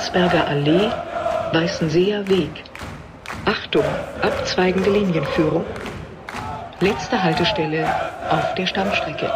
Landsberger 0.00 0.46
Allee, 0.48 0.90
Weißenseer 1.52 2.26
Weg. 2.26 2.64
Achtung, 3.44 3.84
abzweigende 4.22 4.88
Linienführung. 4.88 5.66
Letzte 6.80 7.22
Haltestelle 7.22 7.86
auf 8.30 8.54
der 8.54 8.66
Stammstrecke. 8.66 9.30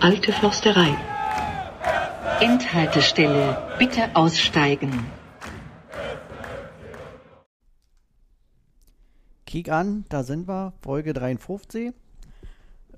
Alte 0.00 0.32
Forsterei. 0.32 0.92
Endhaltestelle. 2.40 3.56
Bitte 3.78 4.10
aussteigen. 4.14 5.06
Kick 9.46 9.70
an, 9.70 10.04
da 10.08 10.24
sind 10.24 10.48
wir, 10.48 10.72
Folge 10.82 11.12
53. 11.12 11.94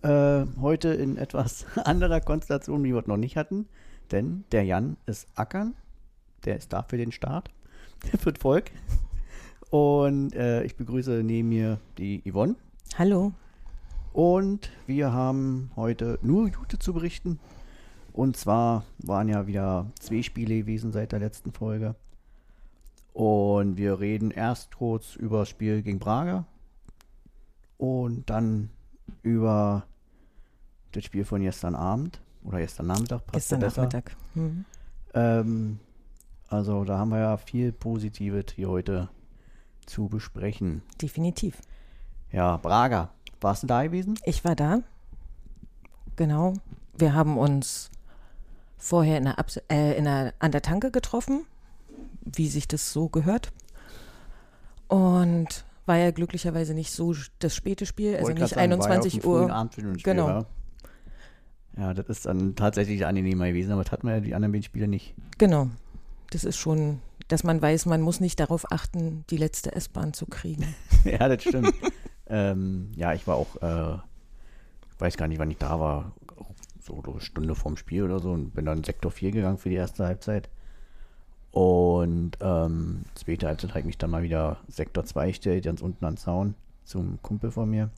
Äh, 0.03 0.47
heute 0.61 0.91
in 0.91 1.17
etwas 1.17 1.67
anderer 1.85 2.21
Konstellation, 2.21 2.85
wie 2.85 2.93
wir 2.93 3.01
es 3.01 3.07
noch 3.07 3.17
nicht 3.17 3.37
hatten. 3.37 3.67
Denn 4.13 4.45
der 4.53 4.65
Jan 4.65 4.97
ist 5.07 5.27
Ackern. 5.35 5.75
Der 6.45 6.57
ist 6.57 6.73
da 6.73 6.83
für 6.83 6.97
den 6.97 7.11
Start. 7.11 7.51
für 8.19 8.33
das 8.33 8.41
Volk. 8.41 8.71
Und 9.71 10.35
äh, 10.35 10.63
ich 10.63 10.77
begrüße 10.77 11.23
neben 11.25 11.49
mir 11.49 11.79
die 11.99 12.23
Yvonne. 12.31 12.55
Hallo. 12.97 13.33
Und 14.13 14.71
wir 14.87 15.13
haben 15.13 15.71
heute 15.77 16.19
nur 16.23 16.49
Gute 16.51 16.79
zu 16.79 16.93
berichten. 16.93 17.39
Und 18.13 18.37
zwar 18.37 18.85
waren 18.99 19.29
ja 19.29 19.47
wieder 19.47 19.87
zwei 19.99 20.23
Spiele 20.23 20.59
gewesen 20.59 20.93
seit 20.93 21.13
der 21.13 21.19
letzten 21.19 21.53
Folge. 21.53 21.95
Und 23.13 23.77
wir 23.77 24.01
reden 24.01 24.31
erst 24.31 24.77
kurz 24.77 25.17
über 25.17 25.41
das 25.41 25.49
Spiel 25.49 25.83
gegen 25.83 25.99
Braga. 25.99 26.47
Und 27.79 28.31
dann 28.31 28.71
über 29.29 29.85
das 30.93 31.05
Spiel 31.05 31.25
von 31.25 31.43
gestern 31.43 31.75
Abend. 31.75 32.21
Oder 32.45 32.59
gestern 32.59 32.87
Nachmittag. 32.87 33.23
Gestern. 33.33 33.61
Nachmittag. 33.61 34.17
Mhm. 34.35 34.65
Ähm, 35.15 35.81
also 36.49 36.85
da 36.85 36.99
haben 36.99 37.11
wir 37.11 37.19
ja 37.19 37.37
viel 37.37 37.73
Positives 37.73 38.53
hier 38.55 38.69
heute 38.69 39.09
zu 39.87 40.09
besprechen. 40.09 40.83
Definitiv. 41.01 41.61
Ja, 42.33 42.57
Braga. 42.57 43.11
Warst 43.41 43.63
du 43.63 43.67
da 43.67 43.83
gewesen? 43.83 44.19
Ich 44.25 44.45
war 44.45 44.57
da. 44.57 44.81
Genau. 46.17 46.55
Wir 46.97 47.15
haben 47.15 47.37
uns 47.39 47.91
vorher 48.77 49.19
in 49.19 49.25
der, 49.25 49.39
Abs 49.39 49.61
äh, 49.69 49.97
in 49.97 50.05
der, 50.05 50.35
an 50.39 50.53
der 50.53 50.63
Tanke 50.63 50.91
getroffen, 50.91 51.45
wie 52.25 52.49
sich 52.49 52.67
das 52.67 52.93
so 52.93 53.09
gehört. 53.09 53.53
Und 54.89 55.65
war 55.89 55.97
ja 55.97 56.11
glücklicherweise 56.11 56.75
nicht 56.75 56.93
so 56.93 57.15
das 57.39 57.55
späte 57.55 57.87
Spiel, 57.87 58.17
also 58.17 58.29
nicht 58.29 58.39
grad 58.39 58.51
sagen, 58.51 58.71
war 58.73 58.79
ja 58.79 58.85
21 58.85 59.25
Uhr. 59.25 59.51
Abend 59.51 59.73
Spiel, 59.73 59.97
Genau. 60.03 60.29
Ja. 60.29 60.47
ja, 61.77 61.95
das 61.95 62.07
ist 62.09 62.27
dann 62.27 62.55
tatsächlich 62.55 63.05
angenehmer 63.07 63.49
gewesen, 63.49 63.73
aber 63.73 63.83
das 63.83 63.93
hatten 63.93 64.07
wir 64.07 64.15
ja 64.15 64.21
die 64.21 64.35
anderen 64.35 64.53
beiden 64.53 64.63
Spiele 64.63 64.87
nicht. 64.87 65.15
Genau. 65.39 65.69
Das 66.31 66.45
ist 66.45 66.59
schon, 66.59 67.01
dass 67.29 67.43
man 67.43 67.61
weiß, 67.61 67.87
man 67.87 68.03
muss 68.03 68.21
nicht 68.21 68.39
darauf 68.39 68.71
achten, 68.71 69.25
die 69.31 69.39
letzte 69.39 69.75
S-Bahn 69.75 70.13
zu 70.13 70.27
kriegen. 70.27 70.75
ja, 71.05 71.29
das 71.29 71.43
stimmt. 71.43 71.75
ähm, 72.29 72.93
ja, 72.95 73.15
ich 73.15 73.27
war 73.27 73.37
auch, 73.37 73.57
äh, 73.63 73.99
weiß 74.99 75.17
gar 75.17 75.27
nicht, 75.27 75.39
wann 75.39 75.51
ich 75.51 75.59
da 75.59 75.81
war, 75.81 76.13
so 76.81 77.03
eine 77.05 77.21
Stunde 77.21 77.55
vorm 77.55 77.77
Spiel 77.77 78.03
oder 78.03 78.19
so 78.19 78.33
und 78.33 78.55
bin 78.55 78.65
dann 78.65 78.79
in 78.79 78.85
Sektor 78.85 79.11
4 79.11 79.31
gegangen 79.31 79.59
für 79.59 79.69
die 79.69 79.77
erste 79.77 80.07
Halbzeit. 80.07 80.49
Und 81.51 82.33
ähm, 82.41 83.05
zweite 83.15 83.47
Halbzeit 83.47 83.71
habe 83.71 83.81
ich 83.81 83.87
mich 83.87 83.99
dann 83.99 84.11
mal 84.11 84.23
wieder 84.23 84.59
Sektor 84.69 85.05
2 85.05 85.29
gestellt, 85.29 85.65
ganz 85.65 85.81
unten 85.81 86.05
an 86.05 86.15
den 86.15 86.19
Zaun 86.19 86.55
zum 86.85 87.21
Kumpel 87.23 87.51
von 87.51 87.71
mir. 87.71 87.91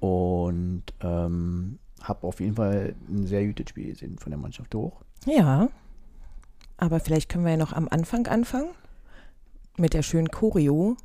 Und 0.00 0.84
ähm, 1.00 1.78
habe 2.02 2.26
auf 2.26 2.40
jeden 2.40 2.54
Fall 2.54 2.94
ein 3.08 3.26
sehr 3.26 3.46
gutes 3.46 3.70
Spiel 3.70 3.88
gesehen 3.88 4.18
von 4.18 4.30
der 4.30 4.38
Mannschaft 4.38 4.74
hoch. 4.74 5.02
Ja. 5.26 5.68
Aber 6.76 7.00
vielleicht 7.00 7.28
können 7.28 7.44
wir 7.44 7.52
ja 7.52 7.56
noch 7.56 7.72
am 7.72 7.88
Anfang 7.88 8.26
anfangen. 8.28 8.70
Mit 9.76 9.94
der 9.94 10.02
schönen 10.02 10.30
Choreo, 10.30 10.96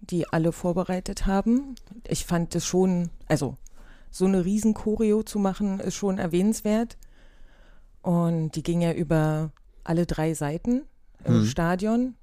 die 0.00 0.28
alle 0.28 0.52
vorbereitet 0.52 1.26
haben. 1.26 1.76
Ich 2.06 2.26
fand 2.26 2.54
es 2.54 2.66
schon, 2.66 3.10
also 3.28 3.56
so 4.10 4.26
eine 4.26 4.44
riesen 4.44 4.74
Choreo 4.74 5.22
zu 5.22 5.38
machen, 5.38 5.80
ist 5.80 5.94
schon 5.94 6.18
erwähnenswert. 6.18 6.98
Und 8.02 8.56
die 8.56 8.64
ging 8.64 8.80
ja 8.80 8.92
über 8.92 9.52
alle 9.84 10.06
drei 10.06 10.34
Seiten 10.34 10.82
im 11.24 11.34
Hm. 11.40 11.44
Stadion. 11.44 12.14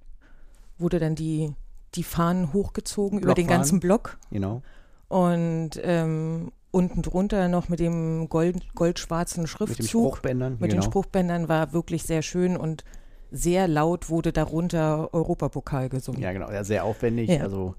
Wurde 0.78 1.00
dann 1.00 1.16
die, 1.16 1.54
die 1.96 2.04
Fahnen 2.04 2.54
hochgezogen 2.54 3.20
über 3.20 3.34
den 3.34 3.48
ganzen 3.48 3.80
Block. 3.80 4.18
Genau. 4.32 4.62
Und 5.10 5.72
ähm, 5.84 6.52
unten 6.72 7.02
drunter 7.02 7.48
noch 7.48 7.68
mit 7.70 7.80
dem 7.80 8.30
gold, 8.30 8.74
goldschwarzen 8.76 9.44
Mit 9.44 9.50
den 9.50 9.52
Schriftzug. 9.52 9.88
Spruchbändern. 9.88 10.54
Mit 10.60 10.70
genau. 10.70 10.82
den 10.82 10.84
Spruchbändern 10.84 11.50
war 11.50 11.74
wirklich 11.74 12.04
sehr 12.04 12.22
schön 12.22 12.56
und 12.56 12.84
sehr 13.32 13.68
laut 13.68 14.10
wurde 14.10 14.32
darunter 14.32 15.14
Europapokal 15.14 15.90
gesungen. 15.90 16.22
Ja, 16.22 16.32
genau. 16.32 16.50
Ja, 16.52 16.64
sehr 16.64 16.84
aufwendig. 16.84 17.30
Ja. 17.30 17.42
Also 17.42 17.76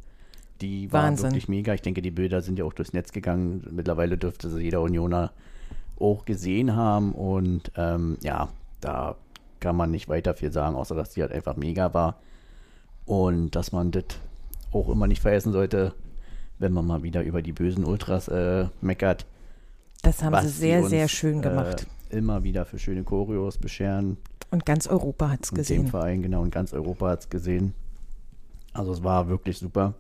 die 0.60 0.92
waren 0.92 1.12
Wahnsinn. 1.12 1.30
wirklich 1.30 1.48
mega. 1.48 1.72
Ich 1.74 1.82
denke, 1.82 2.02
die 2.02 2.10
Bilder 2.10 2.42
sind 2.42 2.58
ja 2.58 2.64
auch 2.64 2.72
durchs 2.72 2.92
Netz 2.92 3.12
gegangen. 3.12 3.66
Mittlerweile 3.70 4.18
dürfte 4.18 4.50
sie 4.50 4.60
jeder 4.60 4.82
Unioner 4.82 5.32
auch 5.98 6.24
gesehen 6.24 6.76
haben. 6.76 7.12
Und 7.12 7.72
ähm, 7.76 8.18
ja, 8.22 8.48
da 8.80 9.16
kann 9.60 9.76
man 9.76 9.91
nicht 9.91 10.09
weiter 10.09 10.34
viel 10.34 10.53
sagen, 10.53 10.76
außer 10.76 10.94
dass 10.94 11.10
die 11.10 11.22
halt 11.22 11.32
einfach 11.32 11.56
mega 11.56 11.94
war. 11.94 12.21
Und 13.06 13.56
dass 13.56 13.72
man 13.72 13.91
das 13.91 14.04
auch 14.72 14.88
immer 14.88 15.06
nicht 15.06 15.21
vergessen 15.21 15.53
sollte, 15.53 15.94
wenn 16.59 16.72
man 16.72 16.87
mal 16.87 17.03
wieder 17.03 17.22
über 17.22 17.43
die 17.43 17.53
bösen 17.53 17.84
Ultras 17.84 18.28
äh, 18.28 18.66
meckert. 18.81 19.26
Das 20.03 20.22
haben 20.22 20.41
sie 20.43 20.48
sehr, 20.48 20.81
uns, 20.81 20.91
sehr 20.91 21.09
schön 21.09 21.43
gemacht. 21.43 21.87
Äh, 22.10 22.19
immer 22.19 22.43
wieder 22.43 22.65
für 22.65 22.78
schöne 22.78 23.03
Choreos 23.03 23.59
bescheren. 23.59 24.16
und 24.50 24.66
ganz 24.66 24.87
Europa 24.87 25.31
hat 25.31 25.44
es 25.44 25.50
In 25.50 25.54
dem 25.54 25.60
gesehen. 25.60 25.87
Verein, 25.88 26.22
genau, 26.22 26.44
in 26.44 26.50
ganz 26.50 26.72
Europa 26.72 27.09
hat 27.09 27.21
es 27.21 27.28
gesehen. 27.28 27.75
Also 28.72 28.92
es 28.92 29.03
war 29.03 29.28
wirklich 29.28 29.59
super. 29.59 29.94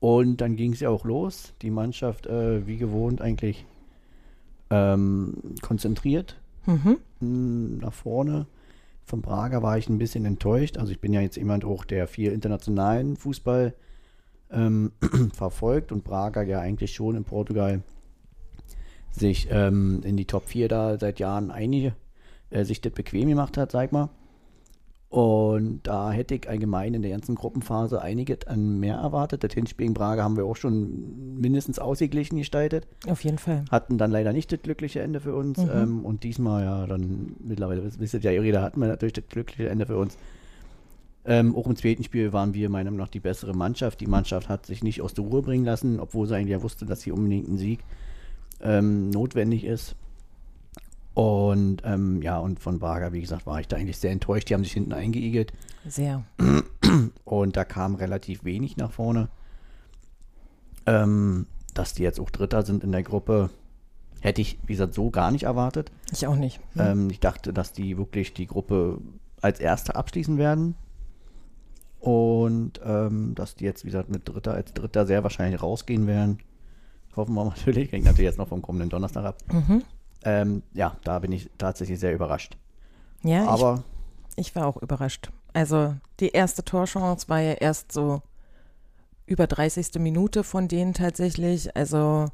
Und 0.00 0.40
dann 0.40 0.56
ging 0.56 0.72
es 0.72 0.80
ja 0.80 0.90
auch 0.90 1.04
los. 1.04 1.54
Die 1.62 1.70
Mannschaft, 1.70 2.26
äh, 2.26 2.66
wie 2.66 2.76
gewohnt, 2.76 3.20
eigentlich 3.20 3.66
ähm, 4.70 5.34
konzentriert 5.60 6.36
Mhm. 6.68 6.98
mh, 7.20 7.84
nach 7.84 7.92
vorne. 7.94 8.46
Von 9.04 9.22
Braga 9.22 9.62
war 9.62 9.78
ich 9.78 9.88
ein 9.88 9.96
bisschen 9.96 10.26
enttäuscht. 10.26 10.76
Also 10.76 10.92
ich 10.92 11.00
bin 11.00 11.14
ja 11.14 11.22
jetzt 11.22 11.36
jemand 11.36 11.64
auch, 11.64 11.86
der 11.86 12.06
viel 12.06 12.30
internationalen 12.30 13.16
Fußball 13.16 13.74
ähm, 14.50 14.92
verfolgt 15.32 15.92
und 15.92 16.04
Braga 16.04 16.42
ja 16.42 16.60
eigentlich 16.60 16.92
schon 16.92 17.16
in 17.16 17.24
Portugal 17.24 17.82
sich 19.10 19.48
ähm, 19.50 20.02
in 20.04 20.18
die 20.18 20.26
Top 20.26 20.44
4 20.44 20.68
da 20.68 20.98
seit 20.98 21.18
Jahren 21.18 21.50
einige 21.50 21.94
äh, 22.50 22.64
sich 22.64 22.82
das 22.82 22.92
bequem 22.92 23.28
gemacht 23.28 23.56
hat, 23.56 23.72
sag 23.72 23.90
mal. 23.92 24.10
Und 25.10 25.80
da 25.84 26.12
hätte 26.12 26.34
ich 26.34 26.50
allgemein 26.50 26.92
in 26.92 27.00
der 27.00 27.10
ganzen 27.10 27.34
Gruppenphase 27.34 28.02
einiges 28.02 28.46
an 28.46 28.78
mehr 28.78 28.96
erwartet. 28.96 29.42
Das 29.42 29.54
Hinspiel 29.54 29.86
in 29.86 29.94
Braga 29.94 30.22
haben 30.22 30.36
wir 30.36 30.44
auch 30.44 30.56
schon 30.56 31.40
mindestens 31.40 31.78
ausgeglichen 31.78 32.36
gestaltet 32.36 32.86
Auf 33.08 33.24
jeden 33.24 33.38
Fall. 33.38 33.64
hatten 33.70 33.96
dann 33.96 34.10
leider 34.10 34.34
nicht 34.34 34.52
das 34.52 34.60
glückliche 34.60 35.00
Ende 35.00 35.20
für 35.20 35.34
uns. 35.34 35.58
Mhm. 35.58 35.70
Ähm, 35.72 36.04
und 36.04 36.24
diesmal 36.24 36.64
ja 36.64 36.86
dann 36.86 37.36
mittlerweile, 37.42 37.90
wisst 37.98 38.14
ihr 38.14 38.20
ja, 38.20 38.32
jeder 38.32 38.60
hatten 38.60 38.80
wir 38.80 38.88
natürlich 38.88 39.14
das 39.14 39.24
glückliche 39.30 39.70
Ende 39.70 39.86
für 39.86 39.96
uns. 39.96 40.18
Ähm, 41.24 41.56
auch 41.56 41.66
im 41.66 41.76
zweiten 41.76 42.04
Spiel 42.04 42.34
waren 42.34 42.52
wir 42.52 42.68
meiner 42.68 42.90
Meinung 42.90 43.04
nach 43.04 43.10
die 43.10 43.20
bessere 43.20 43.54
Mannschaft. 43.54 44.02
Die 44.02 44.06
Mannschaft 44.06 44.50
hat 44.50 44.66
sich 44.66 44.82
nicht 44.82 45.00
aus 45.00 45.14
der 45.14 45.24
Ruhe 45.24 45.40
bringen 45.40 45.64
lassen, 45.64 46.00
obwohl 46.00 46.26
sie 46.26 46.36
eigentlich 46.36 46.52
ja 46.52 46.62
wusste, 46.62 46.84
dass 46.84 47.02
hier 47.02 47.14
unbedingt 47.14 47.48
ein 47.48 47.56
Sieg 47.56 47.80
ähm, 48.60 49.08
notwendig 49.08 49.64
ist. 49.64 49.94
Und 51.18 51.82
ähm, 51.84 52.22
ja, 52.22 52.38
und 52.38 52.60
von 52.60 52.78
Braga, 52.78 53.12
wie 53.12 53.20
gesagt, 53.20 53.44
war 53.44 53.58
ich 53.58 53.66
da 53.66 53.76
eigentlich 53.76 53.98
sehr 53.98 54.12
enttäuscht. 54.12 54.48
Die 54.48 54.54
haben 54.54 54.62
sich 54.62 54.74
hinten 54.74 54.92
eingeigelt. 54.92 55.52
Sehr. 55.84 56.22
Und 57.24 57.56
da 57.56 57.64
kam 57.64 57.96
relativ 57.96 58.44
wenig 58.44 58.76
nach 58.76 58.92
vorne. 58.92 59.28
Ähm, 60.86 61.46
dass 61.74 61.94
die 61.94 62.04
jetzt 62.04 62.20
auch 62.20 62.30
Dritter 62.30 62.62
sind 62.62 62.84
in 62.84 62.92
der 62.92 63.02
Gruppe, 63.02 63.50
hätte 64.20 64.40
ich, 64.40 64.60
wie 64.62 64.74
gesagt, 64.74 64.94
so 64.94 65.10
gar 65.10 65.32
nicht 65.32 65.42
erwartet. 65.42 65.90
Ich 66.12 66.24
auch 66.28 66.36
nicht. 66.36 66.60
Mhm. 66.76 66.80
Ähm, 66.80 67.10
ich 67.10 67.18
dachte, 67.18 67.52
dass 67.52 67.72
die 67.72 67.98
wirklich 67.98 68.32
die 68.32 68.46
Gruppe 68.46 69.00
als 69.40 69.58
Erste 69.58 69.96
abschließen 69.96 70.38
werden. 70.38 70.76
Und 71.98 72.80
ähm, 72.84 73.34
dass 73.34 73.56
die 73.56 73.64
jetzt, 73.64 73.82
wie 73.82 73.88
gesagt, 73.88 74.08
mit 74.08 74.28
Dritter 74.28 74.52
als 74.52 74.72
Dritter 74.72 75.04
sehr 75.04 75.24
wahrscheinlich 75.24 75.60
rausgehen 75.60 76.06
werden. 76.06 76.38
Hoffen 77.16 77.34
wir 77.34 77.44
natürlich. 77.56 77.90
Hängt 77.90 78.04
natürlich 78.04 78.28
jetzt 78.28 78.38
noch 78.38 78.46
vom 78.46 78.62
kommenden 78.62 78.88
Donnerstag 78.88 79.24
ab. 79.24 79.38
Mhm. 79.52 79.82
Ähm, 80.24 80.62
ja, 80.72 80.96
da 81.04 81.18
bin 81.18 81.32
ich 81.32 81.50
tatsächlich 81.58 82.00
sehr 82.00 82.14
überrascht. 82.14 82.56
Ja, 83.22 83.46
Aber 83.46 83.84
ich, 84.36 84.48
ich 84.48 84.56
war 84.56 84.66
auch 84.66 84.76
überrascht. 84.76 85.30
Also 85.52 85.94
die 86.20 86.30
erste 86.30 86.64
Torchance 86.64 87.28
war 87.28 87.40
ja 87.40 87.52
erst 87.52 87.92
so 87.92 88.22
über 89.26 89.46
30. 89.46 89.94
Minute 89.98 90.44
von 90.44 90.68
denen 90.68 90.94
tatsächlich. 90.94 91.74
Also 91.76 92.26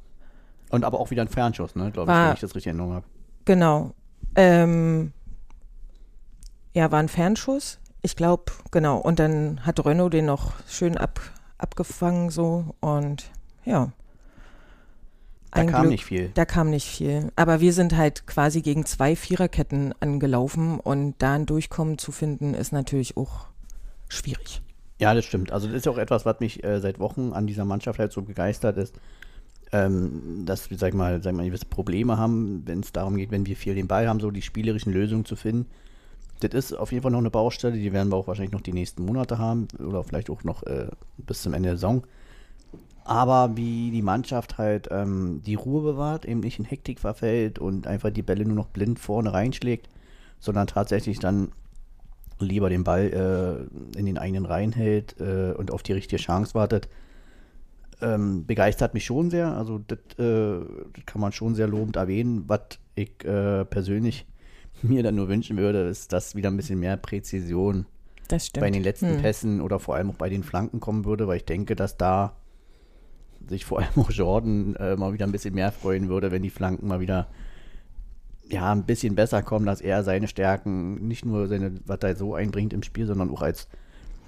und 0.70 0.84
aber 0.84 0.98
auch 0.98 1.10
wieder 1.10 1.22
ein 1.22 1.28
Fernschuss, 1.28 1.76
ne? 1.76 1.90
Glaube 1.92 2.10
ich, 2.10 2.18
wenn 2.18 2.34
ich 2.34 2.40
das 2.40 2.54
richtig 2.54 2.70
in 2.70 2.78
Erinnerung 2.78 2.94
habe. 2.96 3.06
Genau. 3.44 3.92
Ähm, 4.34 5.12
ja, 6.72 6.90
war 6.90 6.98
ein 6.98 7.08
Fernschuss. 7.08 7.78
Ich 8.02 8.16
glaube, 8.16 8.44
genau. 8.70 8.98
Und 8.98 9.18
dann 9.18 9.64
hat 9.64 9.84
Renault 9.84 10.12
den 10.12 10.26
noch 10.26 10.52
schön 10.68 10.98
ab, 10.98 11.20
abgefangen 11.58 12.30
so 12.30 12.74
und 12.80 13.30
ja. 13.64 13.92
Da 15.54 15.60
Ein 15.60 15.68
kam 15.68 15.82
Glück. 15.82 15.92
nicht 15.92 16.04
viel. 16.04 16.30
Da 16.34 16.44
kam 16.44 16.70
nicht 16.70 16.88
viel. 16.88 17.30
Aber 17.36 17.60
wir 17.60 17.72
sind 17.72 17.96
halt 17.96 18.26
quasi 18.26 18.60
gegen 18.60 18.84
zwei 18.86 19.14
Viererketten 19.14 19.94
angelaufen 20.00 20.80
und 20.80 21.14
da 21.20 21.34
ein 21.34 21.46
Durchkommen 21.46 21.96
zu 21.96 22.10
finden, 22.10 22.54
ist 22.54 22.72
natürlich 22.72 23.16
auch 23.16 23.46
schwierig. 24.08 24.60
Ja, 24.98 25.14
das 25.14 25.24
stimmt. 25.24 25.52
Also 25.52 25.68
das 25.68 25.76
ist 25.76 25.88
auch 25.88 25.98
etwas, 25.98 26.26
was 26.26 26.40
mich 26.40 26.64
äh, 26.64 26.80
seit 26.80 26.98
Wochen 26.98 27.32
an 27.32 27.46
dieser 27.46 27.64
Mannschaft 27.64 28.00
halt 28.00 28.12
so 28.12 28.22
begeistert 28.22 28.76
ist, 28.76 28.96
ähm, 29.70 30.42
dass 30.44 30.70
wir, 30.70 30.78
sag 30.78 30.88
ich 30.88 30.94
mal, 30.94 31.22
sag 31.22 31.32
ich 31.32 31.36
mal, 31.36 31.46
gewisse 31.46 31.66
Probleme 31.66 32.18
haben, 32.18 32.62
wenn 32.66 32.80
es 32.80 32.92
darum 32.92 33.16
geht, 33.16 33.30
wenn 33.30 33.46
wir 33.46 33.54
viel 33.54 33.76
den 33.76 33.86
Ball 33.86 34.08
haben, 34.08 34.18
so 34.18 34.32
die 34.32 34.42
spielerischen 34.42 34.92
Lösungen 34.92 35.24
zu 35.24 35.36
finden. 35.36 35.66
Das 36.40 36.52
ist 36.52 36.72
auf 36.72 36.90
jeden 36.90 37.02
Fall 37.02 37.12
noch 37.12 37.20
eine 37.20 37.30
Baustelle, 37.30 37.76
die 37.76 37.92
werden 37.92 38.10
wir 38.10 38.16
auch 38.16 38.26
wahrscheinlich 38.26 38.52
noch 38.52 38.60
die 38.60 38.72
nächsten 38.72 39.04
Monate 39.04 39.38
haben 39.38 39.68
oder 39.78 40.02
vielleicht 40.02 40.30
auch 40.30 40.42
noch 40.42 40.64
äh, 40.64 40.88
bis 41.16 41.42
zum 41.42 41.54
Ende 41.54 41.68
der 41.68 41.76
Saison. 41.76 42.04
Aber 43.04 43.54
wie 43.56 43.90
die 43.90 44.02
Mannschaft 44.02 44.56
halt 44.56 44.88
ähm, 44.90 45.42
die 45.44 45.54
Ruhe 45.54 45.82
bewahrt, 45.82 46.24
eben 46.24 46.40
nicht 46.40 46.58
in 46.58 46.64
Hektik 46.64 47.00
verfällt 47.00 47.58
und 47.58 47.86
einfach 47.86 48.10
die 48.10 48.22
Bälle 48.22 48.46
nur 48.46 48.56
noch 48.56 48.68
blind 48.68 48.98
vorne 48.98 49.32
reinschlägt, 49.32 49.88
sondern 50.40 50.66
tatsächlich 50.66 51.18
dann 51.18 51.52
lieber 52.38 52.70
den 52.70 52.82
Ball 52.82 53.68
äh, 53.94 53.98
in 53.98 54.06
den 54.06 54.16
eigenen 54.16 54.46
Reihen 54.46 54.72
hält 54.72 55.20
äh, 55.20 55.52
und 55.52 55.70
auf 55.70 55.82
die 55.82 55.92
richtige 55.92 56.20
Chance 56.20 56.54
wartet, 56.54 56.88
ähm, 58.00 58.46
begeistert 58.46 58.94
mich 58.94 59.04
schon 59.04 59.30
sehr. 59.30 59.54
Also 59.54 59.80
das, 59.86 59.98
äh, 60.18 60.64
kann 61.04 61.20
man 61.20 61.32
schon 61.32 61.54
sehr 61.54 61.68
lobend 61.68 61.96
erwähnen. 61.96 62.44
Was 62.46 62.78
ich 62.94 63.22
äh, 63.24 63.66
persönlich 63.66 64.26
mir 64.82 65.02
dann 65.02 65.14
nur 65.14 65.28
wünschen 65.28 65.58
würde, 65.58 65.88
ist, 65.88 66.12
dass 66.14 66.34
wieder 66.34 66.50
ein 66.50 66.56
bisschen 66.56 66.80
mehr 66.80 66.96
Präzision 66.96 67.84
bei 68.58 68.70
den 68.70 68.82
letzten 68.82 69.16
Hm. 69.16 69.22
Pässen 69.22 69.60
oder 69.60 69.78
vor 69.78 69.94
allem 69.94 70.10
auch 70.10 70.16
bei 70.16 70.30
den 70.30 70.42
Flanken 70.42 70.80
kommen 70.80 71.04
würde, 71.04 71.28
weil 71.28 71.36
ich 71.36 71.44
denke, 71.44 71.76
dass 71.76 71.98
da 71.98 72.34
sich 73.48 73.64
vor 73.64 73.80
allem 73.80 73.88
auch 73.96 74.10
Jordan 74.10 74.74
äh, 74.76 74.96
mal 74.96 75.12
wieder 75.12 75.26
ein 75.26 75.32
bisschen 75.32 75.54
mehr 75.54 75.72
freuen 75.72 76.08
würde, 76.08 76.30
wenn 76.30 76.42
die 76.42 76.50
Flanken 76.50 76.86
mal 76.88 77.00
wieder 77.00 77.26
ja, 78.48 78.70
ein 78.72 78.84
bisschen 78.84 79.14
besser 79.14 79.42
kommen, 79.42 79.66
dass 79.66 79.80
er 79.80 80.04
seine 80.04 80.28
Stärken, 80.28 81.08
nicht 81.08 81.24
nur 81.24 81.48
seine, 81.48 81.72
was 81.86 82.00
er 82.02 82.14
so 82.14 82.34
einbringt 82.34 82.72
im 82.72 82.82
Spiel, 82.82 83.06
sondern 83.06 83.30
auch 83.30 83.42
als 83.42 83.68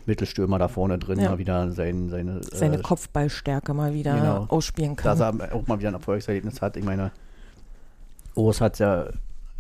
Mittelstürmer 0.07 0.59
da 0.59 0.69
vorne 0.69 0.99
drin 0.99 1.21
Ja. 1.21 1.31
mal 1.31 1.39
wieder 1.39 1.71
sein, 1.73 2.09
seine, 2.09 2.43
Seine 2.43 2.79
äh, 2.79 2.83
Kopfballstärke 2.83 3.75
mal 3.75 3.93
wieder 3.93 4.15
genau. 4.17 4.47
ausspielen 4.49 4.97
kann. 4.97 5.19
dass 5.19 5.21
er 5.21 5.55
auch 5.55 5.67
mal 5.67 5.79
wieder 5.79 5.89
ein 5.89 5.95
Erfolgserlebnis 5.95 6.62
hat. 6.62 6.77
Ich 6.77 6.85
meine, 6.85 7.11
Urs 8.35 8.61
hat 8.61 8.79
ja 8.79 9.07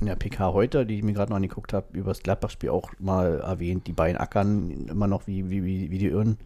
in 0.00 0.06
der 0.06 0.16
PK 0.16 0.52
heute, 0.52 0.86
die 0.86 0.98
ich 0.98 1.02
mir 1.02 1.14
gerade 1.14 1.30
noch 1.30 1.36
angeguckt 1.36 1.72
habe, 1.72 1.86
über 1.92 2.10
das 2.10 2.22
Gladbach-Spiel 2.22 2.70
auch 2.70 2.90
mal 2.98 3.40
erwähnt, 3.40 3.86
die 3.86 3.92
beiden 3.92 4.18
ackern 4.18 4.86
immer 4.88 5.06
noch 5.06 5.26
wie, 5.26 5.50
wie, 5.50 5.64
wie, 5.64 5.90
wie 5.90 5.98
die 5.98 6.08
Irren, 6.08 6.36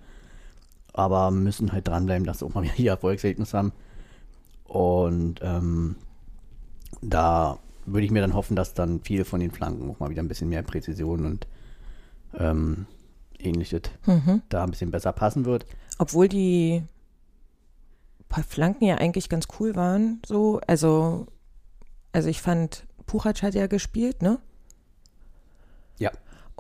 aber 0.92 1.30
müssen 1.30 1.72
halt 1.72 1.88
dranbleiben, 1.88 2.26
dass 2.26 2.40
sie 2.40 2.44
auch 2.46 2.54
mal 2.54 2.64
wieder 2.64 2.78
ihr 2.78 2.90
Erfolgserlebnis 2.92 3.54
haben. 3.54 3.72
Und 4.64 5.40
ähm, 5.42 5.96
da 7.02 7.58
würde 7.86 8.04
ich 8.04 8.10
mir 8.12 8.20
dann 8.20 8.34
hoffen, 8.34 8.56
dass 8.56 8.74
dann 8.74 9.00
viele 9.00 9.24
von 9.24 9.40
den 9.40 9.50
Flanken 9.50 9.90
auch 9.90 9.98
mal 9.98 10.10
wieder 10.10 10.22
ein 10.22 10.28
bisschen 10.28 10.48
mehr 10.48 10.62
Präzision 10.62 11.26
und 11.26 11.46
ähm, 12.38 12.86
ähnliches 13.38 13.82
Mhm. 14.06 14.42
da 14.48 14.64
ein 14.64 14.70
bisschen 14.70 14.90
besser 14.90 15.12
passen 15.12 15.44
wird. 15.44 15.66
Obwohl 15.98 16.28
die 16.28 16.82
paar 18.28 18.44
Flanken 18.44 18.84
ja 18.84 18.96
eigentlich 18.96 19.28
ganz 19.28 19.48
cool 19.58 19.74
waren, 19.76 20.22
so. 20.24 20.60
Also, 20.66 21.26
also 22.12 22.28
ich 22.28 22.40
fand, 22.40 22.86
Puchac 23.06 23.42
hat 23.42 23.54
ja 23.54 23.66
gespielt, 23.66 24.22
ne? 24.22 24.38
Ja. 25.98 26.10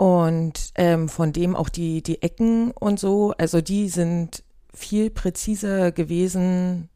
Und 0.00 0.72
ähm, 0.76 1.10
von 1.10 1.30
dem 1.34 1.54
auch 1.54 1.68
die, 1.68 2.02
die 2.02 2.22
Ecken 2.22 2.70
und 2.70 2.98
so, 2.98 3.34
also 3.36 3.60
die 3.60 3.90
sind 3.90 4.42
viel 4.72 5.10
präziser 5.10 5.92
gewesen 5.92 6.88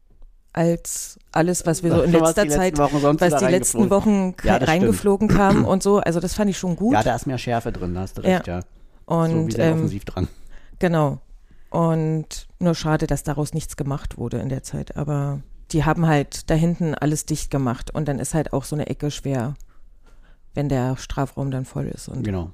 als 0.53 1.19
alles, 1.31 1.67
was 1.67 1.83
wir 1.83 1.91
so 1.91 2.01
in 2.01 2.13
Was 2.13 2.35
letzter 2.35 2.41
die 2.41 2.47
letzten 2.47 2.59
Zeit, 2.59 2.77
Wochen 2.79 3.19
was 3.19 3.35
die 3.35 3.45
letzten 3.45 3.89
Wochen 3.91 4.33
Ja, 4.41 4.55
reingeflogen 4.57 5.27
kam 5.27 5.65
und 5.65 5.83
so. 5.83 5.99
Also 5.99 6.19
das 6.19 6.33
fand 6.33 6.49
ich 6.49 6.57
schon 6.57 6.75
gut. 6.75 6.93
Ja, 6.93 7.03
da 7.03 7.13
ist 7.13 7.27
mehr 7.27 7.37
Schärfe 7.37 7.71
drin, 7.71 7.93
da 7.93 8.01
hast 8.01 8.17
du 8.17 8.23
recht, 8.23 8.47
ja. 8.47 8.61
so 8.61 8.65
wie 9.07 9.13
und 9.13 9.51
sein 9.51 9.61
ähm, 9.61 9.73
Offensivdrang. 9.75 10.27
Genau. 10.79 11.19
Und 11.69 12.47
nur 12.57 12.73
schade, 12.73 13.05
dass 13.05 13.21
daraus 13.21 13.53
nichts 13.53 13.77
gemacht 13.77 14.17
wurde 14.17 14.39
in 14.39 14.49
der 14.49 14.63
Zeit. 14.63 14.97
Aber 14.97 15.43
die 15.69 15.85
haben 15.85 16.07
halt 16.07 16.49
da 16.49 16.55
hinten 16.55 16.95
alles 16.95 17.27
dicht 17.27 17.51
gemacht 17.51 17.91
und 17.93 18.07
dann 18.07 18.17
ist 18.17 18.33
halt 18.33 18.51
auch 18.51 18.63
so 18.63 18.75
eine 18.75 18.87
Ecke 18.87 19.11
schwer, 19.11 19.53
wenn 20.55 20.69
der 20.69 20.97
Strafraum 20.97 21.51
dann 21.51 21.65
voll 21.65 21.85
ist. 21.85 22.09
Und 22.09 22.23
Genau. 22.23 22.49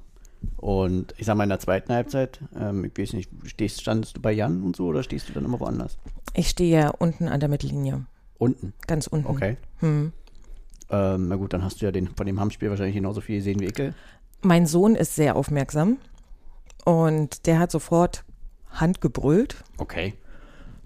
Und 0.56 1.14
ich 1.18 1.26
sag 1.26 1.36
mal, 1.36 1.44
in 1.44 1.48
der 1.50 1.58
zweiten 1.58 1.92
Halbzeit, 1.92 2.40
ähm, 2.58 2.84
ich 2.84 2.96
weiß 2.96 3.12
nicht, 3.14 3.30
stehst, 3.44 3.80
standest 3.80 4.16
du 4.16 4.20
bei 4.20 4.32
Jan 4.32 4.62
und 4.62 4.76
so 4.76 4.86
oder 4.86 5.02
stehst 5.02 5.28
du 5.28 5.32
dann 5.32 5.44
immer 5.44 5.60
woanders? 5.60 5.98
ich 6.34 6.48
stehe 6.48 6.80
ja 6.80 6.90
unten 6.90 7.28
an 7.28 7.40
der 7.40 7.48
Mittellinie, 7.48 8.06
Unten. 8.38 8.72
ganz 8.86 9.06
unten. 9.06 9.26
Okay. 9.28 9.56
Hm. 9.80 10.12
Ähm, 10.90 11.28
na 11.28 11.36
gut, 11.36 11.52
dann 11.52 11.62
hast 11.64 11.80
du 11.80 11.84
ja 11.86 11.92
den, 11.92 12.08
von 12.08 12.26
dem 12.26 12.40
Hammspiel 12.40 12.70
wahrscheinlich 12.70 12.94
genauso 12.96 13.20
viel 13.20 13.36
gesehen 13.36 13.60
wie 13.60 13.66
Icke. 13.66 13.94
Mein 14.42 14.66
Sohn 14.66 14.94
ist 14.94 15.14
sehr 15.14 15.36
aufmerksam 15.36 15.98
und 16.84 17.46
der 17.46 17.58
hat 17.58 17.70
sofort 17.70 18.24
Hand 18.70 19.00
gebrüllt. 19.00 19.56
Okay. 19.78 20.14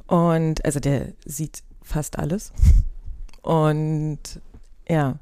Und 0.06 0.64
also 0.64 0.80
der 0.80 1.12
sieht 1.24 1.62
fast 1.82 2.18
alles. 2.18 2.52
Und 3.42 4.40
ja. 4.88 5.18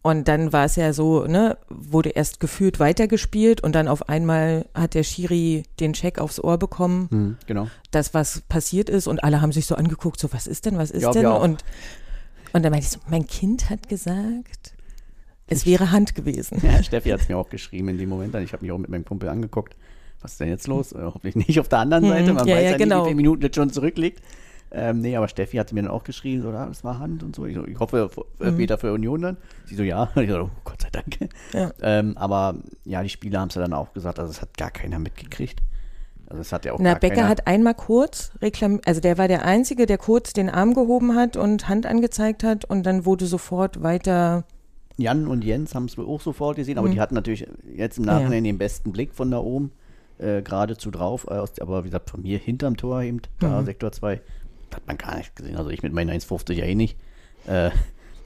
Und 0.00 0.28
dann 0.28 0.52
war 0.52 0.64
es 0.64 0.76
ja 0.76 0.92
so, 0.92 1.24
ne, 1.26 1.58
wurde 1.68 2.10
erst 2.10 2.38
gefühlt 2.40 2.78
weitergespielt 2.78 3.60
und 3.62 3.74
dann 3.74 3.88
auf 3.88 4.08
einmal 4.08 4.66
hat 4.72 4.94
der 4.94 5.02
Schiri 5.02 5.64
den 5.80 5.92
Check 5.92 6.18
aufs 6.20 6.38
Ohr 6.42 6.56
bekommen, 6.56 7.08
Hm, 7.10 7.36
genau. 7.46 7.68
dass 7.90 8.14
was 8.14 8.42
passiert 8.42 8.88
ist 8.88 9.06
und 9.08 9.24
alle 9.24 9.40
haben 9.40 9.52
sich 9.52 9.66
so 9.66 9.74
angeguckt, 9.74 10.20
so 10.20 10.32
was 10.32 10.46
ist 10.46 10.66
denn, 10.66 10.78
was 10.78 10.90
ist 10.92 11.02
Ja, 11.02 11.10
denn? 11.10 11.26
Und, 11.26 11.64
und 12.52 12.62
dann 12.62 12.70
meinte 12.70 12.86
ich 12.86 12.90
so, 12.90 13.00
mein 13.08 13.26
Kind 13.26 13.70
hat 13.70 13.88
gesagt, 13.88 14.72
es 15.48 15.66
wäre 15.66 15.90
Hand 15.90 16.14
gewesen. 16.14 16.60
Ja, 16.62 16.80
Steffi 16.82 17.10
hat 17.10 17.20
es 17.22 17.28
mir 17.28 17.36
auch 17.36 17.50
geschrieben 17.50 17.88
in 17.88 17.98
dem 17.98 18.08
Moment. 18.08 18.34
Ich 18.36 18.52
habe 18.52 18.62
mich 18.64 18.70
auch 18.72 18.78
mit 18.78 18.90
meinem 18.90 19.04
Kumpel 19.04 19.28
angeguckt. 19.28 19.76
Was 20.20 20.32
ist 20.32 20.40
denn 20.40 20.48
jetzt 20.48 20.66
los? 20.68 20.92
Äh, 20.92 20.98
hoffentlich 21.02 21.36
nicht 21.36 21.58
auf 21.60 21.68
der 21.68 21.80
anderen 21.80 22.04
Mhm, 22.04 22.08
Seite. 22.08 22.32
Man 22.34 22.46
ja, 22.48 22.54
weiß 22.56 22.64
ja, 22.64 22.70
ja, 22.72 22.76
genau. 22.76 22.96
nicht, 22.98 23.04
wie 23.04 23.08
viele 23.10 23.16
Minuten 23.16 23.40
das 23.42 23.50
schon 23.54 23.70
zurückliegt. 23.72 24.22
Ähm, 24.70 25.00
nee, 25.00 25.16
aber 25.16 25.28
Steffi 25.28 25.56
hatte 25.56 25.74
mir 25.74 25.82
dann 25.82 25.90
auch 25.90 26.04
geschrieben, 26.04 26.42
so, 26.42 26.52
das 26.52 26.84
war 26.84 26.98
Hand 26.98 27.22
und 27.22 27.34
so. 27.34 27.46
Ich, 27.46 27.54
so, 27.54 27.66
ich 27.66 27.78
hoffe, 27.78 28.10
äh, 28.40 28.50
Mhm. 28.50 28.68
Für 28.78 28.92
Union 28.92 29.22
dann. 29.22 29.36
Sie 29.64 29.74
so, 29.74 29.82
ja. 29.82 30.10
Ich 30.16 30.28
so, 30.30 30.40
oh, 30.42 30.50
Gott 30.64 30.82
sei 30.82 30.88
Dank. 30.92 31.30
Ja. 31.54 31.70
Ähm, 31.82 32.16
aber 32.18 32.56
ja, 32.84 33.02
die 33.02 33.08
Spieler 33.08 33.40
haben 33.40 33.48
es 33.48 33.54
ja 33.54 33.62
dann 33.62 33.72
auch 33.72 33.92
gesagt, 33.94 34.18
also 34.18 34.30
es 34.30 34.42
hat 34.42 34.56
gar 34.58 34.70
keiner 34.70 34.98
mitgekriegt. 34.98 35.60
Also 36.28 36.42
es 36.42 36.52
hat 36.52 36.66
ja 36.66 36.74
auch 36.74 36.78
Na, 36.80 36.92
Becker 36.94 37.14
keiner. 37.14 37.28
hat 37.28 37.46
einmal 37.46 37.74
kurz 37.74 38.32
reklamiert, 38.42 38.86
also 38.86 39.00
der 39.00 39.16
war 39.16 39.28
der 39.28 39.46
Einzige, 39.46 39.86
der 39.86 39.96
kurz 39.96 40.34
den 40.34 40.50
Arm 40.50 40.74
gehoben 40.74 41.14
hat 41.14 41.38
und 41.38 41.68
Hand 41.70 41.86
angezeigt 41.86 42.44
hat 42.44 42.66
und 42.66 42.84
dann 42.84 43.06
wurde 43.06 43.24
sofort 43.26 43.82
weiter 43.82 44.44
Jan 44.98 45.26
und 45.28 45.42
Jens 45.44 45.74
haben 45.74 45.84
es 45.86 45.96
wohl 45.96 46.04
auch 46.06 46.20
sofort 46.20 46.56
gesehen, 46.56 46.76
aber 46.76 46.88
Mhm. 46.88 46.92
die 46.92 47.00
hatten 47.00 47.14
natürlich 47.14 47.46
jetzt 47.74 47.96
im 47.98 48.04
Ja, 48.04 48.12
ja. 48.14 48.18
Nachhinein 48.18 48.44
den 48.44 48.58
besten 48.58 48.92
Blick 48.92 49.14
von 49.14 49.30
da 49.30 49.38
oben 49.38 49.72
äh, 50.18 50.42
geradezu 50.42 50.90
drauf. 50.90 51.26
Äh, 51.30 51.44
aber 51.62 51.84
wie 51.84 51.88
gesagt, 51.88 52.10
von 52.10 52.20
mir 52.22 52.38
hinterm 52.38 52.76
Tor 52.76 53.00
eben, 53.02 53.22
da 53.38 53.60
Mhm. 53.60 53.66
Sektor 53.66 53.92
2, 53.92 54.20
hat 54.74 54.86
man 54.86 54.98
gar 54.98 55.16
nicht 55.16 55.34
gesehen. 55.36 55.56
Also 55.56 55.70
ich 55.70 55.82
mit 55.82 55.92
meinen 55.92 56.10
1,50 56.10 56.52
ja 56.54 56.64
eh 56.64 56.74
nicht. 56.74 56.96
Äh, 57.46 57.70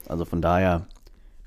also 0.07 0.25
von 0.25 0.41
daher, 0.41 0.87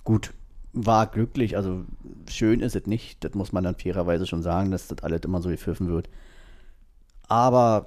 gut, 0.04 0.32
war 0.72 1.06
glücklich. 1.06 1.56
Also 1.56 1.84
schön 2.30 2.60
ist 2.60 2.76
es 2.76 2.86
nicht. 2.86 3.22
Das 3.24 3.34
muss 3.34 3.52
man 3.52 3.64
dann 3.64 3.74
fairerweise 3.76 4.26
schon 4.26 4.42
sagen, 4.42 4.70
dass 4.70 4.88
das 4.88 5.02
alles 5.02 5.20
immer 5.24 5.40
so 5.42 5.48
gepfiffen 5.48 5.88
wird. 5.88 6.08
Aber, 7.28 7.86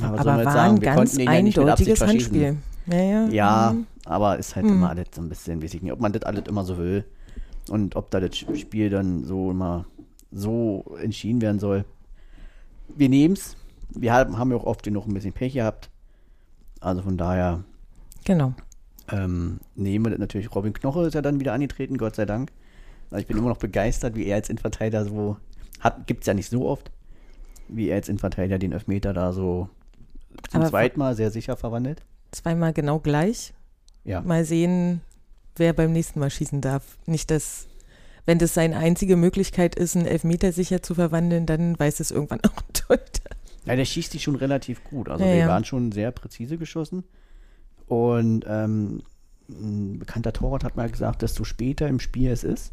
ja, 0.00 0.12
was 0.12 0.18
soll 0.18 0.18
aber 0.18 0.24
man 0.30 0.36
jetzt 0.38 0.46
war 0.46 0.52
sagen? 0.52 0.74
ein 0.76 0.80
Wir 0.80 0.94
ganz 0.94 1.16
ja 1.16 1.30
eindeutiges 1.30 1.98
verschießen. 1.98 2.44
Handspiel. 2.44 2.56
Ja, 2.86 3.02
ja. 3.02 3.28
Ja, 3.28 3.72
Mhm. 3.72 3.86
aber 4.04 4.38
ist 4.38 4.56
halt 4.56 4.66
Hm. 4.66 4.72
immer 4.72 4.90
alles 4.90 5.08
so 5.14 5.20
ein 5.22 5.28
bisschen, 5.28 5.62
weiß 5.62 5.74
ich 5.74 5.82
nicht, 5.82 5.92
ob 5.92 6.00
man 6.00 6.12
das 6.12 6.22
alles 6.22 6.44
immer 6.48 6.64
so 6.64 6.78
will 6.78 7.04
und 7.68 7.96
ob 7.96 8.10
da 8.10 8.20
das 8.20 8.36
Spiel 8.36 8.90
dann 8.90 9.24
so 9.24 9.50
immer 9.50 9.84
so 10.30 10.96
entschieden 11.02 11.40
werden 11.40 11.58
soll. 11.58 11.84
Wir 12.88 13.08
nehmen's. 13.08 13.56
Wir 13.90 14.12
haben, 14.12 14.50
ja 14.50 14.56
auch 14.56 14.64
oft 14.64 14.82
genug 14.82 15.06
ein 15.06 15.14
bisschen 15.14 15.32
Pech 15.32 15.54
gehabt. 15.54 15.90
Also 16.80 17.02
von 17.02 17.16
daher 17.16 17.64
Genau. 18.24 18.52
ähm, 19.10 19.58
nehmen 19.74 20.04
wir 20.10 20.18
natürlich. 20.18 20.54
Robin 20.54 20.72
Knoche 20.72 21.06
ist 21.06 21.14
ja 21.14 21.22
dann 21.22 21.40
wieder 21.40 21.52
angetreten, 21.52 21.96
Gott 21.98 22.16
sei 22.16 22.26
Dank. 22.26 22.52
Also 23.10 23.20
ich 23.22 23.26
bin 23.26 23.38
immer 23.38 23.48
noch 23.48 23.56
begeistert, 23.58 24.14
wie 24.14 24.26
er 24.26 24.36
als 24.36 24.50
Innenverteidiger 24.50 25.04
so 25.04 25.36
hat, 25.80 26.06
gibt's 26.06 26.26
ja 26.26 26.34
nicht 26.34 26.50
so 26.50 26.68
oft, 26.68 26.90
wie 27.68 27.88
er 27.88 27.96
als 27.96 28.08
Innenverteidiger 28.08 28.58
den 28.58 28.72
Elfmeter 28.72 29.12
da 29.12 29.32
so 29.32 29.68
zum 30.50 30.60
Aber- 30.60 30.70
zweiten 30.70 30.98
Mal 30.98 31.14
sehr 31.16 31.30
sicher 31.30 31.56
verwandelt. 31.56 32.02
Zweimal 32.32 32.72
genau 32.74 32.98
gleich. 32.98 33.54
Ja. 34.04 34.20
Mal 34.20 34.44
sehen, 34.44 35.00
wer 35.56 35.72
beim 35.72 35.92
nächsten 35.92 36.20
Mal 36.20 36.30
schießen 36.30 36.60
darf. 36.60 36.98
Nicht, 37.06 37.30
dass, 37.30 37.66
wenn 38.26 38.38
das 38.38 38.52
seine 38.54 38.76
einzige 38.76 39.16
Möglichkeit 39.16 39.74
ist, 39.74 39.96
einen 39.96 40.06
Elfmeter 40.06 40.52
sicher 40.52 40.82
zu 40.82 40.94
verwandeln, 40.94 41.46
dann 41.46 41.78
weiß 41.78 42.00
es 42.00 42.10
irgendwann 42.10 42.40
auch 42.44 42.56
ein 42.62 42.72
Torhüter. 42.74 43.30
Ja, 43.68 43.76
der 43.76 43.84
schießt 43.84 44.12
die 44.14 44.18
schon 44.18 44.36
relativ 44.36 44.82
gut. 44.84 45.08
Also 45.08 45.24
Ja, 45.24 45.30
wir 45.30 45.38
ja. 45.38 45.48
waren 45.48 45.64
schon 45.64 45.92
sehr 45.92 46.10
präzise 46.10 46.58
geschossen. 46.58 47.04
Und 47.86 48.44
ähm, 48.48 49.02
ein 49.48 49.98
bekannter 49.98 50.32
Torwart 50.32 50.64
hat 50.64 50.76
mal 50.76 50.90
gesagt, 50.90 51.22
desto 51.22 51.44
später 51.44 51.88
im 51.88 52.00
Spiel 52.00 52.30
es 52.30 52.44
ist, 52.44 52.72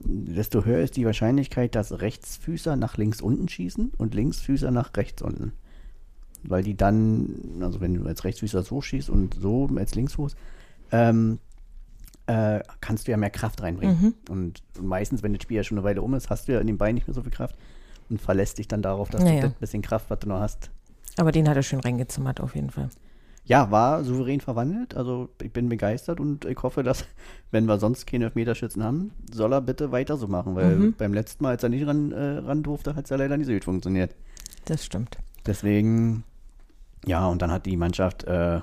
desto 0.00 0.64
höher 0.64 0.80
ist 0.82 0.96
die 0.96 1.06
Wahrscheinlichkeit, 1.06 1.74
dass 1.74 2.00
Rechtsfüßer 2.00 2.76
nach 2.76 2.96
links 2.96 3.20
unten 3.20 3.48
schießen 3.48 3.92
und 3.96 4.14
Linksfüßer 4.14 4.70
nach 4.70 4.96
rechts 4.96 5.22
unten. 5.22 5.52
weil 6.46 6.62
die 6.62 6.76
dann, 6.76 7.60
also 7.62 7.80
wenn 7.80 7.94
du 7.94 8.04
als 8.06 8.24
Rechtsfüßer 8.24 8.62
so 8.62 8.80
schießt 8.82 9.08
und 9.08 9.34
so 9.34 9.68
als 9.76 9.94
Linksfuß, 9.94 10.36
ähm, 10.92 11.38
äh, 12.26 12.60
kannst 12.80 13.06
du 13.06 13.12
ja 13.12 13.16
mehr 13.16 13.30
Kraft 13.30 13.62
reinbringen. 13.62 13.98
Mhm. 14.00 14.14
Und, 14.30 14.62
meistens, 14.80 15.22
wenn 15.22 15.32
das 15.32 15.42
Spiel 15.42 15.56
ja 15.58 15.64
schon 15.64 15.78
eine 15.78 15.84
Weile 15.84 16.02
um 16.02 16.14
ist, 16.14 16.30
hast 16.30 16.48
du 16.48 16.52
ja 16.52 16.60
in 16.60 16.66
den 16.66 16.78
Beinen 16.78 16.94
nicht 16.94 17.06
mehr 17.06 17.14
so 17.14 17.22
viel 17.22 17.30
Kraft 17.32 17.56
und 18.10 18.20
verlässt 18.20 18.58
dich 18.58 18.68
dann 18.68 18.82
darauf, 18.82 19.08
dass 19.10 19.22
Naja. 19.24 19.42
du 19.42 19.48
das 19.50 19.58
bisschen 19.58 19.82
Kraft, 19.82 20.10
was 20.10 20.18
du 20.20 20.28
noch 20.28 20.40
hast, 20.40 20.70
Aber 21.16 21.32
den 21.32 21.48
hat 21.48 21.56
er 21.56 21.62
schön 21.62 21.80
reingezimmert, 21.80 22.40
auf 22.40 22.54
jeden 22.54 22.70
Fall. 22.70 22.88
ja, 23.44 23.70
war 23.70 24.02
souverän 24.04 24.40
verwandelt. 24.40 24.96
Also 24.96 25.28
ich 25.42 25.52
bin 25.52 25.68
begeistert 25.68 26.18
und 26.18 26.44
ich 26.46 26.62
hoffe, 26.62 26.82
dass, 26.82 27.04
wenn 27.50 27.66
wir 27.66 27.78
sonst 27.78 28.06
keine 28.06 28.24
Elfmeterschützen 28.24 28.82
haben, 28.82 29.12
soll 29.32 29.52
er 29.52 29.60
bitte 29.60 29.92
weiter 29.92 30.16
so 30.16 30.26
machen. 30.28 30.54
Weil 30.56 30.76
Mhm. 30.76 30.94
beim 30.96 31.12
letzten 31.14 31.44
Mal, 31.44 31.50
als 31.50 31.62
er 31.62 31.68
nicht 31.68 31.86
ran, 31.86 32.10
äh, 32.12 32.38
ran 32.38 32.62
durfte, 32.62 32.94
hat 32.96 33.04
es 33.04 33.10
ja 33.10 33.16
leider 33.16 33.36
nicht 33.36 33.46
so 33.46 33.52
gut 33.52 33.64
funktioniert. 33.64 34.14
Das 34.64 34.84
stimmt. 34.84 35.18
Deswegen, 35.46 36.24
ja, 37.06 37.26
und 37.26 37.42
dann 37.42 37.50
hat 37.52 37.66
die 37.66 37.76
Mannschaft 37.76 38.24
äh, 38.24 38.60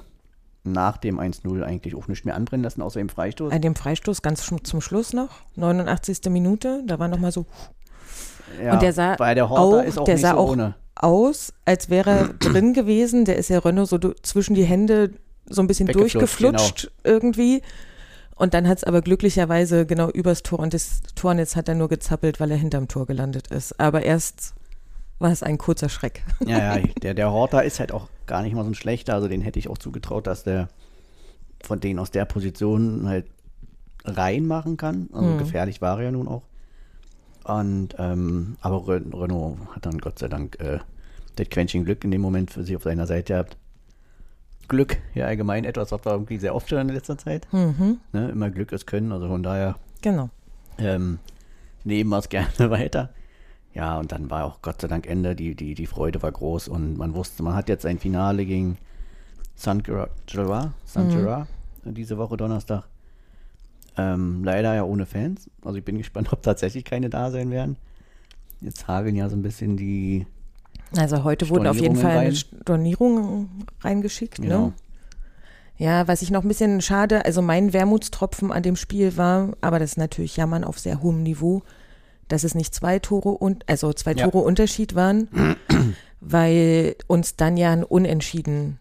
nach 0.63 0.97
dem 0.97 1.19
1-0 1.19 1.63
eigentlich 1.63 1.95
auch 1.95 2.07
nicht 2.07 2.25
mehr 2.25 2.35
anbrennen 2.35 2.63
lassen, 2.63 2.81
außer 2.81 2.99
im 2.99 3.09
Freistoß. 3.09 3.51
An 3.53 3.61
dem 3.61 3.75
Freistoß 3.75 4.21
ganz 4.23 4.49
zum 4.63 4.81
Schluss 4.81 5.13
noch, 5.13 5.29
89. 5.55 6.21
Minute, 6.31 6.83
da 6.87 6.97
war 6.99 7.07
noch 7.07 7.19
mal 7.19 7.31
so 7.31 7.45
Ja, 8.63 8.73
und 8.73 8.81
der 8.81 8.93
sah 8.93 9.17
weil 9.19 9.35
der 9.35 9.49
auch, 9.49 9.83
ist 9.83 9.97
auch 9.97 10.05
der 10.05 10.15
nicht 10.15 10.21
sah 10.21 10.31
so 10.31 10.37
auch 10.37 10.49
ohne. 10.51 10.75
aus, 10.95 11.53
als 11.65 11.89
wäre 11.89 12.09
er 12.09 12.27
drin 12.39 12.73
gewesen. 12.73 13.25
Der 13.25 13.35
ist 13.37 13.49
ja 13.49 13.59
Renault 13.59 13.89
so 13.89 13.97
zwischen 13.97 14.55
die 14.55 14.63
Hände 14.65 15.11
so 15.47 15.61
ein 15.61 15.67
bisschen 15.67 15.87
durchgeflutscht 15.87 16.91
irgendwie. 17.03 17.61
Und 18.35 18.53
dann 18.55 18.67
hat 18.67 18.79
es 18.79 18.83
aber 18.83 19.01
glücklicherweise 19.01 19.85
genau 19.85 20.09
übers 20.09 20.41
Tor 20.41 20.59
und 20.59 20.73
das 20.73 21.01
Tornetz 21.15 21.55
hat 21.55 21.67
er 21.69 21.75
nur 21.75 21.89
gezappelt, 21.89 22.39
weil 22.39 22.49
er 22.49 22.57
hinterm 22.57 22.87
Tor 22.87 23.05
gelandet 23.05 23.47
ist. 23.47 23.79
Aber 23.79 24.01
erst 24.03 24.53
war 25.19 25.31
es 25.31 25.43
ein 25.43 25.59
kurzer 25.59 25.89
Schreck. 25.89 26.23
Ja, 26.45 26.77
ja, 26.77 26.83
der, 27.03 27.13
der 27.13 27.31
Horter 27.31 27.63
ist 27.63 27.79
halt 27.79 27.91
auch 27.91 28.07
gar 28.25 28.41
nicht 28.41 28.55
mal 28.55 28.63
so 28.63 28.71
ein 28.71 28.75
schlechter. 28.75 29.13
Also 29.13 29.27
den 29.27 29.41
hätte 29.41 29.59
ich 29.59 29.67
auch 29.67 29.77
zugetraut, 29.77 30.25
dass 30.25 30.43
der 30.43 30.69
von 31.63 31.79
denen 31.79 31.99
aus 31.99 32.09
der 32.09 32.25
Position 32.25 33.07
halt 33.07 33.27
reinmachen 34.05 34.77
kann. 34.77 35.09
Also 35.13 35.33
Mhm. 35.33 35.37
gefährlich 35.37 35.81
war 35.81 35.97
er 35.99 36.05
ja 36.05 36.11
nun 36.11 36.27
auch. 36.27 36.41
Und 37.43 37.95
ähm, 37.97 38.57
aber 38.61 38.87
Re 38.87 39.01
Renault 39.13 39.57
hat 39.75 39.85
dann 39.85 39.97
Gott 39.99 40.19
sei 40.19 40.27
Dank 40.27 40.59
äh, 40.59 40.79
das 41.35 41.49
Quäntchen 41.49 41.85
Glück 41.85 42.03
in 42.03 42.11
dem 42.11 42.21
Moment 42.21 42.51
für 42.51 42.63
sich 42.63 42.75
auf 42.75 42.83
seiner 42.83 43.07
Seite 43.07 43.33
gehabt. 43.33 43.57
Glück, 44.67 44.97
ja 45.13 45.25
allgemein 45.25 45.65
etwas, 45.65 45.91
was 45.91 46.05
wir 46.05 46.11
irgendwie 46.11 46.37
sehr 46.37 46.55
oft 46.55 46.69
schon 46.69 46.79
in 46.79 46.89
letzter 46.89 47.17
Zeit. 47.17 47.47
Mhm, 47.51 47.99
Ne? 48.13 48.29
Immer 48.29 48.49
Glück 48.51 48.71
ist 48.71 48.87
Können, 48.87 49.11
also 49.11 49.27
von 49.27 49.43
daher 49.43 49.75
genau. 50.01 50.29
ähm, 50.77 51.19
nehmen 51.83 52.09
wir 52.09 52.19
es 52.19 52.29
gerne 52.29 52.51
weiter. 52.69 53.09
Ja, 53.73 53.97
und 53.97 54.11
dann 54.11 54.29
war 54.29 54.45
auch 54.45 54.61
Gott 54.61 54.81
sei 54.81 54.87
Dank 54.87 55.07
Ende. 55.07 55.35
Die, 55.35 55.55
die, 55.55 55.75
die 55.75 55.85
Freude 55.87 56.21
war 56.21 56.31
groß 56.31 56.67
und 56.67 56.97
man 56.97 57.15
wusste, 57.15 57.41
man 57.43 57.55
hat 57.55 57.69
jetzt 57.69 57.85
ein 57.85 57.99
Finale 57.99 58.45
gegen 58.45 58.77
San 59.55 59.81
Gerard, 59.81 60.11
San 60.85 61.09
Gerard 61.09 61.47
diese 61.83 62.17
Woche 62.17 62.37
Donnerstag. 62.37 62.83
Ähm, 63.97 64.43
leider 64.43 64.73
ja 64.73 64.83
ohne 64.83 65.05
Fans. 65.05 65.49
Also 65.63 65.77
ich 65.77 65.85
bin 65.85 65.97
gespannt, 65.97 66.29
ob 66.33 66.41
tatsächlich 66.41 66.85
keine 66.85 67.09
da 67.09 67.31
sein 67.31 67.51
werden. 67.51 67.77
Jetzt 68.61 68.87
hageln 68.87 69.15
ja 69.15 69.29
so 69.29 69.35
ein 69.35 69.41
bisschen 69.41 69.77
die. 69.77 70.25
Also 70.95 71.23
heute 71.23 71.49
wurde 71.49 71.69
auf 71.69 71.79
jeden 71.79 71.95
Fall 71.95 72.17
eine 72.17 72.35
Stornierungen 72.35 72.63
Stornierung 73.23 73.49
reingeschickt. 73.81 74.41
Genau. 74.41 74.67
Ne? 74.67 74.73
Ja, 75.77 76.07
was 76.07 76.21
ich 76.21 76.29
noch 76.29 76.43
ein 76.43 76.47
bisschen 76.47 76.79
schade, 76.81 77.25
also 77.25 77.41
mein 77.41 77.73
Wermutstropfen 77.73 78.51
an 78.51 78.61
dem 78.61 78.75
Spiel 78.75 79.17
war, 79.17 79.53
aber 79.61 79.79
das 79.79 79.91
ist 79.91 79.97
natürlich 79.97 80.37
Jammern 80.37 80.63
auf 80.63 80.77
sehr 80.77 81.01
hohem 81.01 81.23
Niveau, 81.23 81.63
dass 82.27 82.43
es 82.43 82.53
nicht 82.53 82.75
zwei 82.75 82.99
Tore 82.99 83.29
und 83.29 83.67
also 83.67 83.91
zwei 83.93 84.13
Ja. 84.13 84.29
Tore 84.29 84.43
Unterschied 84.43 84.93
waren, 84.93 85.27
weil 86.19 86.95
uns 87.07 87.35
dann 87.35 87.57
ja 87.57 87.71
ein 87.71 87.83
Unentschieden 87.83 88.79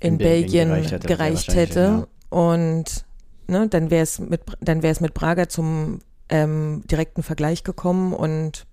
in, 0.00 0.14
In 0.14 0.18
Belgien 0.18 0.68
Belgien 0.68 0.68
gereicht 0.68 0.92
hätte, 0.92 1.06
gereicht 1.06 1.54
hätte. 1.54 2.08
Und 2.30 3.04
ne, 3.48 3.68
dann 3.68 3.90
wäre 3.90 4.02
es 4.02 4.18
mit 4.18 4.42
dann 4.60 4.82
wäre 4.82 4.92
es 4.92 5.00
mit 5.00 5.14
Braga 5.14 5.48
zum 5.48 5.98
ähm, 6.28 6.82
direkten 6.90 7.22
Vergleich 7.22 7.64
gekommen 7.64 8.12
und 8.12 8.66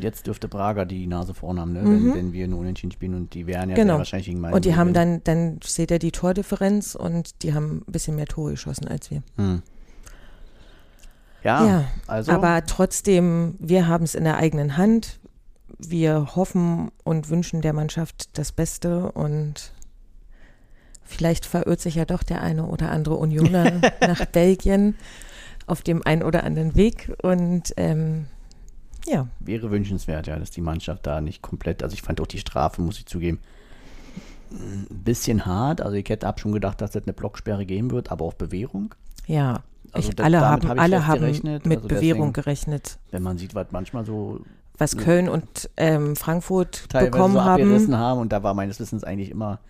jetzt 0.00 0.26
dürfte 0.26 0.48
Braga 0.48 0.84
die 0.84 1.06
Nase 1.06 1.32
vorn 1.32 1.58
haben, 1.60 1.72
ne? 1.72 1.82
Mhm. 1.82 2.06
wenn, 2.08 2.14
wenn 2.14 2.32
wir 2.32 2.48
nur 2.48 2.60
unentschieden 2.60 2.92
spielen 2.92 3.14
und 3.14 3.34
die 3.34 3.46
wären 3.46 3.70
ja 3.70 3.76
Genau. 3.76 3.98
wahrscheinlich 3.98 4.26
gegen 4.26 4.40
Mainz 4.40 4.54
Und 4.54 4.64
die 4.64 4.76
haben 4.76 4.92
dann, 4.92 5.22
dann 5.24 5.60
seht 5.64 5.90
ihr 5.90 5.98
die 5.98 6.12
Tordifferenz 6.12 6.94
und 6.94 7.42
die 7.42 7.54
haben 7.54 7.84
ein 7.86 7.92
bisschen 7.92 8.16
mehr 8.16 8.26
Tore 8.26 8.52
geschossen 8.52 8.88
als 8.88 9.10
wir. 9.10 9.22
Hm. 9.36 9.62
Ja, 11.44 11.64
Ja, 11.66 11.84
also. 12.06 12.32
Aber 12.32 12.66
trotzdem, 12.66 13.54
wir 13.60 13.86
haben 13.86 14.04
es 14.04 14.14
in 14.14 14.24
der 14.24 14.36
eigenen 14.36 14.76
Hand. 14.76 15.20
Wir 15.78 16.34
hoffen 16.34 16.90
und 17.04 17.30
wünschen 17.30 17.60
der 17.60 17.72
Mannschaft 17.72 18.36
das 18.38 18.50
Beste 18.50 19.12
und 19.12 19.72
vielleicht 21.06 21.46
verirrt 21.46 21.80
sich 21.80 21.94
ja 21.94 22.04
doch 22.04 22.22
der 22.22 22.42
eine 22.42 22.66
oder 22.66 22.90
andere 22.90 23.14
Unioner 23.16 23.80
nach 24.00 24.24
Belgien 24.26 24.96
auf 25.66 25.82
dem 25.82 26.04
einen 26.06 26.22
oder 26.22 26.44
anderen 26.44 26.74
Weg. 26.76 27.12
Und 27.22 27.72
ähm, 27.76 28.26
ja, 29.06 29.26
wäre 29.40 29.70
wünschenswert, 29.70 30.26
ja, 30.26 30.38
dass 30.38 30.50
die 30.50 30.60
Mannschaft 30.60 31.06
da 31.06 31.20
nicht 31.20 31.42
komplett, 31.42 31.82
also 31.82 31.94
ich 31.94 32.02
fand 32.02 32.20
auch 32.20 32.26
die 32.26 32.38
Strafe, 32.38 32.82
muss 32.82 32.98
ich 32.98 33.06
zugeben, 33.06 33.38
ein 34.50 34.86
bisschen 35.04 35.44
hart. 35.46 35.80
Also 35.80 35.96
ich 35.96 36.08
hätte 36.08 36.26
ab 36.26 36.40
schon 36.40 36.52
gedacht, 36.52 36.80
dass 36.80 36.94
es 36.94 37.02
eine 37.04 37.12
Blocksperre 37.12 37.66
geben 37.66 37.90
wird, 37.90 38.10
aber 38.10 38.24
auf 38.24 38.36
Bewährung. 38.36 38.94
ja. 39.26 39.62
Also 39.92 40.08
ich, 40.10 40.16
da- 40.16 40.24
alle 40.24 40.40
haben, 40.40 40.62
habe 40.68 40.74
ich 40.74 40.80
alle 40.82 41.06
haben 41.06 41.20
gerechnet. 41.20 41.64
mit 41.64 41.76
Also 41.78 41.88
Bewährung 41.88 42.32
deswegen- 42.32 42.44
gerechnet. 42.44 42.98
Wenn 43.12 43.22
man 43.22 43.38
sieht, 43.38 43.54
was 43.54 43.68
manchmal 43.70 44.04
so 44.04 44.40
Was. 44.78 44.96
Köln 44.96 45.28
und 45.28 45.70
ähm, 45.76 46.16
Frankfurt 46.16 46.88
bekommen 46.92 47.34
so 47.34 47.44
haben. 47.44 47.96
haben 47.96 48.20
und 48.20 48.32
da 48.32 48.42
war 48.42 48.52
meines 48.52 48.78
Wissens 48.80 49.04
eigentlich 49.04 49.30
immer 49.30 49.60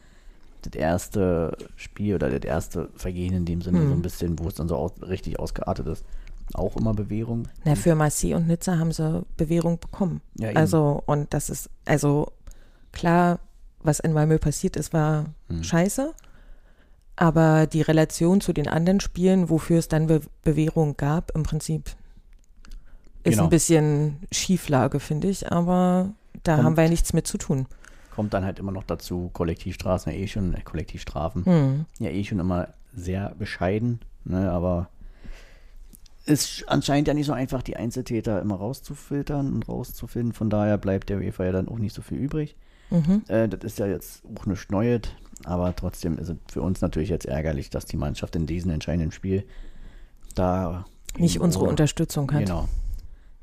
das 0.70 0.80
erste 0.80 1.56
Spiel 1.76 2.14
oder 2.14 2.30
das 2.30 2.44
erste 2.48 2.88
Vergehen 2.96 3.32
in 3.34 3.44
dem 3.44 3.62
Sinne 3.62 3.78
Hm. 3.80 3.88
so 3.88 3.94
ein 3.94 4.02
bisschen, 4.02 4.38
wo 4.38 4.48
es 4.48 4.54
dann 4.54 4.68
so 4.68 4.76
aus, 4.76 4.92
richtig 5.02 5.38
ausgeartet 5.38 5.86
ist. 5.86 6.04
Auch 6.54 6.76
immer 6.76 6.94
Bewährung. 6.94 7.48
Na, 7.64 7.74
für 7.74 7.94
Marseille 7.94 8.34
und 8.36 8.46
Nizza 8.46 8.78
haben 8.78 8.92
sie 8.92 9.24
Bewährung 9.36 9.78
bekommen. 9.80 10.20
Ja, 10.38 10.50
eben. 10.50 10.56
also, 10.58 11.02
und 11.06 11.34
das 11.34 11.50
ist, 11.50 11.68
also 11.84 12.32
klar, 12.92 13.40
was 13.82 13.98
in 14.00 14.12
Malmö 14.12 14.38
passiert 14.38 14.76
ist, 14.76 14.92
war 14.92 15.26
Hm. 15.48 15.62
scheiße. 15.64 16.12
Aber 17.18 17.66
die 17.66 17.80
Relation 17.82 18.40
zu 18.40 18.52
den 18.52 18.68
anderen 18.68 19.00
Spielen, 19.00 19.48
wofür 19.48 19.78
es 19.78 19.88
dann 19.88 20.06
Be 20.06 20.20
Bewährung 20.42 20.96
gab, 20.98 21.32
im 21.34 21.42
Prinzip 21.44 21.90
ist 23.24 23.32
Genau. 23.32 23.44
ein 23.44 23.50
bisschen 23.50 24.18
Schieflage, 24.30 25.00
finde 25.00 25.28
ich. 25.28 25.50
Aber 25.50 26.10
da 26.42 26.56
Und- 26.58 26.64
haben 26.64 26.76
wir 26.76 26.84
ja 26.84 26.90
nichts 26.90 27.12
mit 27.12 27.26
zu 27.26 27.38
tun. 27.38 27.66
Kommt 28.16 28.32
dann 28.34 28.44
halt 28.44 28.58
immer 28.58 28.72
noch 28.72 28.84
dazu, 28.84 29.30
Kollektivstraßen, 29.32 30.10
ja 30.10 30.18
eh 30.18 30.26
schon, 30.26 30.54
äh, 30.54 30.62
Kollektivstrafen. 30.62 31.44
Hm. 31.44 31.84
ja 31.98 32.10
eh 32.10 32.24
schon 32.24 32.40
immer 32.40 32.68
sehr 32.94 33.34
bescheiden, 33.38 34.00
ne, 34.24 34.50
aber 34.50 34.88
ist 36.24 36.64
anscheinend 36.66 37.08
ja 37.08 37.14
nicht 37.14 37.26
so 37.26 37.34
einfach, 37.34 37.62
die 37.62 37.76
Einzeltäter 37.76 38.40
immer 38.40 38.56
rauszufiltern 38.56 39.52
und 39.52 39.68
rauszufinden. 39.68 40.32
Von 40.32 40.50
daher 40.50 40.78
bleibt 40.78 41.10
der 41.10 41.18
UEFA 41.18 41.44
ja 41.44 41.52
dann 41.52 41.68
auch 41.68 41.78
nicht 41.78 41.94
so 41.94 42.02
viel 42.02 42.18
übrig. 42.18 42.56
Mhm. 42.90 43.22
Äh, 43.28 43.48
das 43.48 43.64
ist 43.64 43.78
ja 43.78 43.86
jetzt 43.86 44.22
auch 44.34 44.46
nichts 44.46 44.70
Neues, 44.70 45.02
aber 45.44 45.76
trotzdem 45.76 46.18
ist 46.18 46.30
es 46.30 46.36
für 46.50 46.62
uns 46.62 46.80
natürlich 46.80 47.10
jetzt 47.10 47.26
ärgerlich, 47.26 47.70
dass 47.70 47.84
die 47.84 47.96
Mannschaft 47.96 48.34
in 48.34 48.46
diesem 48.46 48.70
entscheidenden 48.70 49.12
Spiel 49.12 49.44
da 50.34 50.86
Nicht 51.18 51.40
unsere 51.40 51.66
Unterstützung 51.66 52.32
hat. 52.32 52.40
Genau. 52.40 52.68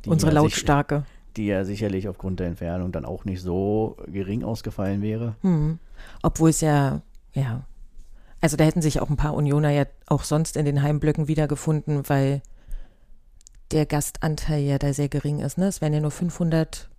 Die 0.03 0.10
Unsere 0.10 0.32
Lautstarke. 0.32 1.06
Die 1.38 1.48
ja 1.48 1.63
sicherlich 1.66 2.08
aufgrund 2.08 2.40
der 2.40 2.48
Entfernung 2.48 2.92
dann 2.92 3.06
auch 3.06 3.25
nicht 3.25 3.42
so 3.42 3.98
gering 4.08 4.44
ausgefallen 4.44 5.02
wäre. 5.02 5.36
Hm. 5.42 5.80
Obwohl 6.22 6.50
es 6.52 6.62
ja, 6.62 7.02
ja, 7.34 7.63
also 8.42 8.58
da 8.58 8.63
hätten 8.66 8.82
sich 8.82 9.00
auch 9.00 9.10
ein 9.10 9.16
paar 9.18 9.34
Unioner 9.34 9.70
ja 9.72 9.86
auch 10.08 10.24
sonst 10.24 10.58
in 10.58 10.66
den 10.66 10.84
Heimblöcken 10.84 11.28
wiedergefunden, 11.28 12.08
weil 12.10 12.42
der 13.72 13.86
Gastanteil 13.86 14.62
ja 14.63 14.78
da 14.78 14.94
sehr 14.94 15.10
gering 15.10 15.40
ist. 15.40 15.58
Ne? 15.58 15.68
Es 15.68 15.82
wären 15.82 15.94
ja 15.94 16.00
nur 16.00 16.12
500 16.12 16.90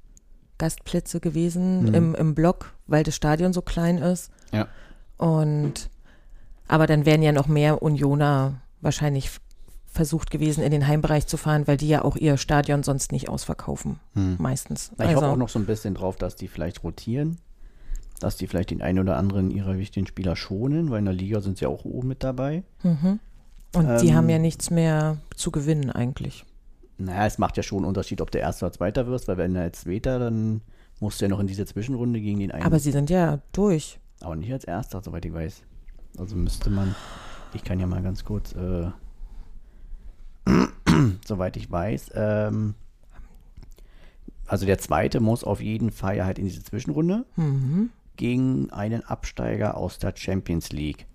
Gastplätze 0.59 1.21
gewesen 1.21 1.85
Mhm. 1.85 1.95
im, 1.95 2.15
im 2.15 2.35
Block, 2.35 2.75
weil 2.87 3.05
das 3.05 3.15
Stadion 3.15 3.53
so 3.53 3.63
klein 3.63 3.99
ist. 3.99 4.31
Ja. 4.53 4.67
Und 5.17 5.91
aber 6.67 6.87
dann 6.87 7.05
wären 7.07 7.23
ja 7.23 7.33
noch 7.33 7.47
mehr 7.47 7.83
Unioner 7.83 8.61
wahrscheinlich 8.81 9.31
versucht 9.95 10.31
gewesen, 10.31 10.63
in 10.65 10.71
den 10.73 10.87
Heimbereich 10.87 11.27
zu 11.27 11.37
fahren, 11.37 11.67
weil 11.67 11.77
die 11.77 11.89
ja 11.89 12.05
auch 12.05 12.17
ihr 12.17 12.37
Stadion 12.37 12.83
sonst 12.83 13.13
nicht 13.13 13.29
ausverkaufen, 13.29 14.01
Hm. 14.15 14.37
meistens. 14.39 14.91
Ich 14.95 15.01
also, 15.01 15.17
hoffe 15.17 15.27
auch 15.29 15.37
noch 15.37 15.49
so 15.49 15.59
ein 15.59 15.67
bisschen 15.67 15.95
drauf, 15.95 16.17
dass 16.17 16.35
die 16.37 16.49
vielleicht 16.49 16.83
rotieren, 16.83 17.39
dass 18.21 18.37
die 18.37 18.47
vielleicht 18.47 18.71
den 18.71 18.83
einen 18.83 18.99
oder 18.99 19.17
anderen 19.17 19.51
ihrer 19.51 19.79
wichtigen 19.79 20.07
Spieler 20.07 20.35
schonen, 20.37 20.91
weil 20.91 20.99
in 20.99 21.05
der 21.05 21.15
Liga 21.15 21.41
sind 21.41 21.59
sie 21.59 21.65
ja 21.65 21.69
auch 21.69 21.85
oben 21.85 22.09
mit 22.09 22.23
dabei. 22.25 22.65
mhm. 22.83 23.21
Und 23.75 24.01
die 24.03 24.09
Ähm, 24.11 24.15
haben 24.15 24.29
ja 24.29 24.39
nichts 24.39 24.71
mehr 24.71 25.17
zu 25.35 25.51
gewinnen 25.51 25.91
eigentlich. 25.91 26.45
Naja, 26.97 27.27
es 27.27 27.39
macht 27.39 27.57
ja 27.57 27.65
schon 27.65 27.79
einen 27.79 27.87
Unterschied, 27.87 28.21
ob 28.21 28.31
der 28.31 28.41
Erste 28.43 28.65
oder 28.67 28.73
Zweiter 28.73 29.07
wirst, 29.09 29.27
weil 29.27 29.37
wenn 29.37 29.53
du 29.55 29.61
als 29.61 29.81
Zweiter, 29.81 30.21
dann 30.21 30.61
musst 31.01 31.21
du 31.21 31.25
ja 31.25 31.29
noch 31.29 31.41
in 31.41 31.49
diese 31.49 31.67
Zwischenrunde 31.67 32.21
gegen 32.21 32.39
den 32.39 32.53
einen. 32.53 32.63
Aber 32.65 32.79
sie 32.79 32.93
sind 32.93 33.11
ja 33.11 33.41
durch. 33.51 33.99
aber 34.21 34.37
nicht 34.37 34.53
als 34.53 34.63
Erster, 34.65 35.03
soweit 35.03 35.25
ich 35.25 35.33
weiß. 35.35 35.63
Also 36.19 36.37
müsste 36.37 36.71
man, 36.71 36.95
ich 37.53 37.65
kann 37.65 37.81
ja 37.81 37.87
mal 37.89 38.01
ganz 38.01 38.25
kurz, 38.25 38.53
äh, 38.53 38.91
soweit 41.27 41.57
ich 41.57 41.71
weiß, 41.71 42.11
ähm, 42.15 42.75
also 44.47 44.67
der 44.67 44.79
Zweite 44.79 45.21
muss 45.21 45.43
auf 45.45 45.61
jeden 45.61 45.91
Fall 45.91 46.25
halt 46.25 46.39
in 46.39 46.45
diese 46.45 46.63
Zwischenrunde. 46.63 47.25
Mhm. 47.37 47.91
gegen 48.17 48.71
einen 48.71 49.03
Absteiger 49.05 49.77
aus 49.77 49.99
der 49.99 50.13
Champions 50.15 50.71
League. 50.71 51.07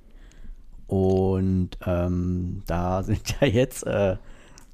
Und 0.87 1.77
ähm, 1.85 2.63
da 2.65 3.03
sind 3.09 3.35
ja 3.39 3.47
jetzt 3.47 3.85
äh, 3.85 4.17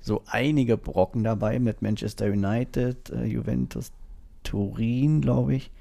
so 0.02 0.24
einige 0.26 0.78
Brocken 0.78 1.24
dabei 1.24 1.60
mit 1.60 1.82
Manchester 1.82 2.28
United, 2.28 3.10
äh, 3.12 3.26
Juventus 3.26 3.92
Turin, 4.44 5.22
glaube 5.22 5.56
ich. 5.56 5.72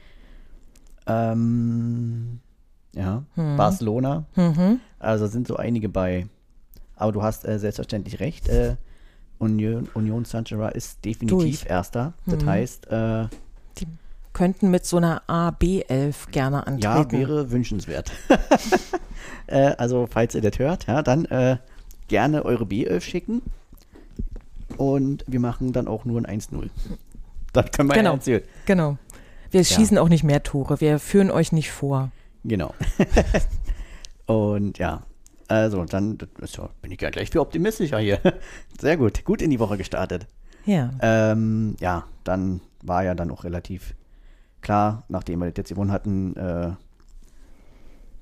Ähm, 1.06 2.40
ja, 2.94 3.24
Barcelona. 3.36 4.24
Mhm. 4.36 4.80
Also 4.98 5.26
sind 5.26 5.46
so 5.46 5.56
einige 5.56 5.88
bei. 5.88 6.26
Aber 6.96 7.12
du 7.12 7.22
hast 7.22 7.46
äh, 7.46 7.58
selbstverständlich 7.58 8.20
recht. 8.20 8.48
Äh, 8.48 8.76
Union, 9.38 9.88
Union 9.94 10.24
Saint-Germain 10.24 10.72
ist 10.72 11.04
definitiv 11.04 11.60
Durch. 11.62 11.66
Erster. 11.66 12.14
Das 12.26 12.44
heißt, 12.44 12.86
äh, 12.90 13.26
Die 13.78 13.86
könnten 14.32 14.70
mit 14.70 14.86
so 14.86 14.96
einer 14.98 15.22
A-B-11 15.28 16.30
gerne 16.30 16.66
antreten. 16.66 16.82
ja, 16.82 17.10
wäre 17.10 17.50
wünschenswert. 17.50 18.12
äh, 19.46 19.72
also, 19.76 20.06
falls 20.10 20.34
ihr 20.34 20.40
das 20.40 20.58
hört, 20.58 20.86
ja, 20.86 21.02
dann 21.02 21.24
äh, 21.26 21.56
gerne 22.08 22.44
eure 22.44 22.64
B11 22.64 23.00
schicken. 23.00 23.42
Und 24.76 25.24
wir 25.26 25.40
machen 25.40 25.72
dann 25.72 25.86
auch 25.88 26.04
nur 26.04 26.20
ein 26.24 26.40
1-0. 26.40 26.68
Das 27.52 27.70
können 27.70 27.88
wir 27.88 27.96
ja 27.96 28.02
Genau. 28.02 28.14
erzählen. 28.14 28.42
Genau. 28.66 28.98
Wir 29.50 29.62
schießen 29.62 29.98
auch 29.98 30.08
nicht 30.08 30.24
mehr 30.24 30.42
Tore. 30.42 30.80
Wir 30.80 30.98
führen 30.98 31.30
euch 31.30 31.52
nicht 31.52 31.70
vor. 31.70 32.10
Genau. 32.44 32.74
Und 34.26 34.78
ja, 34.78 35.02
also 35.48 35.84
dann 35.84 36.18
ja, 36.40 36.70
bin 36.80 36.92
ich 36.92 37.00
ja 37.00 37.10
gleich 37.10 37.30
viel 37.30 37.40
optimistischer 37.40 37.98
hier. 37.98 38.20
Sehr 38.80 38.96
gut, 38.96 39.24
gut 39.24 39.42
in 39.42 39.50
die 39.50 39.60
Woche 39.60 39.76
gestartet. 39.76 40.26
Ja. 40.66 40.90
Ähm, 41.00 41.76
ja, 41.80 42.04
dann 42.24 42.60
war 42.82 43.04
ja 43.04 43.14
dann 43.14 43.30
auch 43.30 43.44
relativ 43.44 43.94
klar, 44.60 45.04
nachdem 45.08 45.40
wir 45.40 45.46
das 45.50 45.56
jetzt 45.58 45.68
gewonnen 45.70 45.92
hatten, 45.92 46.36
äh, 46.36 46.72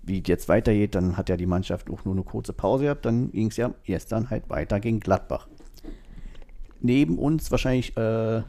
wie 0.03 0.21
es 0.21 0.29
jetzt 0.29 0.49
weitergeht. 0.49 0.95
Dann 0.95 1.17
hat 1.17 1.29
ja 1.29 1.37
die 1.37 1.47
Mannschaft 1.47 1.89
auch 1.91 2.05
nur 2.05 2.15
eine 2.15 2.25
kurze 2.25 2.53
Pause 2.53 2.85
gehabt. 2.85 3.07
Dann 3.07 3.31
ging 3.31 3.49
es 3.49 3.57
ja 3.57 3.73
dann 4.09 4.31
halt 4.31 4.51
weiter 4.51 4.81
gegen 4.81 5.01
Gladbach. 5.01 5.49
Neben 6.81 7.19
uns 7.19 7.51
wahrscheinlich 7.53 7.97
äh, 7.97 8.43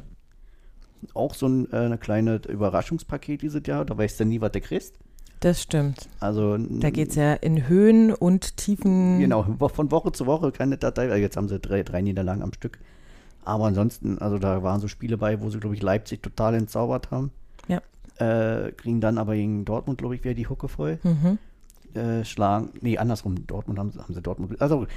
auch 1.13 1.35
so 1.35 1.47
ein 1.47 1.71
äh, 1.71 1.77
eine 1.77 1.97
kleine 1.99 2.41
Überraschungspaket 2.47 3.43
dieses 3.43 3.61
Jahr. 3.67 3.85
Da 3.85 3.97
weißt 3.97 4.19
du 4.19 4.25
nie, 4.25 4.41
was 4.41 4.51
du 4.51 4.61
kriegst. 4.61 4.97
Das 5.43 5.61
stimmt. 5.61 6.07
Also 6.21 6.57
Da 6.57 6.89
geht 6.89 7.09
es 7.09 7.15
ja 7.15 7.33
in 7.33 7.67
Höhen 7.67 8.13
und 8.13 8.55
Tiefen. 8.55 9.19
Genau, 9.19 9.43
von 9.43 9.91
Woche 9.91 10.13
zu 10.13 10.25
Woche 10.25 10.53
das 10.57 10.79
Datei, 10.79 11.03
also 11.09 11.15
jetzt 11.17 11.35
haben 11.35 11.49
sie 11.49 11.59
drei, 11.59 11.83
drei 11.83 12.01
Niederlagen 12.01 12.41
am 12.41 12.53
Stück. 12.53 12.79
Aber 13.43 13.65
ansonsten, 13.65 14.19
also 14.19 14.37
da 14.37 14.63
waren 14.63 14.79
so 14.79 14.87
Spiele 14.87 15.17
bei, 15.17 15.41
wo 15.41 15.49
sie, 15.49 15.59
glaube 15.59 15.75
ich, 15.75 15.81
Leipzig 15.81 16.23
total 16.23 16.53
entzaubert 16.55 17.11
haben. 17.11 17.31
Ja. 17.67 17.81
Äh, 18.19 18.71
kriegen 18.71 19.01
dann 19.01 19.17
aber 19.17 19.35
gegen 19.35 19.65
Dortmund, 19.65 19.97
glaube 19.97 20.15
ich, 20.15 20.23
wieder 20.23 20.33
die 20.33 20.47
Hucke 20.47 20.69
voll. 20.69 20.97
Mhm. 21.03 21.37
Äh, 21.93 22.23
schlagen, 22.23 22.69
nee, 22.79 22.97
andersrum, 22.97 23.45
Dortmund 23.45 23.77
haben, 23.79 23.91
sie- 23.91 23.99
haben 23.99 24.13
sie 24.13 24.21
Dortmund, 24.21 24.61
also 24.61 24.87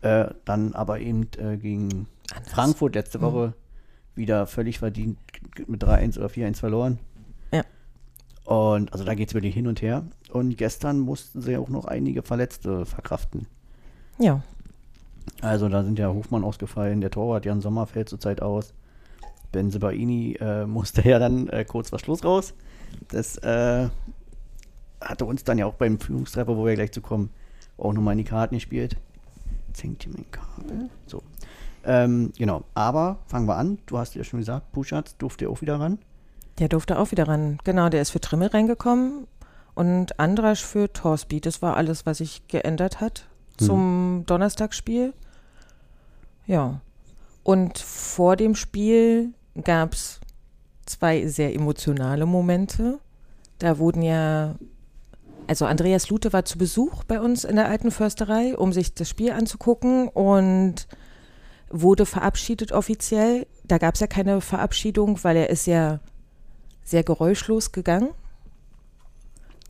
äh, 0.00 0.28
dann 0.46 0.72
aber 0.72 0.98
eben 1.00 1.28
äh, 1.36 1.58
gegen 1.58 2.06
Anders. 2.34 2.52
Frankfurt 2.52 2.94
letzte 2.94 3.20
Woche 3.20 3.52
wieder 4.14 4.46
völlig 4.46 4.78
verdient 4.78 5.18
mit 5.66 5.84
3-1 5.84 6.16
oder 6.18 6.28
4-1 6.28 6.56
verloren. 6.56 6.98
Und 8.44 8.92
also 8.92 9.04
da 9.04 9.14
geht 9.14 9.28
es 9.28 9.34
wirklich 9.34 9.54
hin 9.54 9.66
und 9.66 9.82
her. 9.82 10.04
Und 10.32 10.56
gestern 10.56 10.98
mussten 10.98 11.40
sie 11.42 11.56
auch 11.56 11.68
noch 11.68 11.84
einige 11.84 12.22
Verletzte 12.22 12.86
verkraften. 12.86 13.46
Ja. 14.18 14.42
Also 15.40 15.68
da 15.68 15.84
sind 15.84 15.98
ja 15.98 16.08
Hofmann 16.08 16.44
ausgefallen, 16.44 17.00
der 17.00 17.10
Torwart 17.10 17.44
Jan 17.44 17.60
Sommer 17.60 17.86
fällt 17.86 18.08
zurzeit 18.08 18.42
aus. 18.42 18.74
Ben 19.52 19.70
Sebaini 19.70 20.34
äh, 20.40 20.66
musste 20.66 21.06
ja 21.08 21.18
dann 21.18 21.48
äh, 21.48 21.64
kurz 21.64 21.90
vor 21.90 21.98
Schluss 21.98 22.24
raus. 22.24 22.54
Das 23.08 23.36
äh, 23.38 23.88
hatte 25.00 25.24
uns 25.24 25.44
dann 25.44 25.58
ja 25.58 25.66
auch 25.66 25.74
beim 25.74 25.98
Führungstreffer, 25.98 26.56
wo 26.56 26.66
wir 26.66 26.74
gleich 26.74 26.92
zu 26.92 27.00
kommen, 27.00 27.30
auch 27.78 27.92
nochmal 27.92 28.12
in 28.12 28.18
die 28.18 28.24
Karten 28.24 28.56
gespielt. 28.56 28.96
Hängt 29.80 30.02
hier 30.02 30.12
mein 30.12 30.30
Kabel. 30.30 30.90
So. 31.06 31.22
Ähm, 31.84 32.32
genau, 32.36 32.64
aber 32.74 33.20
fangen 33.26 33.46
wir 33.46 33.56
an. 33.56 33.78
Du 33.86 33.96
hast 33.96 34.14
ja 34.14 34.24
schon 34.24 34.40
gesagt, 34.40 34.72
Puschatz 34.72 35.16
durfte 35.16 35.48
auch 35.48 35.62
wieder 35.62 35.80
ran. 35.80 35.98
Der 36.60 36.68
durfte 36.68 36.98
auch 36.98 37.10
wieder 37.10 37.26
ran. 37.26 37.58
Genau, 37.64 37.88
der 37.88 38.02
ist 38.02 38.10
für 38.10 38.20
Trimmel 38.20 38.48
reingekommen 38.48 39.26
und 39.74 40.20
Andrasch 40.20 40.62
für 40.62 40.92
Torsby. 40.92 41.40
Das 41.40 41.62
war 41.62 41.76
alles, 41.76 42.04
was 42.04 42.18
sich 42.18 42.46
geändert 42.48 43.00
hat 43.00 43.26
zum 43.56 44.24
Donnerstagsspiel. 44.26 45.14
Ja. 46.46 46.80
Und 47.42 47.78
vor 47.78 48.36
dem 48.36 48.54
Spiel 48.54 49.32
gab 49.64 49.94
es 49.94 50.20
zwei 50.84 51.26
sehr 51.26 51.54
emotionale 51.54 52.26
Momente. 52.26 52.98
Da 53.58 53.78
wurden 53.78 54.02
ja, 54.02 54.56
also 55.46 55.64
Andreas 55.64 56.10
Lute 56.10 56.32
war 56.32 56.44
zu 56.44 56.58
Besuch 56.58 57.04
bei 57.04 57.20
uns 57.20 57.44
in 57.44 57.56
der 57.56 57.68
alten 57.68 57.90
Försterei, 57.90 58.56
um 58.56 58.72
sich 58.72 58.94
das 58.94 59.08
Spiel 59.08 59.32
anzugucken 59.32 60.08
und 60.08 60.86
wurde 61.70 62.04
verabschiedet 62.04 62.72
offiziell. 62.72 63.46
Da 63.64 63.78
gab 63.78 63.94
es 63.94 64.00
ja 64.00 64.06
keine 64.06 64.40
Verabschiedung, 64.40 65.22
weil 65.22 65.36
er 65.36 65.50
ist 65.50 65.66
ja 65.66 66.00
sehr 66.84 67.02
geräuschlos 67.02 67.72
gegangen 67.72 68.10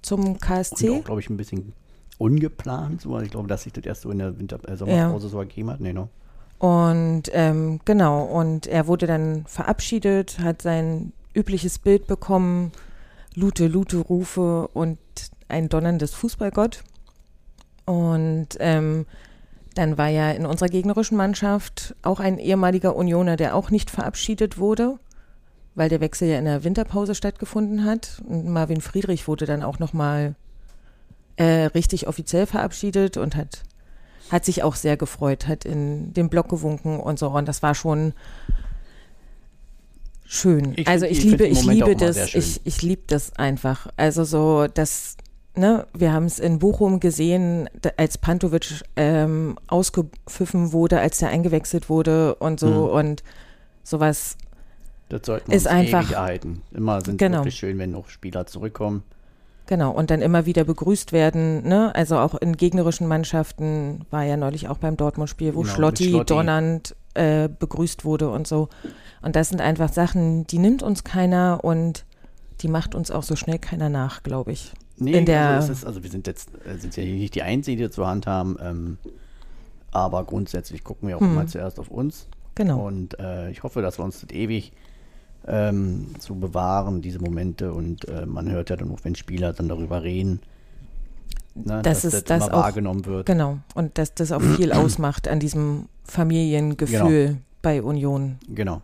zum 0.02 0.26
Und 0.26 0.40
KSC. 0.40 0.90
auch, 0.90 1.04
glaube 1.04 1.20
ich, 1.20 1.28
ein 1.30 1.36
bisschen 1.36 1.72
ungeplant. 2.18 3.00
So. 3.02 3.14
Also 3.14 3.24
ich 3.24 3.30
glaube, 3.30 3.48
dass 3.48 3.62
sich 3.62 3.72
das 3.72 3.84
erst 3.84 4.02
so 4.02 4.10
in 4.10 4.18
der 4.18 4.38
Winter 4.38 4.58
äh, 4.68 4.76
Sommerpause 4.76 5.28
so 5.28 5.38
ergeben 5.38 5.70
hat. 5.70 5.80
Nee, 5.80 5.92
no. 5.92 6.08
Und 6.58 7.24
ähm, 7.32 7.80
genau, 7.86 8.22
und 8.24 8.66
er 8.66 8.86
wurde 8.86 9.06
dann 9.06 9.44
verabschiedet, 9.46 10.38
hat 10.40 10.60
sein 10.60 11.12
übliches 11.34 11.78
Bild 11.78 12.06
bekommen, 12.06 12.72
Lute, 13.34 13.66
Lute 13.66 13.96
Rufe 13.98 14.68
und 14.68 14.98
ein 15.48 15.68
donnerndes 15.70 16.14
Fußballgott. 16.14 16.84
Und 17.86 18.48
ähm, 18.58 19.06
dann 19.74 19.96
war 19.96 20.08
ja 20.08 20.30
in 20.32 20.44
unserer 20.44 20.68
gegnerischen 20.68 21.16
Mannschaft 21.16 21.94
auch 22.02 22.20
ein 22.20 22.38
ehemaliger 22.38 22.94
Unioner, 22.94 23.36
der 23.36 23.54
auch 23.56 23.70
nicht 23.70 23.90
verabschiedet 23.90 24.58
wurde, 24.58 24.98
weil 25.80 25.88
der 25.88 26.02
Wechsel 26.02 26.28
ja 26.28 26.38
in 26.38 26.44
der 26.44 26.62
Winterpause 26.62 27.14
stattgefunden 27.14 27.86
hat. 27.86 28.20
Und 28.28 28.46
Marvin 28.46 28.82
Friedrich 28.82 29.26
wurde 29.26 29.46
dann 29.46 29.62
auch 29.62 29.78
nochmal 29.78 30.34
äh, 31.36 31.64
richtig 31.74 32.06
offiziell 32.06 32.44
verabschiedet 32.44 33.16
und 33.16 33.34
hat 33.34 33.62
hat 34.30 34.44
sich 34.44 34.62
auch 34.62 34.74
sehr 34.74 34.98
gefreut, 34.98 35.48
hat 35.48 35.64
in 35.64 36.12
den 36.12 36.28
Block 36.28 36.50
gewunken 36.50 37.00
und 37.00 37.18
so. 37.18 37.28
Und 37.28 37.48
das 37.48 37.62
war 37.62 37.74
schon 37.74 38.12
schön. 40.26 40.74
Ich 40.76 40.86
also 40.86 41.06
ich 41.06 41.24
liebe, 41.24 41.46
ich 41.46 41.64
liebe 41.64 41.96
das, 41.96 42.34
ich, 42.34 42.60
ich 42.64 42.82
liebe 42.82 43.04
das 43.06 43.34
einfach. 43.36 43.88
Also 43.96 44.24
so, 44.24 44.66
das, 44.66 45.16
ne, 45.56 45.86
wir 45.94 46.12
haben 46.12 46.26
es 46.26 46.38
in 46.38 46.58
Bochum 46.58 47.00
gesehen, 47.00 47.70
als 47.96 48.18
Pantovic 48.18 48.82
ähm, 48.96 49.58
ausgepfiffen 49.66 50.72
wurde, 50.72 51.00
als 51.00 51.22
er 51.22 51.30
eingewechselt 51.30 51.88
wurde 51.88 52.34
und 52.34 52.60
so 52.60 52.66
Mhm. 52.66 52.90
und 52.90 53.22
sowas. 53.82 54.36
Das 55.10 55.20
sollten 55.26 55.50
wir 55.50 55.56
Ist 55.56 55.66
uns 55.66 55.74
einfach- 55.74 56.02
ewig 56.04 56.12
erhalten. 56.16 56.62
Immer 56.72 57.00
sind 57.02 57.18
Genau. 57.18 57.38
wirklich 57.38 57.56
schön, 57.56 57.76
wenn 57.78 57.94
auch 57.94 58.08
Spieler 58.08 58.46
zurückkommen. 58.46 59.02
Genau, 59.66 59.90
und 59.92 60.10
dann 60.10 60.20
immer 60.22 60.46
wieder 60.46 60.64
begrüßt 60.64 61.12
werden, 61.12 61.62
ne? 61.68 61.94
Also 61.94 62.16
auch 62.18 62.34
in 62.34 62.56
gegnerischen 62.56 63.06
Mannschaften 63.06 64.04
war 64.10 64.24
ja 64.24 64.36
neulich 64.36 64.68
auch 64.68 64.78
beim 64.78 64.96
Dortmund-Spiel, 64.96 65.54
wo 65.54 65.60
Genau, 65.62 65.74
Schlotti, 65.74 66.08
Schlotti. 66.08 66.32
donnernd 66.34 66.96
äh, 67.14 67.48
begrüßt 67.48 68.04
wurde 68.04 68.30
und 68.30 68.46
so. 68.48 68.68
Und 69.22 69.36
das 69.36 69.48
sind 69.50 69.60
einfach 69.60 69.92
Sachen, 69.92 70.46
die 70.46 70.58
nimmt 70.58 70.82
uns 70.82 71.04
keiner 71.04 71.60
und 71.62 72.04
die 72.62 72.68
macht 72.68 72.94
uns 72.94 73.10
auch 73.10 73.22
so 73.24 73.36
schnell 73.36 73.58
keiner 73.58 73.88
nach, 73.88 74.22
glaube 74.22 74.52
ich. 74.52 74.72
Nee, 74.96 75.12
In 75.18 75.24
der- 75.26 75.48
also, 75.48 75.72
es 75.72 75.78
ist, 75.80 75.84
also 75.86 76.02
wir 76.02 76.10
sind 76.10 76.26
jetzt 76.26 76.50
äh, 76.66 76.76
sind 76.78 76.96
ja 76.96 77.02
hier 77.02 77.14
nicht 77.14 77.34
die 77.34 77.42
Einzigen, 77.42 77.78
die 77.78 77.84
das 77.84 77.94
zur 77.94 78.06
Hand 78.06 78.26
haben. 78.26 78.56
Ähm, 78.62 78.98
aber 79.92 80.24
grundsätzlich 80.24 80.84
gucken 80.84 81.08
wir 81.08 81.16
auch 81.16 81.20
Hm. 81.20 81.32
immer 81.32 81.46
zuerst 81.46 81.78
auf 81.80 81.90
uns. 81.90 82.28
Genau. 82.54 82.86
Und 82.86 83.18
äh, 83.18 83.50
ich 83.50 83.62
hoffe, 83.62 83.82
dass 83.82 83.98
wir 83.98 84.04
uns 84.04 84.20
das 84.20 84.30
ewig 84.30 84.72
ähm, 85.46 86.06
zu 86.18 86.34
bewahren, 86.36 87.02
diese 87.02 87.18
Momente. 87.18 87.72
Und 87.72 88.06
äh, 88.08 88.26
man 88.26 88.50
hört 88.50 88.70
ja 88.70 88.76
dann 88.76 88.90
auch, 88.90 89.00
wenn 89.02 89.14
Spieler 89.14 89.52
dann 89.52 89.68
darüber 89.68 90.02
reden, 90.02 90.40
ne, 91.54 91.80
Das 91.82 92.02
dass 92.02 92.04
ist 92.04 92.12
das 92.14 92.24
das 92.24 92.46
immer 92.48 92.56
auch- 92.58 92.62
wahrgenommen 92.64 93.04
wird. 93.06 93.26
Genau. 93.26 93.58
Und 93.74 93.98
dass 93.98 94.14
das 94.14 94.32
auch 94.32 94.42
viel 94.42 94.72
ausmacht 94.72 95.28
an 95.28 95.40
diesem 95.40 95.86
Familiengefühl 96.04 97.38
bei 97.62 97.82
Union. 97.82 98.38
Genau. 98.48 98.82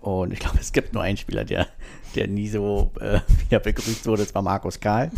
Und 0.00 0.32
ich 0.32 0.38
glaube, 0.38 0.58
es 0.60 0.72
gibt 0.72 0.94
nur 0.94 1.02
einen 1.02 1.18
Spieler, 1.18 1.44
der, 1.44 1.66
der 2.14 2.26
nie 2.26 2.48
so 2.48 2.90
äh, 3.00 3.20
wieder 3.44 3.60
begrüßt 3.60 4.06
wurde. 4.06 4.22
Das 4.24 4.34
war 4.34 4.42
Markus 4.42 4.80
Karl. 4.80 5.10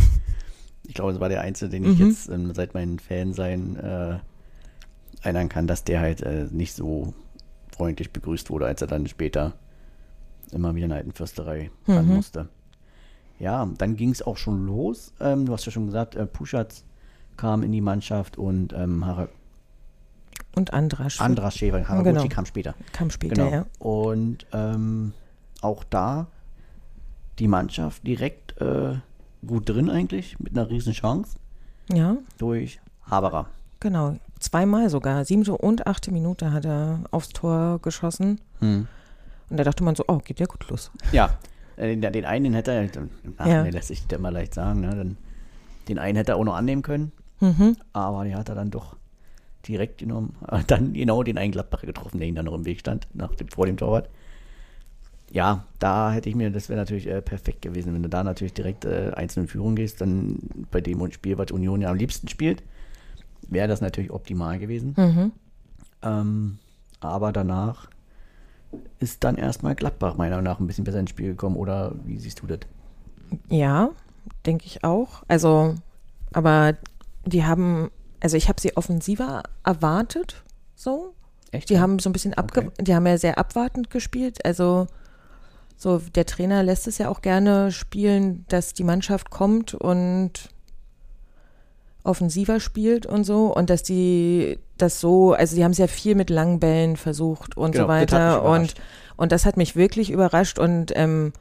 Ich 0.85 0.95
glaube, 0.95 1.13
das 1.13 1.21
war 1.21 1.29
der 1.29 1.41
Einzige, 1.43 1.71
den 1.71 1.85
ich 1.85 1.99
Mhm. 2.01 2.09
jetzt 2.09 2.29
ähm, 2.29 2.53
seit 2.55 2.75
meinem 2.75 2.99
Fansein 2.99 3.77
äh, 3.77 4.19
erinnern 5.23 5.49
kann, 5.49 5.69
dass 5.69 5.85
der 5.85 6.01
halt 6.01 6.23
äh, 6.23 6.47
nicht 6.51 6.75
so 6.75 7.15
freundlich 7.77 8.13
begrüßt 8.13 8.51
wurde, 8.51 8.67
als 8.67 8.81
er 8.83 8.89
dann 8.89 9.07
später 9.07 9.53
immer 10.55 10.75
wieder 10.75 10.85
in 10.85 10.91
der 10.91 10.99
alten 10.99 11.13
Fürsterei 11.13 11.71
ran 11.89 12.07
Mhm. 12.09 12.15
musste. 12.15 12.49
Ja, 13.39 13.69
dann 13.79 13.97
ging 13.97 14.11
es 14.11 14.23
auch 14.23 14.37
schon 14.37 14.67
los. 14.67 15.13
Ähm, 15.21 15.47
du 15.47 15.53
hast 15.53 15.65
ja 15.67 15.73
schon 15.73 15.87
gesagt, 15.87 16.15
äh, 16.15 16.27
Puschatz 16.27 16.85
kam 17.37 17.63
in 17.63 17.73
die 17.73 17.81
Mannschaft 17.81 18.39
und 18.39 18.73
ähm, 18.73 19.05
Hara 19.05 19.29
Und 20.55 20.73
Andrasch 20.73 21.21
Andras 21.21 21.57
Schäfer, 21.57 21.89
Haraguchi 21.89 22.13
Genau. 22.15 22.29
kam 22.29 22.47
später. 22.47 22.75
kam 22.93 23.11
später, 23.11 23.35
Genau. 23.37 23.51
ja. 23.51 23.67
Und 23.79 24.47
ähm, 24.53 25.13
auch 25.61 25.83
da 25.85 26.27
die 27.39 27.49
Mannschaft 27.49 28.07
direkt 28.07 28.61
äh, 28.61 28.97
gut 29.47 29.69
drin 29.69 29.89
eigentlich, 29.91 30.39
mit 30.39 30.53
einer 30.53 30.69
riesen 30.69 30.93
Chance 30.93 31.37
Ja, 31.93 32.17
durch 32.39 32.81
Haberer. 33.11 33.47
genau. 33.81 34.17
Zweimal 34.39 34.91
sogar. 34.91 35.25
Siebte 35.25 35.57
und 35.57 35.87
achte 35.87 36.11
Minute 36.13 36.53
hat 36.53 36.65
er 36.65 37.01
aufs 37.13 37.29
Tor 37.31 37.79
geschossen. 37.81 38.41
Hm. 38.59 38.87
Und 39.53 39.59
da 39.59 39.65
dachte 39.65 39.85
man 39.85 39.95
so, 39.95 40.05
oh, 40.09 40.17
geht 40.17 40.41
ja 40.41 40.47
gut 40.47 40.67
los. 40.71 40.91
Ja, 41.13 41.39
äh, 41.77 41.95
den, 41.95 42.11
den 42.11 42.25
einen 42.25 42.55
hätte 42.55 42.73
er, 42.73 42.89
ach, 43.37 43.47
Ja. 43.47 43.63
nee, 43.63 43.69
lässt 43.71 43.89
sich 43.89 44.07
das 44.07 44.19
mal 44.19 44.31
leicht 44.33 44.55
sagen, 44.55 44.81
ne? 44.81 44.95
Den, 44.95 45.17
den 45.89 45.99
einen 45.99 46.17
hätte 46.17 46.33
er 46.33 46.37
auch 46.39 46.45
noch 46.45 46.55
annehmen 46.55 46.81
können, 46.81 47.13
Mhm. 47.41 47.77
aber 47.93 48.25
den 48.25 48.35
hat 48.35 48.49
er 48.49 48.55
dann 48.55 48.71
doch 48.71 48.97
direkt 49.69 49.99
genommen. 49.99 50.35
Dann 50.69 50.95
genau 50.95 51.23
den 51.23 51.37
einen 51.37 51.53
Gladbacher 51.53 51.87
getroffen, 51.87 52.19
der 52.19 52.29
ihm 52.29 52.35
dann 52.35 52.47
noch 52.47 52.55
im 52.55 52.65
Weg 52.65 52.81
stand, 52.81 53.07
nach 53.13 53.35
dem, 53.35 53.49
vor 53.49 53.67
dem 53.67 53.77
Torwart. 53.77 54.09
Ja, 55.31 55.65
da 55.79 56.13
hätte 56.13 56.29
ich 56.31 56.35
mir, 56.35 56.51
das 56.51 56.69
wäre 56.71 56.79
natürlich 56.81 57.07
äh, 57.07 57.21
perfekt 57.21 57.61
gewesen, 57.63 57.93
wenn 57.95 58.03
du 58.03 58.09
da 58.09 58.25
natürlich 58.25 58.55
direkt 58.55 58.87
äh, 58.87 59.13
einzeln 59.15 59.43
in 59.45 59.49
Führung 59.49 59.77
gehst, 59.77 60.01
dann 60.01 60.39
bei 60.71 60.81
dem 60.81 61.11
Spiel, 61.13 61.37
was 61.37 61.51
Union 61.51 61.81
ja 61.83 61.91
am 61.91 61.97
liebsten 61.97 62.29
spielt, 62.29 62.63
wäre 63.49 63.69
das 63.69 63.81
natürlich 63.83 64.11
optimal 64.11 64.59
gewesen. 64.59 64.95
Mhm. 64.97 65.33
Ähm, 66.03 66.59
aber 67.01 67.33
danach 67.33 67.89
ist 68.99 69.25
dann 69.25 69.37
erstmal 69.37 69.75
Gladbach 69.75 70.17
meiner 70.17 70.37
Meinung 70.37 70.45
nach 70.45 70.61
ein 70.61 70.67
bisschen 70.67 70.85
besser 70.85 71.01
ins 71.01 71.11
Spiel 71.11 71.29
gekommen. 71.29 71.57
Oder 71.57 71.95
wie 72.05 72.19
siehst 72.19 72.41
du 72.43 72.47
das? 72.47 72.61
Ja, 73.49 73.91
denke 74.47 74.67
ich 74.67 74.85
auch. 74.85 75.23
Also, 75.29 75.75
aber 76.33 76.75
die 77.25 77.45
haben, 77.45 77.91
also 78.21 78.37
ich 78.37 78.49
habe 78.49 78.61
sie 78.61 78.77
offensiver 78.77 79.43
erwartet, 79.65 80.43
so. 80.75 81.15
Echt? 81.51 81.69
Die 81.69 81.79
haben 81.81 81.99
so 81.99 82.09
ein 82.09 82.13
bisschen 82.13 82.35
abge, 82.35 82.61
Okay. 82.67 82.71
die 82.85 82.95
haben 82.95 83.07
ja 83.07 83.19
sehr 83.19 83.39
abwartend 83.39 83.91
gespielt. 83.91 84.45
Also 84.45 84.87
so 85.77 85.99
der 85.99 86.25
Trainer 86.25 86.63
lässt 86.63 86.87
es 86.87 86.99
ja 86.99 87.09
auch 87.09 87.21
gerne 87.23 87.73
spielen, 87.73 88.45
dass 88.49 88.73
die 88.73 88.85
Mannschaft 88.85 89.31
kommt 89.31 89.75
und 89.75 90.49
offensiver 92.05 92.59
spielt 92.61 93.07
und 93.07 93.25
so 93.25 93.55
und 93.55 93.71
dass 93.71 93.83
die 93.83 94.59
das 94.83 95.01
so, 95.01 95.33
also 95.33 95.57
die 95.57 95.65
haben 95.65 95.73
sehr 95.75 95.89
viel 95.89 96.15
mit 96.15 96.29
langen 96.31 96.61
Bällen 96.61 96.97
versucht 96.97 97.57
und 97.57 97.73
Genau, 97.73 97.85
so 97.85 97.89
weiter 97.89 98.43
und 98.45 98.75
und 99.17 99.31
das 99.33 99.47
hat 99.47 99.57
mich 99.57 99.77
wirklich 99.77 100.11
überrascht 100.11 100.59
und 100.59 100.93
ähm, 100.97 101.33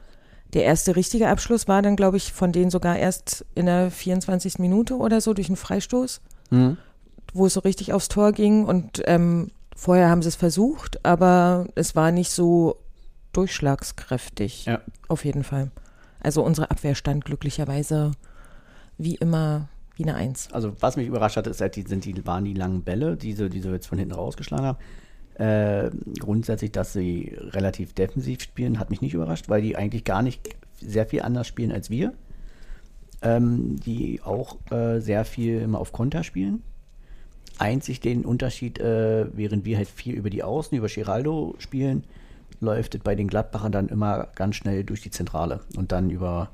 der 0.54 0.64
erste 0.64 0.94
richtige 0.96 1.28
Abschluss 1.28 1.66
war 1.66 1.82
dann, 1.82 1.96
glaube 1.96 2.16
ich, 2.18 2.32
von 2.32 2.52
denen 2.52 2.70
sogar 2.70 2.96
erst 2.98 3.44
in 3.54 3.66
der 3.66 3.90
24. 3.90 4.58
Minute 4.58 4.96
oder 4.96 5.20
so 5.20 5.34
durch 5.34 5.48
einen 5.48 5.56
Freistoß 5.56 6.20
Hm? 6.50 6.76
wo 7.34 7.46
es 7.46 7.54
so 7.54 7.60
richtig 7.60 7.92
aufs 7.94 8.08
Tor 8.08 8.32
ging 8.32 8.66
und 8.66 9.02
ähm, 9.06 9.50
vorher 9.74 10.10
haben 10.10 10.20
sie 10.20 10.28
es 10.28 10.36
versucht, 10.36 11.02
aber 11.04 11.66
es 11.74 11.96
war 11.96 12.10
nicht 12.12 12.30
so 12.30 12.76
durchschlagskräftig. 13.32 14.66
Ja. 14.66 14.80
Auf 15.08 15.24
jeden 15.24 15.44
Fall. 15.44 15.70
Also 16.20 16.42
unsere 16.44 16.70
Abwehr 16.70 16.94
stand 16.94 17.24
glücklicherweise 17.24 18.12
wie 18.98 19.14
immer 19.16 19.68
eine 20.02 20.14
Eins. 20.14 20.52
Also 20.52 20.72
was 20.80 20.96
mich 20.96 21.06
überrascht 21.06 21.36
hat, 21.36 21.46
ist 21.46 21.60
halt, 21.60 21.76
die, 21.76 21.82
sind 21.82 22.04
die, 22.04 22.26
waren 22.26 22.44
die 22.44 22.54
langen 22.54 22.82
Bälle, 22.82 23.16
die 23.16 23.32
sie, 23.32 23.48
die 23.48 23.60
sie 23.60 23.70
jetzt 23.70 23.86
von 23.86 23.98
hinten 23.98 24.14
rausgeschlagen 24.14 24.66
haben. 24.66 24.78
Äh, 25.34 25.90
grundsätzlich, 26.18 26.72
dass 26.72 26.92
sie 26.92 27.36
relativ 27.38 27.94
defensiv 27.94 28.42
spielen, 28.42 28.78
hat 28.78 28.90
mich 28.90 29.00
nicht 29.00 29.14
überrascht, 29.14 29.48
weil 29.48 29.62
die 29.62 29.76
eigentlich 29.76 30.04
gar 30.04 30.22
nicht 30.22 30.56
sehr 30.80 31.06
viel 31.06 31.22
anders 31.22 31.46
spielen 31.46 31.72
als 31.72 31.90
wir. 31.90 32.12
Ähm, 33.22 33.76
die 33.76 34.20
auch 34.22 34.58
äh, 34.72 34.98
sehr 34.98 35.24
viel 35.24 35.60
immer 35.60 35.78
auf 35.78 35.92
Konter 35.92 36.24
spielen. 36.24 36.62
Einzig 37.58 38.00
den 38.00 38.24
Unterschied, 38.24 38.80
äh, 38.80 39.26
während 39.32 39.64
wir 39.64 39.76
halt 39.76 39.88
viel 39.88 40.14
über 40.14 40.28
die 40.28 40.42
Außen, 40.42 40.76
über 40.76 40.88
Giraldo 40.88 41.54
spielen, 41.58 42.02
läuft 42.60 42.94
es 42.94 43.02
bei 43.02 43.14
den 43.14 43.28
Gladbachern 43.28 43.72
dann 43.72 43.88
immer 43.88 44.28
ganz 44.34 44.56
schnell 44.56 44.84
durch 44.84 45.02
die 45.02 45.10
Zentrale 45.10 45.60
und 45.76 45.92
dann 45.92 46.10
über, 46.10 46.50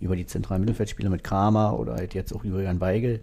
über 0.00 0.16
die 0.16 0.26
zentralen 0.26 0.62
Mittelfeldspieler 0.62 1.10
mit 1.10 1.24
Kramer 1.24 1.78
oder 1.78 1.94
halt 1.94 2.14
jetzt 2.14 2.32
auch 2.34 2.44
über 2.44 2.62
Jan 2.62 2.80
Weigel 2.80 3.20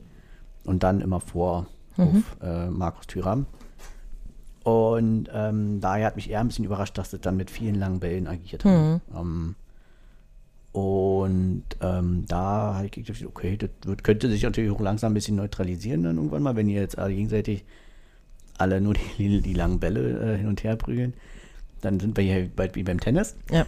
und 0.66 0.84
dann 0.84 1.02
immer 1.02 1.20
vor 1.20 1.68
auf 1.98 2.38
äh, 2.42 2.70
Markus 2.70 3.08
Thüram. 3.08 3.46
Und 4.64 5.30
ähm, 5.34 5.82
daher 5.82 6.08
hat 6.08 6.16
mich 6.16 6.30
eher 6.30 6.40
ein 6.40 6.48
bisschen 6.48 6.66
überrascht, 6.66 6.98
dass 6.98 7.12
das 7.12 7.22
dann 7.22 7.36
mit 7.36 7.52
vielen 7.52 7.76
langen 7.76 8.00
Bällen 8.00 8.28
agiert 8.28 8.64
haben. 8.64 9.02
Ähm, 9.14 9.56
und 10.72 11.64
ähm, 11.82 12.26
da 12.28 12.76
habe 12.76 12.86
ich 12.86 12.92
gedacht, 12.92 13.24
okay, 13.26 13.58
das 13.58 13.70
wird, 13.86 14.04
könnte 14.04 14.30
sich 14.30 14.42
natürlich 14.42 14.72
auch 14.72 14.80
langsam 14.80 15.12
ein 15.12 15.14
bisschen 15.14 15.36
neutralisieren 15.36 16.04
dann 16.04 16.16
irgendwann 16.16 16.42
mal, 16.42 16.56
wenn 16.56 16.70
ihr 16.70 16.82
jetzt 16.82 16.98
alle 16.98 17.14
gegenseitig 17.14 17.64
alle 18.58 18.82
nur 18.82 18.94
die, 19.18 19.42
die 19.42 19.54
langen 19.54 19.80
Bälle 19.80 20.34
äh, 20.34 20.38
hin 20.38 20.48
und 20.48 20.64
her 20.64 20.76
prügeln. 20.76 21.14
Dann 21.82 22.00
sind 22.00 22.16
wir 22.18 22.24
hier 22.24 22.50
bald 22.56 22.76
wie 22.76 22.84
beim 22.84 23.00
Tennis. 23.00 23.36
Ja. 23.52 23.66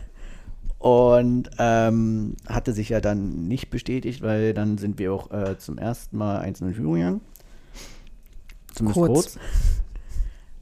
Und 0.80 1.50
ähm, 1.58 2.36
hatte 2.48 2.74
sich 2.74 2.90
ja 2.90 3.02
dann 3.02 3.48
nicht 3.48 3.70
bestätigt, 3.70 4.22
weil 4.22 4.54
dann 4.54 4.78
sind 4.78 5.00
wir 5.00 5.14
auch 5.14 5.32
äh, 5.32 5.58
zum 5.58 5.78
ersten 5.78 6.18
Mal 6.18 6.40
einzeln 6.40 6.70
in 6.70 6.74
Führung 6.76 6.94
gegangen. 6.96 7.22
Zumindest 8.74 8.98
Kurz. 9.00 9.14
kurz. 9.14 9.40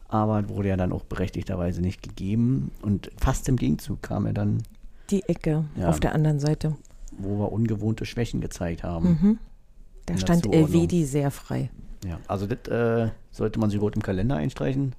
Aber 0.07 0.47
wurde 0.49 0.69
ja 0.69 0.77
dann 0.77 0.91
auch 0.93 1.03
berechtigterweise 1.03 1.81
nicht 1.81 2.03
gegeben. 2.03 2.71
Und 2.81 3.09
fast 3.19 3.49
im 3.49 3.55
Gegenzug 3.57 4.01
kam 4.03 4.25
er 4.27 4.33
dann, 4.33 4.63
Die 5.09 5.23
Ecke 5.27 5.65
Ja. 5.75 5.89
auf 5.89 5.99
der 5.99 6.13
anderen 6.13 6.39
Seite. 6.39 6.75
wo 7.17 7.37
wir 7.39 7.51
ungewohnte 7.51 8.05
Schwächen 8.05 8.39
gezeigt 8.41 8.83
haben. 8.83 9.19
Mhm. 9.21 9.39
Da 10.05 10.17
stand. 10.17 10.45
Elvedi 10.51 11.05
sehr 11.05 11.29
frei. 11.31 11.69
Ja, 12.05 12.19
also 12.27 12.47
das 12.47 12.67
äh, 12.69 13.11
sollte 13.31 13.59
man 13.59 13.69
sich 13.69 13.79
rot 13.79 13.95
im 13.95 14.01
Kalender 14.01 14.35
einstreichen. 14.35 14.95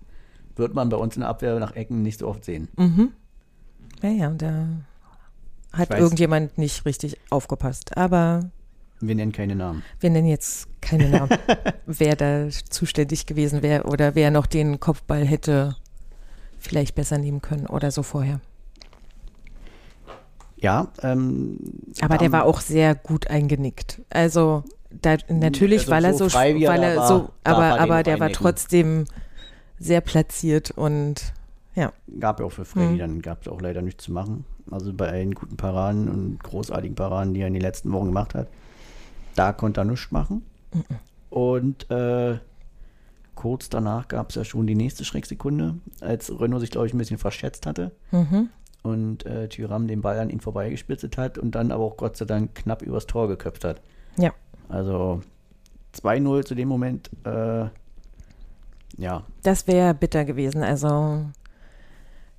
Wird 0.56 0.74
man 0.74 0.88
bei 0.88 0.96
uns 0.96 1.16
in 1.16 1.20
der 1.20 1.28
Abwehr 1.28 1.58
nach 1.58 1.74
Ecken 1.74 2.02
nicht 2.02 2.20
so 2.20 2.28
oft 2.28 2.44
sehen. 2.44 2.68
Mhm. 2.76 3.10
Ja, 4.02 4.10
ja, 4.10 4.30
da 4.30 4.66
hat 5.76 5.90
weiß- 5.90 5.98
irgendjemand 5.98 6.58
nicht 6.58 6.84
richtig 6.86 7.18
aufgepasst. 7.30 7.96
Aber 7.96 8.50
Wir 9.00 9.14
nennen 9.14 9.32
keine 9.32 9.54
Namen. 9.56 9.82
wir 10.00 10.10
nennen 10.10 10.26
jetzt 10.28 10.68
keine 10.80 11.08
Namen, 11.08 11.30
wer 11.86 12.16
da 12.16 12.48
zuständig 12.70 13.26
gewesen 13.26 13.62
wäre 13.62 13.84
oder 13.84 14.14
wer 14.14 14.30
noch 14.30 14.46
den 14.46 14.80
Kopfball 14.80 15.24
hätte 15.24 15.76
vielleicht 16.58 16.94
besser 16.94 17.18
nehmen 17.18 17.42
können 17.42 17.66
oder 17.66 17.90
so 17.90 18.02
vorher. 18.02 18.40
Ja, 20.56 20.88
ähm, 21.02 21.58
Aber 22.00 22.16
der 22.16 22.32
war 22.32 22.44
auch 22.44 22.60
sehr 22.60 22.94
gut 22.94 23.28
eingenickt. 23.28 24.00
Also 24.08 24.64
da, 24.90 25.16
natürlich, 25.28 25.80
Also 25.80 25.90
weil 25.92 26.04
er 26.04 26.14
so 26.14 26.28
frei, 26.28 26.54
weil 26.54 26.82
er 26.82 26.96
war, 26.96 27.08
so, 27.08 27.30
aber, 27.42 27.64
er 27.64 27.80
aber 27.80 28.02
der 28.02 28.20
war 28.20 28.30
trotzdem 28.30 29.04
sehr 29.78 30.00
platziert 30.00 30.70
und 30.70 31.34
ja, 31.74 31.92
gab 32.20 32.40
ja 32.40 32.46
auch 32.46 32.52
für 32.52 32.64
Freddy, 32.64 32.94
Mhm. 32.94 32.98
dann 32.98 33.22
gab 33.22 33.42
es 33.42 33.48
auch 33.48 33.60
leider 33.60 33.82
nichts 33.82 34.04
zu 34.04 34.12
machen. 34.12 34.44
Also 34.70 34.92
bei 34.92 35.08
allen 35.08 35.34
guten 35.34 35.56
Paraden 35.56 36.08
und 36.08 36.42
großartigen 36.42 36.94
Paraden, 36.94 37.34
die 37.34 37.40
er 37.40 37.48
in 37.48 37.54
den 37.54 37.62
letzten 37.62 37.92
Wochen 37.92 38.06
gemacht 38.06 38.34
hat, 38.34 38.48
da 39.34 39.52
konnte 39.52 39.80
er 39.80 39.84
nichts 39.84 40.10
machen. 40.10 40.42
Und 41.30 41.90
äh, 41.90 42.38
kurz 43.34 43.68
danach 43.68 44.08
gab 44.08 44.30
es 44.30 44.36
ja 44.36 44.44
schon 44.44 44.66
die 44.66 44.74
nächste 44.74 45.04
Schrecksekunde, 45.04 45.76
als 46.00 46.30
Renault 46.40 46.60
sich, 46.60 46.70
glaube 46.70 46.86
ich, 46.86 46.94
ein 46.94 46.98
bisschen 46.98 47.18
verschätzt 47.18 47.66
hatte 47.66 47.92
mhm. 48.10 48.48
und 48.82 49.26
äh, 49.26 49.48
Tyram 49.48 49.88
den 49.88 50.00
Ball 50.00 50.18
an 50.18 50.30
ihn 50.30 50.40
vorbeigespitzelt 50.40 51.18
hat 51.18 51.38
und 51.38 51.54
dann 51.54 51.72
aber 51.72 51.84
auch 51.84 51.96
Gott 51.96 52.16
sei 52.16 52.24
Dank 52.24 52.54
knapp 52.54 52.82
übers 52.82 53.06
Tor 53.06 53.28
geköpft 53.28 53.64
hat. 53.64 53.80
ja, 54.16 54.32
Also 54.68 55.22
2-0 55.94 56.44
zu 56.44 56.54
dem 56.54 56.68
Moment, 56.68 57.10
äh, 57.24 57.66
ja, 58.96 59.24
das 59.42 59.66
wäre 59.66 59.94
bitter 59.94 60.24
gewesen. 60.24 60.62
Also 60.62 61.24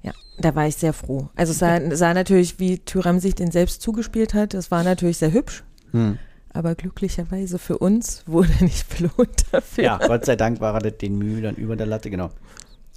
ja, 0.06 0.14
da 0.38 0.56
war 0.56 0.68
ich 0.68 0.76
sehr 0.76 0.94
froh. 0.94 1.30
Also 1.36 1.52
es 1.52 1.60
sah, 1.60 1.80
sah 1.96 2.14
natürlich, 2.14 2.60
wie 2.60 2.80
Tyram 2.80 3.20
sich 3.20 3.36
den 3.36 3.52
selbst 3.52 3.82
zugespielt 3.82 4.34
hat, 4.34 4.54
das 4.54 4.70
war 4.72 4.84
natürlich 4.84 5.18
sehr 5.18 5.34
hübsch. 5.34 5.64
hm. 5.92 6.18
Aber 6.54 6.74
glücklicherweise 6.74 7.60
für 7.60 7.78
uns 7.80 8.24
wurde 8.28 8.48
er 8.60 8.64
nicht 8.64 8.88
belohnt 8.98 9.44
dafür. 9.52 9.84
Ja, 9.84 9.98
Gott 9.98 10.24
sei 10.24 10.38
Dank 10.38 10.62
war 10.62 10.82
er 10.82 10.92
den 10.92 11.18
Mühe 11.18 11.42
dann 11.42 11.56
über 11.56 11.76
der 11.76 11.86
Latte, 11.86 12.10
genau. 12.10 12.30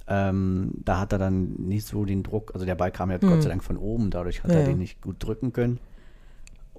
Ähm, 0.07 0.71
da 0.85 1.01
hat 1.01 1.11
er 1.11 1.19
dann 1.19 1.55
nicht 1.57 1.85
so 1.85 2.05
den 2.05 2.23
Druck, 2.23 2.51
also 2.53 2.65
der 2.65 2.75
Ball 2.75 2.91
kam 2.91 3.11
ja 3.11 3.17
Gott 3.17 3.43
sei 3.43 3.49
Dank 3.49 3.63
von 3.63 3.75
oben, 3.77 4.11
dadurch 4.11 4.43
hat 4.43 4.51
Ja, 4.51 4.59
er 4.59 4.65
den 4.65 4.77
nicht 4.77 5.01
gut 5.01 5.17
drücken 5.19 5.51
können. 5.51 5.79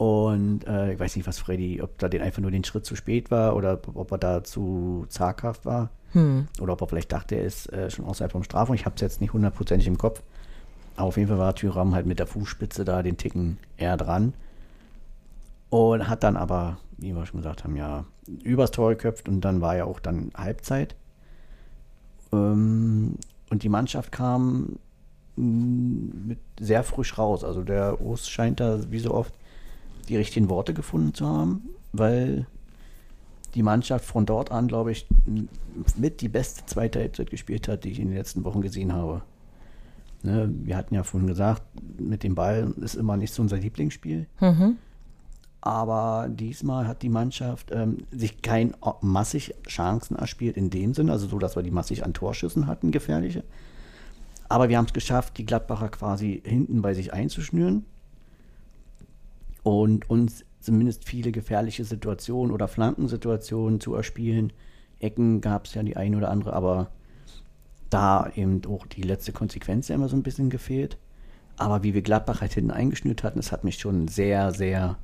Und 0.00 0.66
äh, 0.66 0.94
ich 0.94 0.98
weiß 0.98 1.14
nicht, 1.16 1.28
was 1.28 1.38
Freddy, 1.38 1.82
ob 1.82 1.98
da 1.98 2.08
den 2.08 2.22
einfach 2.22 2.40
nur 2.40 2.50
den 2.50 2.64
Schritt 2.64 2.86
zu 2.86 2.96
spät 2.96 3.30
war 3.30 3.54
oder 3.54 3.78
ob 3.92 4.10
er 4.12 4.16
da 4.16 4.42
zu 4.42 5.04
zaghaft 5.10 5.66
war. 5.66 5.90
Hm. 6.12 6.48
Oder 6.58 6.72
ob 6.72 6.80
er 6.80 6.88
vielleicht 6.88 7.12
dachte, 7.12 7.34
er 7.34 7.44
ist 7.44 7.70
äh, 7.70 7.90
schon 7.90 8.06
außerhalb 8.06 8.32
vom 8.32 8.42
Strafraum. 8.42 8.74
Ich 8.74 8.86
habe 8.86 8.94
es 8.94 9.02
jetzt 9.02 9.20
nicht 9.20 9.34
hundertprozentig 9.34 9.86
im 9.86 9.98
Kopf. 9.98 10.22
Aber 10.96 11.08
auf 11.08 11.18
jeden 11.18 11.28
Fall 11.28 11.36
war 11.36 11.54
Thüram 11.54 11.94
halt 11.94 12.06
mit 12.06 12.18
der 12.18 12.26
Fußspitze 12.26 12.86
da 12.86 13.02
den 13.02 13.18
Ticken 13.18 13.58
eher 13.76 13.98
dran. 13.98 14.32
Und 15.68 16.08
hat 16.08 16.22
dann 16.22 16.38
aber, 16.38 16.78
wie 16.96 17.14
wir 17.14 17.26
schon 17.26 17.40
gesagt 17.40 17.64
haben, 17.64 17.76
ja, 17.76 18.06
übers 18.42 18.70
Tor 18.70 18.88
geköpft 18.88 19.28
und 19.28 19.42
dann 19.42 19.60
war 19.60 19.76
ja 19.76 19.84
auch 19.84 20.00
dann 20.00 20.30
Halbzeit. 20.34 20.96
Ähm, 22.32 23.16
und 23.50 23.62
die 23.62 23.68
Mannschaft 23.68 24.12
kam 24.12 24.78
mm, 25.36 26.26
mit 26.26 26.38
sehr 26.58 26.84
frisch 26.84 27.18
raus. 27.18 27.44
Also 27.44 27.62
der 27.62 28.00
Urs 28.00 28.30
scheint 28.30 28.60
da 28.60 28.90
wie 28.90 28.98
so 28.98 29.12
oft 29.12 29.34
die 30.10 30.16
richtigen 30.16 30.48
Worte 30.48 30.74
gefunden 30.74 31.14
zu 31.14 31.26
haben, 31.26 31.70
weil 31.92 32.46
die 33.54 33.62
Mannschaft 33.62 34.04
von 34.04 34.26
dort 34.26 34.50
an, 34.50 34.68
glaube 34.68 34.92
ich, 34.92 35.06
mit 35.96 36.20
die 36.20 36.28
beste 36.28 36.66
zweite 36.66 37.00
Halbzeit 37.00 37.30
gespielt 37.30 37.68
hat, 37.68 37.84
die 37.84 37.90
ich 37.90 38.00
in 38.00 38.08
den 38.08 38.16
letzten 38.16 38.44
Wochen 38.44 38.60
gesehen 38.60 38.92
habe. 38.92 39.22
Ne, 40.22 40.50
wir 40.52 40.76
hatten 40.76 40.94
ja 40.94 41.02
vorhin 41.02 41.26
gesagt, 41.26 41.62
mit 41.98 42.22
dem 42.22 42.34
Ball 42.34 42.74
ist 42.80 42.94
immer 42.94 43.16
nicht 43.16 43.32
so 43.32 43.42
unser 43.42 43.56
Lieblingsspiel. 43.56 44.26
Mhm. 44.40 44.76
Aber 45.62 46.28
diesmal 46.30 46.86
hat 46.86 47.02
die 47.02 47.08
Mannschaft 47.08 47.70
ähm, 47.70 47.98
sich 48.10 48.42
kein 48.42 48.74
massig 49.00 49.54
Chancen 49.66 50.16
erspielt 50.16 50.56
in 50.56 50.70
dem 50.70 50.94
Sinne, 50.94 51.12
also 51.12 51.26
so, 51.26 51.38
dass 51.38 51.56
wir 51.56 51.62
die 51.62 51.70
massig 51.70 52.04
an 52.04 52.14
Torschüssen 52.14 52.66
hatten, 52.66 52.92
gefährliche. 52.92 53.44
Aber 54.48 54.68
wir 54.68 54.78
haben 54.78 54.86
es 54.86 54.92
geschafft, 54.92 55.38
die 55.38 55.46
Gladbacher 55.46 55.88
quasi 55.88 56.42
hinten 56.44 56.82
bei 56.82 56.94
sich 56.94 57.12
einzuschnüren 57.12 57.84
und 59.62 60.08
uns 60.08 60.44
zumindest 60.60 61.08
viele 61.08 61.32
gefährliche 61.32 61.84
Situationen 61.84 62.52
oder 62.52 62.68
Flankensituationen 62.68 63.80
zu 63.80 63.94
erspielen. 63.94 64.52
Ecken 64.98 65.40
gab 65.40 65.66
es 65.66 65.74
ja 65.74 65.82
die 65.82 65.96
eine 65.96 66.16
oder 66.16 66.30
andere, 66.30 66.52
aber 66.52 66.90
da 67.88 68.30
eben 68.36 68.62
auch 68.66 68.86
die 68.86 69.02
letzte 69.02 69.32
Konsequenz 69.32 69.88
ja 69.88 69.94
immer 69.94 70.08
so 70.08 70.16
ein 70.16 70.22
bisschen 70.22 70.50
gefehlt. 70.50 70.98
Aber 71.56 71.82
wie 71.82 71.94
wir 71.94 72.02
Gladbach 72.02 72.40
halt 72.40 72.54
hinten 72.54 72.70
eingeschnürt 72.70 73.22
hatten, 73.22 73.38
das 73.38 73.52
hat 73.52 73.64
mich 73.64 73.78
schon 73.78 74.08
sehr, 74.08 74.52
sehr, 74.52 74.96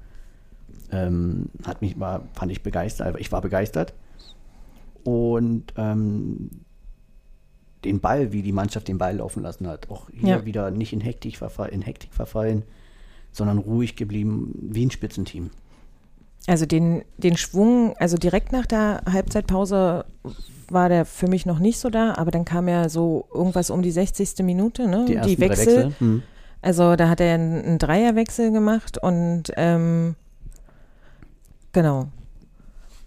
ähm, 0.91 1.51
hat 1.67 1.83
mich 1.83 1.97
mal, 1.97 2.23
fand 2.33 2.53
ich 2.53 2.63
begeistert, 2.63 3.19
ich 3.19 3.33
war 3.33 3.43
begeistert. 3.43 3.95
Und 5.05 5.73
ähm, 5.77 6.51
den 7.85 8.01
Ball, 8.01 8.33
wie 8.33 8.43
die 8.43 8.53
Mannschaft 8.53 8.89
den 8.89 8.99
Ball 8.99 9.17
laufen 9.17 9.43
lassen 9.43 9.67
hat, 9.67 9.91
auch 9.91 10.09
hier 10.11 10.29
ja. 10.29 10.45
wieder 10.45 10.71
nicht 10.71 10.93
in 10.93 11.01
Hektik, 11.01 11.39
in 11.71 11.83
Hektik 11.83 12.15
verfallen, 12.15 12.65
sondern 13.37 13.59
ruhig 13.59 13.97
geblieben, 13.97 14.53
wie 14.61 14.87
ein 14.87 14.91
Spitzenteam. 14.91 15.51
Also 16.47 16.65
den, 16.65 17.05
den 17.17 17.37
Schwung, 17.37 17.97
also 17.99 18.17
direkt 18.17 18.53
nach 18.53 18.67
der 18.67 19.03
Halbzeitpause 19.11 20.05
war 20.69 20.89
der 20.89 21.05
für 21.05 21.29
mich 21.29 21.47
noch 21.47 21.59
nicht 21.59 21.79
so 21.79 21.91
da, 21.91 22.15
aber 22.15 22.31
dann 22.31 22.45
kam 22.45 22.69
ja 22.69 22.89
so 22.89 23.27
irgendwas 23.33 23.71
um 23.71 23.83
die 23.83 23.91
60. 23.91 24.39
Minute, 24.45 24.89
ne? 24.89 25.05
Die, 25.09 25.21
die 25.21 25.39
Wechsel. 25.39 25.67
Wechsel. 25.67 25.95
Hm. 25.99 26.23
Also 26.63 26.97
da 26.97 27.09
hat 27.09 27.21
er 27.21 27.35
einen, 27.35 27.79
Dreierwechsel 27.79 28.51
gemacht 28.51 28.99
und 28.99 29.53
ähm, 29.57 30.17
genau. 31.73 32.09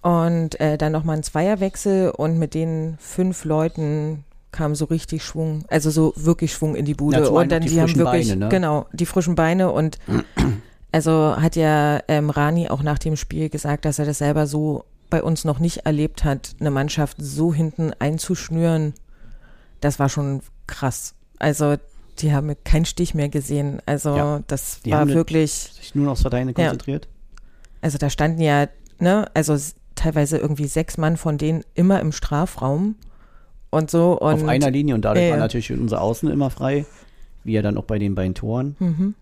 Und 0.02 0.60
äh, 0.62 0.78
dann 0.78 0.94
nochmal 0.94 1.18
ein 1.18 1.24
Zweierwechsel 1.24 2.12
und 2.12 2.39
mit 2.39 2.54
den 2.54 2.96
fünf 3.00 3.44
Leuten 3.44 4.24
kam 4.51 4.75
so 4.75 4.85
richtig 4.85 5.23
Schwung, 5.23 5.63
also 5.67 5.89
so 5.89 6.13
wirklich 6.15 6.53
Schwung 6.53 6.75
in 6.75 6.85
die 6.85 6.95
Bude. 6.95 7.19
Ja, 7.19 7.27
und 7.27 7.51
dann 7.51 7.62
die, 7.62 7.69
die 7.69 7.81
haben 7.81 7.95
wirklich, 7.95 8.29
Beine, 8.29 8.45
ne? 8.45 8.49
genau, 8.49 8.88
die 8.93 9.05
frischen 9.05 9.35
Beine 9.35 9.71
und 9.71 9.99
also 10.91 11.35
hat 11.38 11.55
ja 11.55 11.99
ähm, 12.07 12.29
Rani 12.29 12.69
auch 12.69 12.81
nach 12.81 12.99
dem 12.99 13.15
Spiel 13.15 13.49
gesagt, 13.49 13.85
dass 13.85 13.99
er 13.99 14.05
das 14.05 14.19
selber 14.19 14.47
so 14.47 14.85
bei 15.09 15.23
uns 15.23 15.45
noch 15.45 15.59
nicht 15.59 15.85
erlebt 15.85 16.23
hat, 16.23 16.55
eine 16.59 16.71
Mannschaft 16.71 17.17
so 17.19 17.53
hinten 17.53 17.93
einzuschnüren. 17.99 18.93
Das 19.81 19.99
war 19.99 20.09
schon 20.09 20.41
krass. 20.67 21.15
Also 21.39 21.77
die 22.19 22.33
haben 22.33 22.53
keinen 22.63 22.85
Stich 22.85 23.13
mehr 23.13 23.29
gesehen. 23.29 23.81
Also 23.85 24.15
ja, 24.15 24.43
das 24.47 24.81
war 24.85 25.07
wirklich. 25.07 25.51
Sich 25.51 25.95
nur 25.95 26.05
noch 26.05 26.12
auf 26.12 26.29
Deine 26.29 26.53
konzentriert. 26.53 27.05
Ja. 27.05 27.41
Also 27.81 27.97
da 27.97 28.09
standen 28.09 28.41
ja, 28.41 28.67
ne, 28.99 29.25
also 29.33 29.57
teilweise 29.95 30.38
irgendwie 30.38 30.67
sechs 30.67 30.97
Mann 30.97 31.17
von 31.17 31.38
denen 31.38 31.63
immer 31.73 31.99
im 32.01 32.12
Strafraum 32.12 32.95
und 33.69 33.91
so. 33.91 34.19
Und, 34.19 34.34
auf 34.34 34.43
einer 34.45 34.71
Linie 34.71 34.95
und 34.95 35.03
dadurch 35.03 35.25
äh, 35.25 35.32
war 35.32 35.38
natürlich 35.38 35.71
unser 35.71 36.01
Außen 36.01 36.29
immer 36.29 36.49
frei, 36.49 36.86
wie 37.43 37.53
ja 37.53 37.62
dann 37.62 37.77
auch 37.77 37.84
bei 37.84 37.99
den 37.99 38.15
beiden 38.15 38.36
Toren. 38.36 38.75
Mhm. 38.79 39.15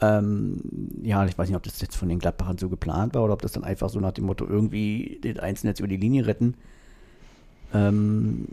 Ähm, 0.00 0.60
ja, 1.02 1.24
ich 1.26 1.36
weiß 1.36 1.48
nicht, 1.48 1.56
ob 1.56 1.62
das 1.64 1.80
jetzt 1.80 1.96
von 1.96 2.08
den 2.08 2.20
Gladbachern 2.20 2.58
so 2.58 2.68
geplant 2.68 3.14
war 3.14 3.24
oder 3.24 3.32
ob 3.32 3.42
das 3.42 3.52
dann 3.52 3.64
einfach 3.64 3.88
so 3.88 3.98
nach 3.98 4.12
dem 4.12 4.26
Motto 4.26 4.46
irgendwie 4.46 5.18
den 5.22 5.40
Einzelnen 5.40 5.72
jetzt 5.72 5.80
über 5.80 5.88
die 5.88 5.96
Linie 5.96 6.26
retten. 6.26 6.54
Ähm, 7.74 8.46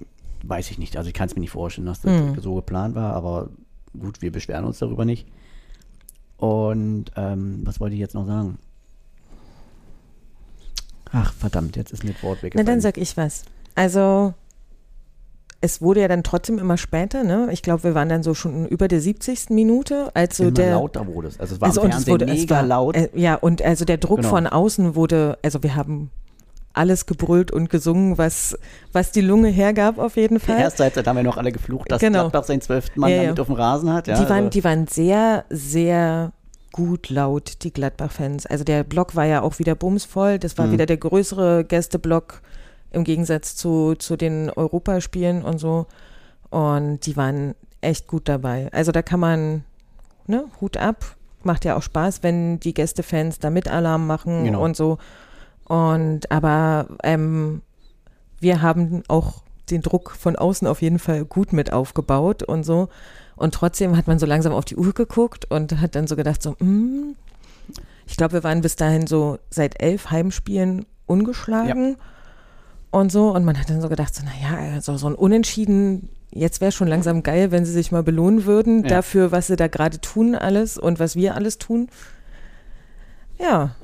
weiß 0.44 0.72
ich 0.72 0.80
nicht. 0.80 0.98
Also 0.98 1.08
ich 1.08 1.14
kann 1.14 1.28
es 1.28 1.36
mir 1.36 1.42
nicht 1.42 1.52
vorstellen, 1.52 1.86
dass 1.86 2.02
das 2.02 2.12
mhm. 2.12 2.42
so 2.42 2.56
geplant 2.56 2.96
war, 2.96 3.14
aber 3.14 3.50
gut, 4.00 4.22
wir 4.22 4.32
beschweren 4.32 4.66
uns 4.66 4.80
darüber 4.80 5.06
nicht. 5.06 5.28
Und 6.38 7.06
ähm, 7.16 7.62
was 7.64 7.80
wollte 7.80 7.94
ich 7.94 8.02
jetzt 8.02 8.16
noch 8.16 8.26
sagen? 8.26 8.58
Ach, 11.12 11.34
verdammt, 11.34 11.78
jetzt 11.78 11.94
ist 11.94 12.04
mir 12.04 12.12
das 12.12 12.24
Wort 12.24 12.44
weggefallen. 12.44 12.66
Na, 12.66 12.72
dann 12.72 12.82
sag 12.82 12.98
ich 12.98 13.16
was. 13.16 13.46
Also, 13.74 14.34
es 15.66 15.82
wurde 15.82 16.02
ja 16.02 16.08
dann 16.08 16.24
trotzdem 16.24 16.60
immer 16.60 16.78
später, 16.78 17.24
ne? 17.24 17.50
Ich 17.52 17.62
glaube, 17.62 17.84
wir 17.84 17.96
waren 17.96 18.08
dann 18.08 18.24
so 18.24 18.34
schon 18.34 18.68
über 18.68 18.88
der 18.88 19.02
70. 19.02 19.50
Minute, 19.50 20.12
als 20.14 20.38
so 20.38 20.44
immer 20.44 20.52
der 20.52 20.72
lauter 20.72 21.08
wurde 21.08 21.28
es. 21.28 21.40
Also 21.40 21.56
es 21.56 21.62
war 21.62 21.70
also 21.70 21.82
Fernsehen 21.82 22.08
wurde, 22.08 22.26
mega 22.26 22.56
war, 22.56 22.64
laut. 22.64 22.96
Äh, 22.96 23.10
ja, 23.14 23.36
und 23.36 23.62
also 23.62 23.84
der 23.84 23.98
Druck 23.98 24.18
genau. 24.18 24.30
von 24.30 24.48
außen 24.48 24.96
wurde, 24.96 25.38
also 25.44 25.64
wir 25.64 25.76
haben 25.76 26.12
alles 26.74 27.06
gebrüllt 27.06 27.52
und 27.52 27.70
gesungen, 27.70 28.18
was, 28.18 28.58
was 28.92 29.12
die 29.12 29.22
Lunge 29.22 29.48
hergab, 29.48 29.98
auf 29.98 30.18
jeden 30.18 30.40
Fall. 30.40 30.58
Die 30.58 30.62
erste 30.62 30.84
Halbzeit 30.84 31.08
haben 31.08 31.16
wir 31.16 31.24
noch 31.24 31.38
alle 31.38 31.52
geflucht, 31.52 31.92
dass 31.92 32.00
genau. 32.00 32.24
Gladbach 32.24 32.44
seinen 32.44 32.62
zwölften 32.62 33.00
Mann 33.00 33.10
ja, 33.10 33.16
ja. 33.18 33.24
damit 33.24 33.40
auf 33.40 33.48
dem 33.48 33.56
Rasen 33.56 33.94
hat. 33.94 34.08
Ja, 34.08 34.22
die, 34.22 34.30
waren, 34.30 34.38
also. 34.38 34.50
die 34.50 34.64
waren 34.64 34.88
sehr, 34.88 35.46
sehr 35.50 36.32
gut 36.72 37.10
laut, 37.10 37.64
die 37.64 37.72
Gladbach-Fans. 37.72 38.46
Also 38.46 38.64
der 38.66 38.84
Block 38.84 39.16
war 39.16 39.26
ja 39.26 39.42
auch 39.42 39.60
wieder 39.60 39.76
bumsvoll. 39.76 40.38
Das 40.38 40.58
war 40.58 40.68
mhm. 40.68 40.74
wieder 40.74 40.86
der 40.86 40.98
größere 40.98 41.64
Gästeblock 41.64 42.42
im 42.96 43.04
Gegensatz 43.04 43.56
zu, 43.56 43.96
zu 43.96 44.16
den 44.16 44.50
Europaspielen 44.50 45.44
und 45.44 45.60
so. 45.60 45.86
Und 46.50 47.06
die 47.06 47.18
waren 47.18 47.54
echt 47.82 48.08
gut 48.08 48.28
dabei. 48.30 48.70
Also 48.72 48.92
da 48.92 49.02
kann 49.02 49.20
man, 49.20 49.64
ne, 50.28 50.46
Hut 50.62 50.78
ab. 50.78 51.16
Macht 51.44 51.66
ja 51.66 51.76
auch 51.76 51.84
Spaß, 51.84 52.24
wenn 52.24 52.60
die 52.60 52.74
Gästefans 52.74 53.38
da 53.38 53.52
mit 53.52 53.70
Alarm 53.70 54.08
machen 54.08 54.46
genau. 54.46 54.64
und 54.64 54.76
so. 54.76 54.98
Und 55.66 56.32
aber 56.32 56.88
ähm, 57.04 57.62
wir 58.40 58.62
haben 58.64 59.04
auch 59.08 59.44
den 59.70 59.82
Druck 59.82 60.12
von 60.12 60.36
außen 60.36 60.68
auf 60.68 60.82
jeden 60.82 60.98
Fall 60.98 61.26
gut 61.26 61.54
mit 61.54 61.72
aufgebaut 61.72 62.42
und 62.42 62.64
so. 62.64 62.90
Und 63.36 63.54
trotzdem 63.54 63.96
hat 63.98 64.08
man 64.08 64.18
so 64.18 64.26
langsam 64.26 64.54
auf 64.54 64.66
die 64.66 64.76
Uhr 64.78 64.94
geguckt 64.94 65.52
und 65.52 65.80
hat 65.82 65.96
dann 65.96 66.08
so 66.08 66.16
gedacht, 66.16 66.42
so, 66.42 66.56
mm, 66.60 67.16
ich 68.08 68.18
glaube, 68.18 68.34
wir 68.34 68.44
waren 68.44 68.62
bis 68.62 68.76
dahin 68.76 69.06
so 69.06 69.38
seit 69.50 69.82
elf 69.84 70.10
Heimspielen 70.10 70.86
ungeschlagen. 71.06 71.90
Ja 71.90 71.96
und 73.00 73.12
so. 73.12 73.34
Und 73.34 73.46
man 73.46 73.60
hat 73.60 73.70
dann 73.70 73.82
so 73.82 73.90
gedacht, 73.90 74.16
so, 74.16 74.24
naja, 74.24 74.74
also 74.74 74.98
so 74.98 75.08
ein 75.08 75.16
Unentschieden, 75.16 76.10
jetzt 76.32 76.62
wäre 76.62 76.72
schon 76.72 76.88
langsam 76.88 77.24
geil, 77.24 77.52
wenn 77.52 77.66
sie 77.66 77.72
sich 77.72 77.92
mal 77.92 78.04
belohnen 78.04 78.46
würden 78.46 78.84
ja. 78.84 78.90
dafür, 78.90 79.32
was 79.32 79.48
sie 79.48 79.56
da 79.56 79.68
gerade 79.68 80.00
tun 80.00 80.36
alles 80.36 80.78
und 80.78 81.00
was 81.00 81.16
wir 81.16 81.36
alles 81.36 81.58
tun. 81.58 81.90
Ja. 83.40 83.76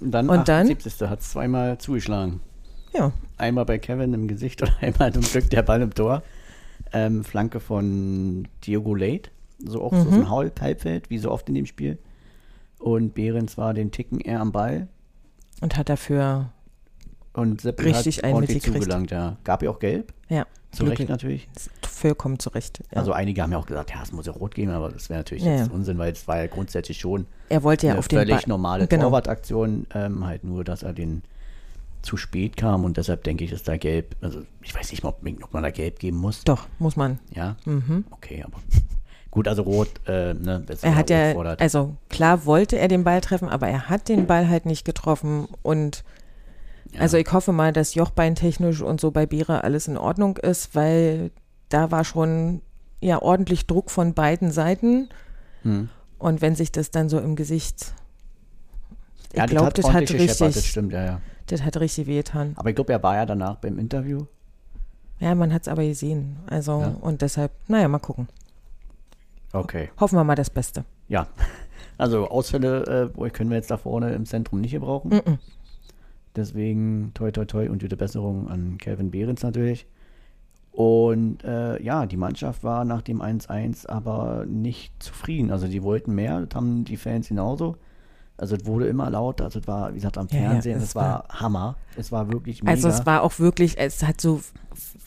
Und 0.00 0.12
dann, 0.12 0.28
und 0.28 0.48
78. 0.48 0.98
dann 0.98 1.10
hat 1.10 1.20
es 1.20 1.30
zweimal 1.30 1.78
zugeschlagen. 1.78 2.40
Ja. 2.92 3.12
Einmal 3.38 3.64
bei 3.64 3.78
Kevin 3.78 4.14
im 4.14 4.28
Gesicht 4.28 4.62
und 4.62 4.72
einmal 4.80 5.12
zum 5.12 5.22
Glück 5.22 5.50
der 5.50 5.62
Ball 5.62 5.82
im 5.82 5.92
Tor. 5.94 6.22
Ähm, 6.92 7.24
Flanke 7.24 7.60
von 7.60 8.48
Diogo 8.64 8.94
Late. 8.94 9.30
So 9.64 9.82
auch 9.82 9.92
mhm. 9.92 10.02
so 10.02 10.10
ein 10.10 10.60
Halbfeld, 10.60 11.10
wie 11.10 11.18
so 11.18 11.30
oft 11.30 11.48
in 11.48 11.54
dem 11.54 11.66
Spiel. 11.66 11.98
Und 12.78 13.14
Behrens 13.14 13.56
war 13.56 13.74
den 13.74 13.90
Ticken 13.90 14.20
eher 14.20 14.40
am 14.40 14.52
Ball. 14.52 14.86
Und 15.60 15.76
hat 15.76 15.88
dafür 15.88 16.50
und 17.36 17.60
Sepp 17.60 17.82
Richtig 17.82 18.18
hat 18.18 18.32
ordentlich 18.32 18.62
zugelangt, 18.62 19.10
ja. 19.10 19.36
Gab 19.44 19.62
ja 19.62 19.70
auch 19.70 19.78
gelb. 19.78 20.12
Ja. 20.28 20.46
Zu 20.72 20.84
Recht 20.84 21.08
natürlich. 21.08 21.48
Vollkommen 21.82 22.38
zu 22.38 22.50
Recht. 22.50 22.82
Ja. 22.90 22.98
Also 22.98 23.12
einige 23.12 23.42
haben 23.42 23.52
ja 23.52 23.58
auch 23.58 23.66
gesagt, 23.66 23.90
ja, 23.90 24.02
es 24.02 24.12
muss 24.12 24.26
ja 24.26 24.32
rot 24.32 24.54
geben, 24.54 24.72
aber 24.72 24.90
das 24.90 25.08
wäre 25.08 25.20
natürlich 25.20 25.44
ja, 25.44 25.56
jetzt 25.56 25.70
Unsinn, 25.70 25.96
weil 25.96 26.12
es 26.12 26.28
war 26.28 26.38
ja 26.38 26.46
grundsätzlich 26.48 26.98
schon 26.98 27.26
er 27.48 27.62
wollte 27.62 27.86
ja 27.86 27.92
eine 27.92 28.00
auf 28.00 28.06
völlig 28.06 28.40
den 28.40 28.48
normale 28.48 28.86
genau. 28.86 29.04
Torwartaktion, 29.04 29.86
ähm, 29.94 30.24
halt 30.26 30.44
nur, 30.44 30.64
dass 30.64 30.82
er 30.82 30.92
den 30.92 31.22
zu 32.02 32.16
spät 32.16 32.56
kam 32.56 32.84
und 32.84 32.96
deshalb 32.96 33.24
denke 33.24 33.44
ich, 33.44 33.50
dass 33.50 33.62
da 33.62 33.76
gelb, 33.76 34.14
also 34.20 34.42
ich 34.62 34.74
weiß 34.74 34.90
nicht, 34.90 35.04
ob, 35.04 35.20
ob 35.42 35.52
man 35.52 35.62
da 35.62 35.70
gelb 35.70 35.98
geben 35.98 36.18
muss. 36.18 36.44
Doch, 36.44 36.66
muss 36.78 36.96
man. 36.96 37.18
Ja? 37.34 37.56
Mhm. 37.64 38.04
Okay, 38.10 38.44
aber 38.44 38.58
gut, 39.30 39.48
also 39.48 39.62
rot, 39.62 39.88
äh, 40.06 40.34
ne, 40.34 40.64
Er 40.82 40.94
hat 40.94 41.10
ja, 41.10 41.34
also 41.58 41.96
klar 42.08 42.44
wollte 42.44 42.78
er 42.78 42.88
den 42.88 43.04
Ball 43.04 43.20
treffen, 43.20 43.48
aber 43.48 43.68
er 43.68 43.88
hat 43.88 44.08
den 44.08 44.26
Ball 44.26 44.48
halt 44.48 44.66
nicht 44.66 44.84
getroffen 44.84 45.48
und 45.62 46.04
also 46.98 47.16
ich 47.16 47.32
hoffe 47.32 47.52
mal, 47.52 47.72
dass 47.72 47.94
Jochbeintechnisch 47.94 48.82
und 48.82 49.00
so 49.00 49.10
bei 49.10 49.26
Bera 49.26 49.60
alles 49.60 49.88
in 49.88 49.96
Ordnung 49.96 50.36
ist, 50.36 50.74
weil 50.74 51.30
da 51.68 51.90
war 51.90 52.04
schon 52.04 52.62
ja 53.00 53.20
ordentlich 53.20 53.66
Druck 53.66 53.90
von 53.90 54.14
beiden 54.14 54.50
Seiten. 54.50 55.08
Hm. 55.62 55.88
Und 56.18 56.40
wenn 56.40 56.54
sich 56.54 56.72
das 56.72 56.90
dann 56.90 57.08
so 57.08 57.18
im 57.18 57.36
Gesicht, 57.36 57.92
ich 59.32 59.38
ja, 59.38 59.46
glaube, 59.46 59.72
das, 59.72 59.84
das, 59.84 59.94
hat 59.94 60.02
richtig, 60.02 60.36
das 60.38 60.64
stimmt, 60.64 60.92
ja, 60.92 61.04
ja. 61.04 61.20
Das 61.46 61.62
hat 61.62 61.76
richtig 61.78 62.06
wehgetan. 62.06 62.54
Aber 62.56 62.70
ich 62.70 62.74
glaube, 62.74 62.92
er 62.92 63.02
war 63.02 63.16
ja 63.16 63.26
danach 63.26 63.56
beim 63.56 63.78
Interview. 63.78 64.26
Ja, 65.20 65.34
man 65.34 65.52
hat 65.52 65.62
es 65.62 65.68
aber 65.68 65.84
gesehen. 65.84 66.36
Also, 66.46 66.80
ja. 66.80 66.96
und 67.00 67.22
deshalb, 67.22 67.52
naja, 67.68 67.88
mal 67.88 67.98
gucken. 67.98 68.28
Okay. 69.52 69.90
Hoffen 69.98 70.16
wir 70.18 70.24
mal 70.24 70.34
das 70.34 70.50
Beste. 70.50 70.84
Ja. 71.08 71.26
Also 71.98 72.28
Ausfälle 72.28 73.10
äh, 73.18 73.30
können 73.30 73.48
wir 73.48 73.56
jetzt 73.56 73.70
da 73.70 73.78
vorne 73.78 74.12
im 74.12 74.26
Zentrum 74.26 74.60
nicht 74.60 74.72
gebrauchen. 74.72 75.08
Mm 75.08 75.14
-mm. 75.14 75.38
Deswegen 76.36 77.12
toi 77.14 77.30
toi 77.30 77.44
toi 77.44 77.68
und 77.68 77.82
gute 77.82 77.96
Besserung 77.96 78.48
an 78.48 78.78
Kelvin 78.78 79.10
Behrens 79.10 79.42
natürlich. 79.42 79.86
Und 80.72 81.42
äh, 81.42 81.82
ja, 81.82 82.04
die 82.04 82.18
Mannschaft 82.18 82.62
war 82.62 82.84
nach 82.84 83.00
dem 83.00 83.22
1-1 83.22 83.88
aber 83.88 84.44
nicht 84.46 84.92
zufrieden. 85.02 85.50
Also 85.50 85.68
die 85.68 85.82
wollten 85.82 86.14
mehr, 86.14 86.42
das 86.42 86.54
haben 86.54 86.84
die 86.84 86.98
Fans 86.98 87.28
genauso. 87.28 87.76
Also 88.36 88.56
es 88.56 88.66
wurde 88.66 88.86
immer 88.86 89.08
lauter, 89.08 89.44
also 89.44 89.60
es 89.60 89.66
war, 89.66 89.92
wie 89.92 89.94
gesagt, 89.94 90.18
am 90.18 90.28
Fernsehen, 90.28 90.72
ja, 90.72 90.78
ja, 90.78 90.82
es, 90.82 90.90
es 90.90 90.94
war, 90.94 91.24
war, 91.26 91.40
Hammer. 91.40 91.76
Es 91.96 92.12
war 92.12 92.30
wirklich 92.30 92.62
mega. 92.62 92.74
Also 92.74 92.88
es 92.88 93.06
war 93.06 93.22
auch 93.22 93.38
wirklich, 93.38 93.78
es 93.78 94.02
hat 94.02 94.20
so 94.20 94.42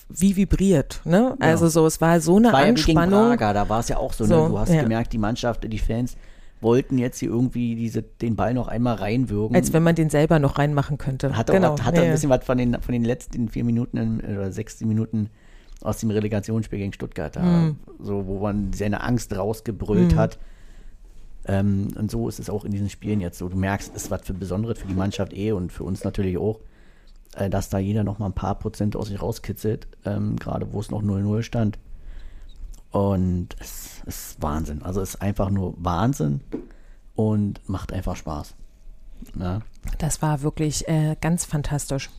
wie 0.10 0.36
vibriert, 0.36 1.02
ne? 1.06 1.36
Also 1.40 1.68
so, 1.68 1.86
es 1.86 2.02
war 2.02 2.20
so 2.20 2.38
eine 2.38 2.52
war 2.52 2.62
Anspannung. 2.62 3.22
Ja 3.22 3.28
Prager, 3.28 3.54
da 3.54 3.70
war 3.70 3.82
es 3.82 3.90
ja 3.90 3.98
auch 3.98 4.14
so, 4.14 4.24
ne? 4.24 4.30
so 4.30 4.44
ne? 4.44 4.50
Du 4.50 4.58
hast 4.58 4.72
gemerkt, 4.72 5.14
die 5.14 5.20
Mannschaft, 5.20 5.72
die 5.72 5.78
Fans 5.78 6.18
wollten 6.62 6.98
jetzt 6.98 7.20
hier 7.20 7.30
irgendwie 7.30 7.76
diese, 7.76 8.02
den 8.02 8.36
Ball 8.36 8.54
noch 8.54 8.68
einmal 8.68 8.96
reinwürgen. 8.96 9.56
Als 9.56 9.72
wenn 9.74 9.84
man 9.84 9.96
den 9.96 10.10
selber 10.10 10.40
noch 10.40 10.58
reinmachen 10.58 10.98
könnte. 10.98 11.36
Hat, 11.38 11.48
genau. 11.50 11.74
auch, 11.74 11.82
hat 11.82 11.96
ja, 11.96 12.04
ein 12.04 12.12
bisschen 12.12 12.30
was 12.30 12.44
von 12.44 12.58
den, 12.58 12.82
von 12.82 12.92
den 12.92 13.06
letzten 13.06 13.48
vier 13.50 13.64
Minuten 13.64 14.20
oder 14.20 14.52
sechs 14.52 14.82
Minuten 14.82 15.30
aus 15.82 15.98
dem 16.00 16.12
Relegationsspiel 16.12 16.80
gegen 16.80 16.94
Stuttgart 16.94 17.36
da, 17.36 17.42
Mhm. 17.42 17.76
so 18.02 18.28
wo 18.28 18.40
man 18.40 18.74
seine 18.74 19.02
Angst 19.02 19.36
rausgebrüllt 19.36 20.16
hat. 20.16 20.38
Ähm, 21.46 21.88
und 21.96 22.12
so 22.12 22.28
ist 22.28 22.40
es 22.40 22.50
auch 22.50 22.66
in 22.66 22.72
diesen 22.72 22.90
Spielen 22.90 23.22
jetzt 23.22 23.38
so. 23.38 23.48
Du 23.48 23.58
merkst, 23.58 23.92
es 23.96 24.04
ist 24.04 24.12
was 24.12 24.24
für 24.24 24.34
Besonderes 24.34 24.78
für 24.80 24.88
die 24.88 24.94
Mannschaft 24.94 25.34
eh 25.34 25.54
und 25.54 25.72
für 25.72 25.84
uns 25.86 26.04
natürlich 26.04 26.38
auch, 26.38 26.60
äh, 27.36 27.50
dass 27.50 27.70
da 27.70 27.80
jeder 27.80 28.04
noch 28.04 28.20
mal 28.20 28.26
ein 28.26 28.34
paar 28.34 28.60
Prozent 28.60 28.98
aus 28.98 29.08
sich 29.08 29.22
rauskitzelt, 29.22 29.88
ähm, 30.06 30.36
gerade 30.36 30.74
wo 30.74 30.82
es 30.82 30.92
noch 30.92 31.02
0-0 31.02 31.42
stand. 31.44 31.80
Und 32.92 33.50
es 33.60 34.02
ist 34.06 34.42
Wahnsinn. 34.42 34.82
Also 34.82 35.02
es 35.02 35.10
ist 35.16 35.22
einfach 35.22 35.50
nur 35.50 35.74
Wahnsinn 35.78 36.42
und 37.16 37.62
macht 37.70 37.94
einfach 37.94 38.16
Spaß. 38.16 38.56
Ja. 39.38 39.60
Das 39.98 40.22
war 40.22 40.42
wirklich 40.42 40.88
äh, 40.88 41.16
ganz 41.22 41.46
fantastisch. 41.46 42.10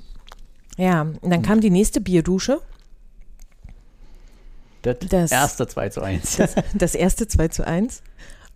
Ja, 0.77 1.03
und 1.03 1.31
dann 1.31 1.43
kam 1.43 1.61
die 1.61 1.71
nächste 1.71 2.01
Bierdusche. 2.01 2.61
Das, 4.83 4.97
Das- 5.09 5.33
erste 5.33 5.67
2 5.67 5.89
zu 5.91 6.01
1. 6.03 6.37
Das, 6.37 6.55
das 6.75 6.95
erste 6.95 7.27
2 7.29 7.49
zu 7.49 7.67
1. 7.67 8.03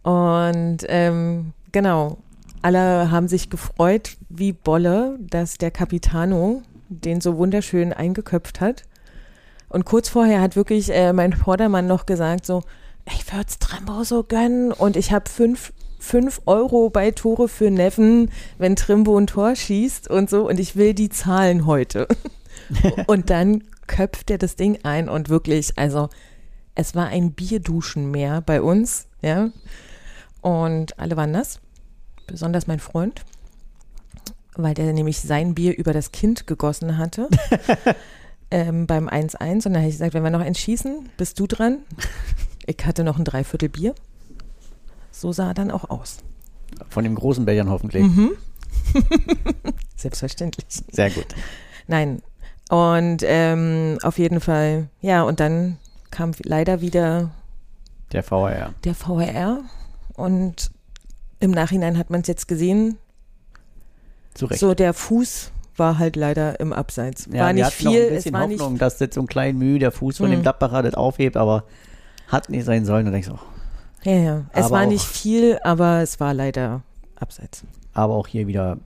Und 0.03 0.79
ähm, 0.89 1.53
genau, 1.73 2.19
alle 2.63 3.11
haben 3.11 3.29
sich 3.29 3.51
gefreut 3.51 4.17
wie 4.29 4.53
Bolle, 4.53 5.19
dass 5.21 5.59
der 5.59 5.71
Capitano 5.71 6.63
den 6.89 7.21
so 7.21 7.37
wunderschön 7.37 7.93
eingeköpft 7.93 8.61
hat. 8.61 8.85
Und 9.75 9.85
kurz 9.85 10.09
vorher 10.09 10.41
hat 10.41 10.55
wirklich 10.55 10.95
äh, 10.95 11.13
mein 11.13 11.33
Vordermann 11.33 11.89
noch 11.89 12.07
gesagt 12.07 12.47
so, 12.47 12.63
ich 13.13 13.33
würde 13.33 13.47
es 13.49 13.59
Trimbo 13.59 14.05
so 14.05 14.23
gönnen 14.23 14.71
und 14.71 14.97
ich 14.97 15.11
habe 15.11 15.29
fünf, 15.29 15.73
fünf 15.99 16.43
Euro 16.47 16.91
bei 16.91 17.11
Tore 17.11 17.49
für 17.49 17.73
Neven, 17.73 18.31
wenn 18.57 18.77
Trimbo 18.77 19.19
ein 19.19 19.27
Tor 19.27 19.57
schießt 19.57 20.09
und 20.09 20.31
so 20.31 20.49
und 20.49 20.61
ich 20.61 20.77
will 20.77 20.95
die 20.95 21.09
zahlen 21.09 21.67
heute. 21.67 22.07
und 23.09 23.31
dann 23.31 23.65
köpft 23.89 24.31
er 24.31 24.39
das 24.39 24.55
Ding 24.55 24.79
ein 24.85 25.09
und 25.09 25.29
wirklich, 25.29 25.77
also 25.77 26.09
es 26.77 26.95
war 26.95 27.09
ein 27.09 27.33
Bierduschenmeer 27.33 28.43
bei 28.43 28.63
uns, 28.63 29.09
ja. 29.23 29.51
Und 30.41 31.01
alle 31.01 31.17
waren 31.17 31.33
nass, 31.33 31.59
besonders 32.29 32.69
mein 32.69 32.79
Freund, 32.79 33.25
weil 34.55 34.75
der 34.75 34.93
nämlich 34.93 35.19
sein 35.19 35.57
Bier 35.57 35.77
über 35.77 35.93
das 35.93 36.13
Kind 36.13 36.47
gegossen 36.47 36.97
hatte. 36.97 37.29
ähm, 38.55 38.87
beim 38.87 39.09
1-1. 39.09 39.55
Und 39.55 39.65
dann 39.67 39.77
habe 39.79 39.87
ich 39.89 39.95
gesagt, 39.95 40.15
wenn 40.15 40.23
wir 40.23 40.31
noch 40.31 40.41
eins 40.41 40.59
schießen, 40.61 41.09
bist 41.17 41.39
du 41.41 41.47
dran. 41.47 41.79
Ich 42.67 42.79
hatte 42.87 43.05
noch 43.05 43.19
ein 43.19 43.27
Dreiviertel 43.27 43.69
Bier. 43.69 43.95
So 45.11 45.33
sah 45.33 45.49
er 45.49 45.55
dann 45.55 45.71
auch 45.71 45.91
aus. 45.91 46.21
Von 46.89 47.05
dem 47.05 47.15
großen 47.15 47.45
Bellern 47.45 47.69
hoffentlich. 47.69 48.05
Mhm. 48.05 48.31
Selbstverständlich. 49.97 50.65
Sehr 50.91 51.11
gut. 51.11 51.27
Nein. 51.87 52.23
Und 52.71 53.19
ähm, 53.23 53.99
auf 54.03 54.19
jeden 54.19 54.41
Fall, 54.41 54.89
ja, 55.03 55.25
und 55.25 55.41
dann 55.41 55.77
kam 56.11 56.31
leider 56.43 56.81
wieder 56.81 57.33
Der 58.13 58.23
VR. 58.23 58.73
der 58.85 58.95
VRR. 58.95 59.61
Und 60.15 60.71
im 61.41 61.51
Nachhinein 61.51 61.99
hat 61.99 62.09
man 62.09 62.23
es 62.23 62.29
jetzt 62.29 62.49
gesehen, 62.49 62.97
Zu 64.33 64.47
Recht. 64.47 64.61
so 64.61 64.73
der 64.73 64.95
Fuß 64.95 65.51
war 65.77 65.99
halt 65.99 66.17
leider 66.17 66.59
im 66.61 66.73
Abseits. 66.73 67.31
war 67.33 67.53
nicht 67.53 67.65
hatten 67.65 67.85
noch 67.85 67.93
viel, 67.93 68.01
ein 68.03 68.09
es 68.09 68.15
bisschen 68.15 68.33
war 68.35 68.47
nicht 68.47 68.61
Hoffnung, 68.61 68.79
dass 68.79 68.99
jetzt 69.01 69.15
so 69.15 69.21
ein 69.21 69.27
klein 69.27 69.57
Mühe 69.59 69.79
der 69.79 69.93
Fuß 69.93 70.19
von 70.19 70.31
dem 70.31 70.39
Mhm. 70.41 70.43
Gladbacher 70.43 70.83
das 70.83 70.95
aufhebt, 70.95 71.37
aber 71.37 71.65
hat 72.29 72.49
nicht 72.51 72.65
sein 72.65 72.85
sollen. 72.85 73.07
Und 73.07 73.13
denkst 73.13 73.29
oh, 73.33 73.39
Ja, 74.03 74.13
ja. 74.17 74.45
Es 74.53 74.71
war 74.71 74.85
auch- 74.85 74.89
nicht 74.89 75.05
viel, 75.05 75.59
aber 75.65 76.01
es 76.03 76.21
war 76.21 76.35
leider 76.35 76.83
abseits. 77.17 77.63
aber 77.93 78.15
auch 78.15 78.27
hier 78.27 78.47
wieder 78.47 78.79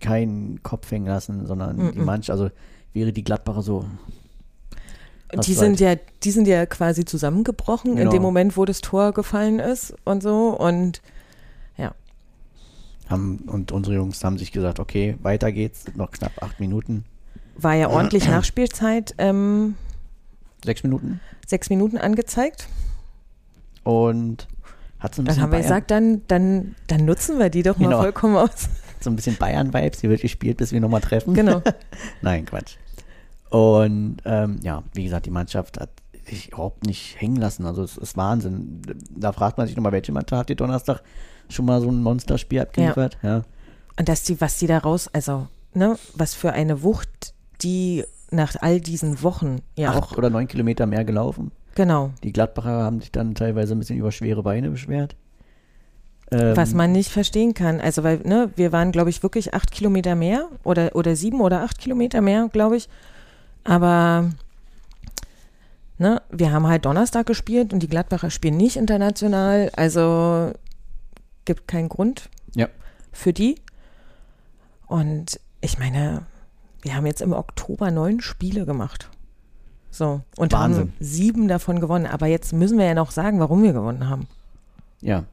keinen 0.00 0.62
Kopf 0.62 0.90
hängen 0.90 1.06
lassen, 1.06 1.46
sondern 1.46 1.92
die 1.92 1.98
Mhm. 1.98 2.04
Mannschaft, 2.04 2.38
also 2.38 2.50
wäre 2.92 3.12
die 3.12 3.24
Gladbacher 3.24 3.62
so, 3.62 3.84
Die 5.32 5.36
war 5.36 5.44
sind 5.64 5.80
ja, 5.80 5.94
die 6.24 6.30
sind 6.30 6.46
ja 6.46 6.66
quasi 6.66 7.04
zusammengebrochen 7.06 7.92
in 7.92 7.96
Genau. 7.96 8.10
dem 8.10 8.20
Moment, 8.22 8.56
wo 8.58 8.64
das 8.66 8.82
Tor 8.82 9.12
gefallen 9.12 9.58
ist 9.60 9.94
und 10.04 10.22
so. 10.22 10.48
Und 10.50 11.00
haben, 13.08 13.38
und 13.46 13.72
unsere 13.72 13.96
Jungs 13.96 14.22
haben 14.24 14.38
sich 14.38 14.52
gesagt, 14.52 14.78
okay, 14.80 15.16
weiter 15.22 15.52
geht's, 15.52 15.84
noch 15.96 16.10
knapp 16.10 16.32
acht 16.42 16.60
Minuten, 16.60 17.04
war 17.56 17.74
ja 17.74 17.88
ordentlich 17.90 18.26
Nachspielzeit, 18.28 19.14
ähm, 19.18 19.74
sechs 20.64 20.82
Minuten 20.82 21.20
sechs 21.46 21.68
Minuten 21.70 21.98
angezeigt. 21.98 22.66
und 23.84 24.46
hat 24.98 25.14
so 25.14 25.20
ein 25.22 25.24
Dann 25.24 25.34
bisschen 25.34 25.42
haben 25.42 25.50
wir 25.50 25.58
Bayern, 25.58 25.62
gesagt, 25.62 25.90
dann, 25.90 26.22
dann, 26.28 26.74
dann 26.86 27.04
nutzen 27.04 27.38
wir 27.38 27.50
die 27.50 27.62
doch 27.64 27.76
mal 27.78 27.86
Genau. 27.88 28.00
vollkommen 28.00 28.36
aus. 28.36 28.68
so 29.00 29.10
ein 29.10 29.16
bisschen 29.16 29.36
Bayern-Vibes, 29.36 30.00
hier 30.00 30.10
wird 30.10 30.22
gespielt, 30.22 30.58
bis 30.58 30.70
wir 30.72 30.80
nochmal 30.80 31.00
treffen. 31.00 31.34
Genau. 31.34 31.60
Nein, 32.22 32.46
Quatsch. 32.46 32.76
Und 33.50 34.18
ähm, 34.24 34.60
ja, 34.62 34.82
wie 34.94 35.04
gesagt, 35.04 35.26
die 35.26 35.30
Mannschaft 35.30 35.78
hat 35.80 35.90
sich 36.26 36.48
überhaupt 36.48 36.86
nicht 36.86 37.20
hängen 37.20 37.36
lassen. 37.36 37.66
Also 37.66 37.82
es 37.82 37.96
ist 37.96 38.16
Wahnsinn. 38.16 38.82
Da 39.10 39.32
fragt 39.32 39.58
man 39.58 39.66
sich 39.66 39.76
nochmal, 39.76 39.92
welche 39.92 40.12
Mannschaft 40.12 40.40
hat 40.40 40.48
die 40.48 40.56
Donnerstag 40.56 41.02
schon 41.48 41.64
mal 41.66 41.80
so 41.80 41.90
ein 41.90 42.02
Monsterspiel 42.02 42.60
abgeliefert? 42.60 43.18
Ja. 43.22 43.42
Und 43.98 44.08
dass 44.08 44.22
die, 44.22 44.40
was 44.40 44.58
die 44.58 44.66
da 44.66 44.78
raus, 44.78 45.08
also, 45.12 45.48
ne, 45.74 45.98
was 46.14 46.34
für 46.34 46.52
eine 46.52 46.82
Wucht, 46.82 47.34
die 47.62 48.04
nach 48.30 48.56
all 48.60 48.80
diesen 48.80 49.22
Wochen 49.22 49.58
ja 49.76 49.90
Acht 49.90 50.12
auch, 50.12 50.16
oder 50.16 50.30
neun 50.30 50.48
Kilometer 50.48 50.86
mehr 50.86 51.04
gelaufen. 51.04 51.52
genau, 51.74 52.10
Die 52.24 52.32
Gladbacher 52.32 52.82
haben 52.82 53.00
sich 53.00 53.12
dann 53.12 53.34
teilweise 53.34 53.74
ein 53.74 53.78
bisschen 53.78 53.98
über 53.98 54.10
schwere 54.10 54.42
Beine 54.42 54.70
beschwert. 54.70 55.16
Ähm, 56.30 56.56
was 56.56 56.72
man 56.72 56.92
nicht 56.92 57.10
verstehen 57.10 57.52
kann. 57.52 57.80
Also, 57.80 58.02
weil, 58.02 58.20
ne, 58.24 58.50
wir 58.56 58.72
waren, 58.72 58.90
glaube 58.90 59.10
ich, 59.10 59.22
wirklich 59.22 59.52
acht 59.52 59.70
Kilometer 59.70 60.14
mehr 60.14 60.48
oder, 60.64 60.96
oder 60.96 61.14
sieben 61.14 61.42
oder 61.42 61.62
acht 61.62 61.78
Kilometer 61.78 62.22
mehr, 62.22 62.48
glaube 62.50 62.76
ich. 62.78 62.88
Aber, 63.64 64.30
ne, 66.02 66.20
wir 66.30 66.52
haben 66.52 66.66
halt 66.66 66.84
Donnerstag 66.84 67.26
gespielt 67.26 67.72
und 67.72 67.80
die 67.82 67.88
Gladbacher 67.88 68.30
spielen 68.30 68.56
nicht 68.58 68.76
international. 68.76 69.70
Also, 69.74 70.52
gibt 71.46 71.66
keinen 71.68 71.88
Grund 71.88 72.28
Ja. 72.54 72.68
für 73.12 73.32
die. 73.32 73.56
Und 74.86 75.40
ich 75.60 75.78
meine, 75.78 76.22
wir 76.82 76.94
haben 76.94 77.06
jetzt 77.06 77.22
im 77.22 77.32
Oktober 77.32 77.90
neun 77.90 78.20
Spiele 78.20 78.66
gemacht. 78.66 79.08
So, 79.90 80.22
und 80.36 80.54
haben 80.54 80.74
Wahnsinn. 80.74 80.92
sieben 81.00 81.48
davon 81.48 81.80
gewonnen. 81.80 82.06
Aber 82.06 82.26
jetzt 82.26 82.52
müssen 82.52 82.78
wir 82.78 82.86
ja 82.86 82.94
noch 82.94 83.10
sagen, 83.10 83.40
warum 83.40 83.62
wir 83.62 83.72
gewonnen 83.72 84.08
haben. 84.08 84.26
Ja. 85.00 85.24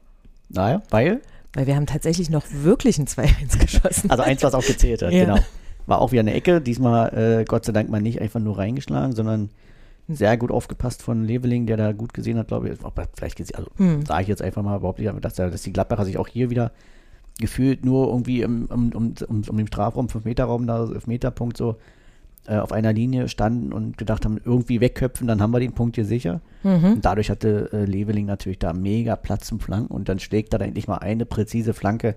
Naja, 0.49 0.81
weil, 0.89 1.21
Weil 1.53 1.67
wir 1.67 1.75
haben 1.75 1.85
tatsächlich 1.85 2.29
noch 2.29 2.43
wirklich 2.51 2.97
ein 2.99 3.07
2-1 3.07 3.57
geschossen. 3.59 4.09
also 4.09 4.23
eins, 4.23 4.43
was 4.43 4.53
auch 4.53 4.65
gezählt 4.65 5.01
hat, 5.01 5.11
Ja. 5.11 5.25
genau. 5.25 5.39
War 5.85 6.01
auch 6.01 6.11
wieder 6.11 6.19
eine 6.21 6.33
Ecke, 6.33 6.61
diesmal 6.61 7.39
äh, 7.41 7.45
Gott 7.45 7.65
sei 7.65 7.71
Dank 7.71 7.89
mal 7.89 8.01
nicht 8.01 8.21
einfach 8.21 8.39
nur 8.39 8.57
reingeschlagen, 8.59 9.15
sondern 9.15 9.49
sehr 10.09 10.37
gut 10.37 10.51
aufgepasst 10.51 11.03
von 11.03 11.23
Leveling, 11.23 11.65
der 11.65 11.77
da 11.77 11.91
gut 11.91 12.13
gesehen 12.13 12.37
hat, 12.37 12.47
glaube 12.47 12.69
ich. 12.69 12.79
Vielleicht 13.15 13.35
gesehen, 13.37 13.55
also 13.57 13.69
Hm. 13.77 14.05
sage 14.05 14.23
ich 14.23 14.27
jetzt 14.27 14.41
einfach 14.41 14.63
mal 14.63 14.77
überhaupt 14.77 14.99
nicht, 14.99 15.09
aber 15.09 15.21
dass, 15.21 15.35
dass 15.35 15.61
die 15.61 15.73
Gladbacher 15.73 16.05
sich 16.05 16.17
auch 16.17 16.27
hier 16.27 16.49
wieder 16.49 16.71
gefühlt 17.39 17.85
nur 17.85 18.07
irgendwie 18.07 18.41
im, 18.41 18.65
um, 18.65 18.91
um, 18.93 19.13
um, 19.27 19.41
um 19.47 19.57
den 19.57 19.67
Strafraum, 19.67 20.07
5-Meter-Raum, 20.07 20.67
da 20.67 20.83
5-Meter-Punkt 20.83 21.55
so 21.55 21.77
äh, 22.47 22.57
auf 22.57 22.71
einer 22.71 22.91
Linie 22.91 23.29
standen 23.29 23.71
und 23.71 23.97
gedacht 23.97 24.25
haben, 24.25 24.39
irgendwie 24.43 24.81
wegköpfen, 24.81 25.27
dann 25.27 25.41
haben 25.41 25.51
wir 25.51 25.59
den 25.59 25.73
Punkt 25.73 25.95
hier 25.95 26.05
sicher. 26.05 26.41
Mhm. 26.63 26.93
Und 26.93 27.05
dadurch 27.05 27.29
hatte 27.29 27.69
äh, 27.71 27.85
Leveling 27.85 28.25
natürlich 28.25 28.59
da 28.59 28.73
mega 28.73 29.15
Platz 29.15 29.47
zum 29.47 29.59
Flanken 29.59 29.93
und 29.93 30.09
dann 30.09 30.19
schlägt 30.19 30.53
er 30.53 30.59
da 30.59 30.65
endlich 30.65 30.87
mal 30.87 30.97
eine 30.97 31.25
präzise 31.25 31.73
Flanke. 31.73 32.15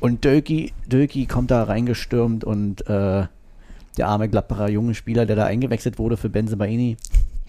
Und 0.00 0.24
Dölki, 0.24 0.72
Dölki 0.86 1.26
kommt 1.26 1.50
da 1.50 1.64
reingestürmt 1.64 2.44
und 2.44 2.86
äh, 2.88 3.26
der 3.96 4.08
arme 4.08 4.28
Gladbacher 4.28 4.68
junge 4.68 4.94
Spieler, 4.94 5.26
der 5.26 5.36
da 5.36 5.46
eingewechselt 5.46 5.98
wurde 5.98 6.16
für 6.16 6.28
Benzemaini, 6.28 6.96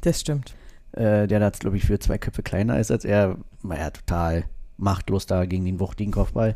Das 0.02 0.22
stimmt. 0.22 0.54
äh, 0.94 1.28
der 1.28 1.40
da, 1.40 1.50
glaube 1.50 1.78
ich, 1.78 1.86
für 1.86 2.00
zwei 2.00 2.18
Köpfe 2.18 2.44
kleiner 2.44 2.80
ist 2.80 2.92
als 2.92 3.06
er, 3.06 3.38
war 3.64 3.78
ja 3.78 3.90
total 3.90 4.46
machtlos 4.78 5.26
da 5.26 5.46
gegen 5.46 5.66
den 5.66 5.80
wuchtigen 5.80 6.12
Kopfball. 6.14 6.56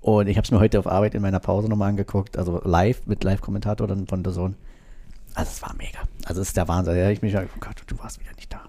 Und 0.00 0.26
ich 0.28 0.36
habe 0.36 0.44
es 0.44 0.50
mir 0.50 0.60
heute 0.60 0.78
auf 0.78 0.86
Arbeit 0.86 1.14
in 1.14 1.22
meiner 1.22 1.40
Pause 1.40 1.68
nochmal 1.68 1.88
angeguckt, 1.88 2.36
also 2.36 2.60
live 2.64 3.06
mit 3.06 3.24
Live-Kommentator 3.24 3.86
dann 3.86 4.06
von 4.06 4.22
der 4.22 4.32
Sohn. 4.32 4.54
Also 5.34 5.50
es 5.50 5.62
war 5.62 5.74
mega. 5.76 5.98
Also 6.26 6.42
es 6.42 6.48
ist 6.48 6.56
der 6.56 6.68
Wahnsinn. 6.68 6.94
Da 6.96 7.04
hab 7.04 7.10
ich 7.10 7.22
mich 7.22 7.32
gedacht, 7.32 7.48
oh 7.56 7.60
Gott, 7.60 7.82
du 7.86 7.98
warst 7.98 8.20
wieder 8.20 8.32
nicht 8.36 8.52
da. 8.52 8.60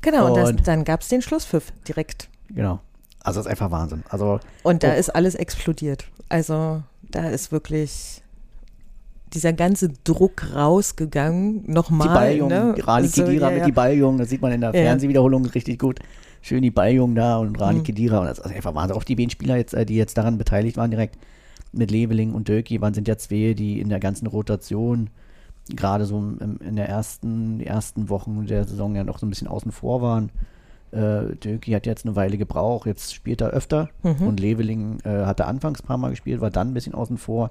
Genau, 0.00 0.28
und, 0.32 0.36
das, 0.58 0.64
dann 0.64 0.84
gab 0.84 1.00
es 1.02 1.08
den 1.08 1.22
Schlusspfiff 1.22 1.72
direkt. 1.86 2.28
Genau. 2.48 2.80
Also 3.24 3.40
es 3.40 3.46
ist 3.46 3.50
einfach 3.50 3.70
Wahnsinn. 3.70 4.02
Also 4.08 4.40
Und 4.62 4.82
da 4.82 4.92
Oh. 4.94 4.96
ist 4.98 5.10
alles 5.10 5.34
explodiert. 5.34 6.06
Also 6.28 6.82
da 7.02 7.28
ist 7.28 7.52
wirklich 7.52 8.21
dieser 9.34 9.52
ganze 9.52 9.88
Druck 10.04 10.54
rausgegangen. 10.54 11.62
Nochmal. 11.66 12.08
die 12.08 12.14
Balljungen, 12.14 12.74
ne? 12.76 12.86
Rani 12.86 13.08
So, 13.08 13.24
Kedira 13.24 13.46
ja, 13.48 13.50
mit 13.52 13.60
ja. 13.60 13.66
die 13.66 13.72
Balljungen, 13.72 14.18
das 14.18 14.28
sieht 14.30 14.42
man 14.42 14.52
in 14.52 14.60
der 14.60 14.74
Ja. 14.74 14.82
Fernsehwiederholung 14.82 15.46
richtig 15.46 15.78
gut. 15.78 16.00
Schön 16.40 16.62
die 16.62 16.70
Balljungen 16.70 17.14
da 17.14 17.38
und 17.38 17.60
Rani 17.60 17.80
Mhm. 17.80 17.84
Kedira 17.84 18.18
und 18.20 18.26
das 18.26 18.38
ist 18.38 18.46
einfach 18.52 18.74
Wahnsinn. 18.74 18.96
Auch 18.96 19.04
die 19.04 19.14
beiden 19.16 19.30
Spieler 19.30 19.56
jetzt, 19.56 19.74
äh, 19.74 19.86
die 19.86 19.96
jetzt 19.96 20.18
daran 20.18 20.38
beteiligt 20.38 20.76
waren 20.76 20.90
direkt 20.90 21.16
mit 21.72 21.90
Leveling 21.90 22.32
und 22.34 22.48
Dölki, 22.48 22.80
waren 22.80 22.94
sind 22.94 23.08
ja 23.08 23.16
zwei, 23.16 23.54
die 23.54 23.80
in 23.80 23.88
der 23.88 24.00
ganzen 24.00 24.26
Rotation 24.26 25.08
gerade 25.74 26.04
so 26.04 26.18
im, 26.18 26.58
in 26.66 26.76
der 26.76 26.88
ersten, 26.88 27.58
die 27.60 27.66
ersten 27.66 28.08
Wochen 28.08 28.46
der 28.46 28.64
Saison 28.64 28.94
ja 28.96 29.04
noch 29.04 29.18
so 29.18 29.26
ein 29.26 29.30
bisschen 29.30 29.46
außen 29.48 29.70
vor 29.72 30.02
waren. 30.02 30.30
Äh, 30.90 31.36
Döki 31.36 31.70
hat 31.72 31.86
jetzt 31.86 32.04
eine 32.04 32.16
Weile 32.16 32.36
gebraucht, 32.36 32.86
jetzt 32.86 33.14
spielt 33.14 33.40
er 33.40 33.50
öfter 33.50 33.88
Mhm. 34.02 34.26
und 34.26 34.40
Leveling 34.40 34.98
äh, 35.04 35.24
hat 35.24 35.40
er 35.40 35.46
anfangs 35.46 35.80
ein 35.82 35.86
paar 35.86 35.96
Mal 35.96 36.10
gespielt, 36.10 36.40
war 36.40 36.50
dann 36.50 36.68
ein 36.72 36.74
bisschen 36.74 36.94
außen 36.94 37.16
vor. 37.16 37.50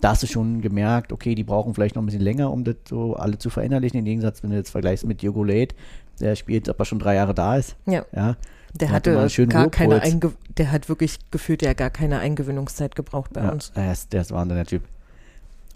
Da 0.00 0.10
hast 0.10 0.22
du 0.22 0.26
schon 0.28 0.60
gemerkt, 0.60 1.12
okay, 1.12 1.34
die 1.34 1.42
brauchen 1.44 1.74
vielleicht 1.74 1.96
noch 1.96 2.02
ein 2.02 2.06
bisschen 2.06 2.20
länger, 2.22 2.52
um 2.52 2.62
das 2.64 2.76
so 2.88 3.14
alle 3.16 3.38
zu 3.38 3.50
verinnerlichen. 3.50 3.98
Im 3.98 4.04
Gegensatz, 4.04 4.42
wenn 4.42 4.50
du 4.50 4.56
jetzt 4.56 4.70
vergleichst 4.70 5.04
mit 5.04 5.22
Diogo 5.22 5.42
Late, 5.42 5.74
der 6.20 6.36
spielt, 6.36 6.68
ob 6.68 6.78
er 6.78 6.84
schon 6.84 6.98
drei 7.00 7.16
Jahre 7.16 7.34
da 7.34 7.56
ist. 7.56 7.74
Ja. 7.86 8.04
Ja, 8.14 8.36
Der 8.74 8.90
hatte 8.90 9.18
hatte 9.20 9.46
gar 9.48 9.70
keine. 9.70 10.00
Einge 10.02 10.32
der 10.56 10.70
hat 10.72 10.88
wirklich 10.88 11.18
gefühlt 11.30 11.62
ja 11.62 11.72
gar 11.72 11.90
keine 11.90 12.18
Eingewöhnungszeit 12.20 12.94
gebraucht 12.96 13.32
bei 13.32 13.42
ja 13.42 13.50
uns. 13.50 13.72
der 13.72 13.92
ist, 13.92 14.12
der 14.12 14.20
ist 14.22 14.30
Wahnsinn, 14.32 14.56
der 14.56 14.66
Typ. 14.66 14.82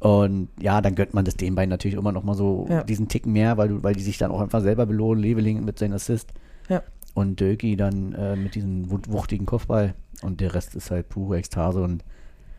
Und 0.01 0.49
ja, 0.61 0.81
dann 0.81 0.95
gönnt 0.97 1.15
man 1.15 1.25
das 1.25 1.37
den 1.37 1.55
beiden 1.55 1.71
natürlich 1.71 1.97
immer 1.97 2.11
noch 2.13 2.25
mal 2.25 2.35
so 2.35 2.67
Ja. 2.69 2.83
diesen 2.83 3.07
Ticken 3.09 3.33
mehr, 3.33 3.57
weil, 3.57 3.69
du, 3.69 3.83
weil 3.85 3.95
die 3.95 4.03
sich 4.03 4.19
dann 4.19 4.31
auch 4.33 4.41
einfach 4.41 4.61
selber 4.61 4.85
belohnen. 4.87 5.23
Leveling 5.23 5.65
mit 5.65 5.79
seinem 5.79 5.93
Assist 5.95 6.31
Ja. 6.69 6.83
und 7.15 7.39
Döki 7.41 7.77
dann 7.77 8.13
äh, 8.15 8.35
mit 8.37 8.55
diesem 8.57 8.91
wuchtigen 8.91 9.47
Kopfball 9.47 9.95
und 10.23 10.41
der 10.41 10.55
Rest 10.55 10.75
ist 10.75 10.91
halt 10.91 11.09
pure 11.09 11.39
Ekstase 11.39 11.83
und 11.83 12.03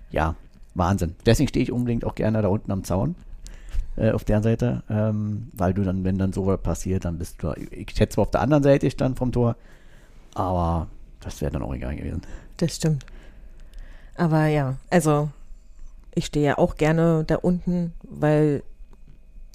ja, 0.09 0.36
Wahnsinn. 0.76 1.16
Deswegen 1.26 1.48
stehe 1.50 1.64
ich 1.64 1.72
unbedingt 1.72 2.06
auch 2.06 2.16
gerne 2.16 2.42
da 2.42 2.48
unten 2.48 2.72
am 2.72 2.84
Zaun 2.84 3.16
äh, 3.96 4.12
auf 4.12 4.24
der 4.24 4.42
Seite, 4.42 4.84
ähm, 4.90 5.50
weil 5.54 5.74
du 5.74 5.84
dann, 5.84 6.04
wenn 6.04 6.18
dann 6.18 6.34
so 6.34 6.56
passiert, 6.58 7.06
dann 7.06 7.18
bist 7.18 7.42
du, 7.44 7.54
ich 7.72 7.94
zwar 8.10 8.24
auf 8.24 8.32
der 8.32 8.42
anderen 8.42 8.64
Seite 8.64 8.90
stand 8.90 9.18
vom 9.18 9.32
Tor, 9.32 9.56
aber 10.34 10.88
das 11.20 11.42
wäre 11.42 11.52
dann 11.52 11.62
auch 11.64 11.74
egal 11.74 11.96
gewesen. 11.96 12.22
Das 12.58 12.76
stimmt. 12.76 13.06
Aber 14.16 14.46
ja, 14.48 14.76
also 14.90 15.30
ich 16.16 16.26
stehe 16.26 16.46
ja 16.46 16.58
auch 16.58 16.76
gerne 16.76 17.24
da 17.26 17.36
unten, 17.36 17.94
weil 18.04 18.64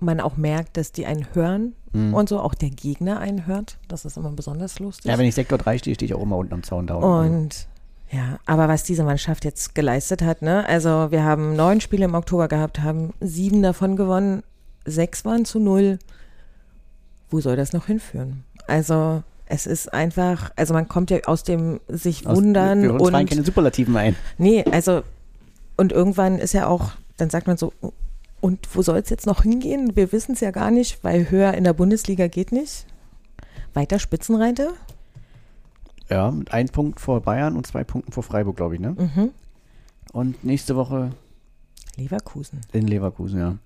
man 0.01 0.21
auch 0.21 0.37
merkt, 0.37 0.77
dass 0.77 0.93
die 0.93 1.07
einen 1.07 1.27
hören 1.35 1.75
Mhm. 1.93 2.13
und 2.15 2.29
so, 2.29 2.41
auch 2.41 2.55
der 2.55 2.71
Gegner 2.71 3.19
einen 3.19 3.47
hört. 3.47 3.79
Das 3.89 4.05
ist 4.05 4.17
immer 4.17 4.31
besonders 4.31 4.79
lustig. 4.79 5.11
Ja, 5.11 5.17
wenn 5.19 5.27
ich 5.27 5.35
Sektor 5.35 5.57
3 5.59 5.79
stehe, 5.79 5.95
stehe 5.95 6.07
ich 6.07 6.15
auch 6.15 6.23
immer 6.23 6.37
unten 6.37 6.53
am 6.55 6.63
Zaun 6.63 6.87
da 6.87 6.97
unten. 6.97 7.35
Und 7.37 7.67
ja, 8.11 8.39
aber 8.47 8.69
was 8.69 8.85
diese 8.85 9.05
Mannschaft 9.05 9.45
jetzt 9.45 9.75
geleistet 9.75 10.23
hat, 10.23 10.43
ne? 10.43 10.67
Also 10.67 11.09
wir 11.11 11.25
haben 11.25 11.55
neun 11.57 11.81
Spiele 11.81 12.07
im 12.07 12.15
Oktober 12.15 12.49
gehabt, 12.49 12.81
haben 12.81 13.13
sieben 13.21 13.63
davon 13.63 13.97
gewonnen, 13.97 14.43
sechs 14.85 15.25
waren 15.25 15.45
zu 15.45 15.59
null. 15.59 15.99
Wo 17.31 17.41
soll 17.41 17.57
das 17.57 17.73
noch 17.75 17.87
hinführen? 17.87 18.45
Also 18.67 19.23
es 19.47 19.67
ist 19.67 19.93
einfach, 19.93 20.51
also 20.57 20.73
man 20.75 20.89
kommt 20.89 21.11
ja 21.11 21.19
aus 21.25 21.43
dem 21.43 21.81
sich 21.89 22.27
Aus- 22.27 22.37
wundern 22.37 22.83
wir 22.83 22.93
uns 22.95 23.03
fallen 23.11 23.25
und 23.25 23.29
keine 23.31 23.45
Superlativen 23.45 23.97
ein. 23.97 24.17
nee, 24.39 24.65
also 24.71 25.03
und 25.77 25.93
irgendwann 25.93 26.39
ist 26.39 26.55
ja 26.55 26.67
auch, 26.67 26.93
dann 27.19 27.31
sagt 27.31 27.47
man 27.47 27.57
so, 27.57 27.73
und 28.41 28.75
wo 28.75 28.83
soll 28.83 28.99
es 28.99 29.11
jetzt 29.11 29.27
noch 29.27 29.43
hingehen? 29.43 29.97
Wir 29.97 30.13
wissen 30.13 30.33
es 30.33 30.41
ja 30.41 30.51
gar 30.51 30.71
nicht, 30.71 31.03
weil 31.05 31.31
höher 31.31 31.55
in 31.55 31.65
der 31.65 31.73
Bundesliga 31.73 32.29
geht 32.29 32.53
nicht. 32.53 32.87
Weiter 33.75 33.99
Spitzenreiter? 33.99 34.71
Ja, 36.11 36.31
mit 36.31 36.53
einem 36.53 36.69
Punkt 36.69 37.01
vor 37.01 37.21
Bayern 37.21 37.57
und 37.57 37.67
zwei 37.67 37.85
Punkten 37.85 38.13
vor 38.13 38.23
Freiburg, 38.23 38.57
glaube 38.57 38.75
ich, 38.75 38.81
ne? 38.81 38.97
Mhm. 38.99 39.31
Und 40.13 40.43
nächste 40.45 40.75
Woche 40.77 41.11
Leverkusen. 41.97 42.61
in 42.73 42.87
Leverkusen, 42.87 43.39
ja. 43.41 43.57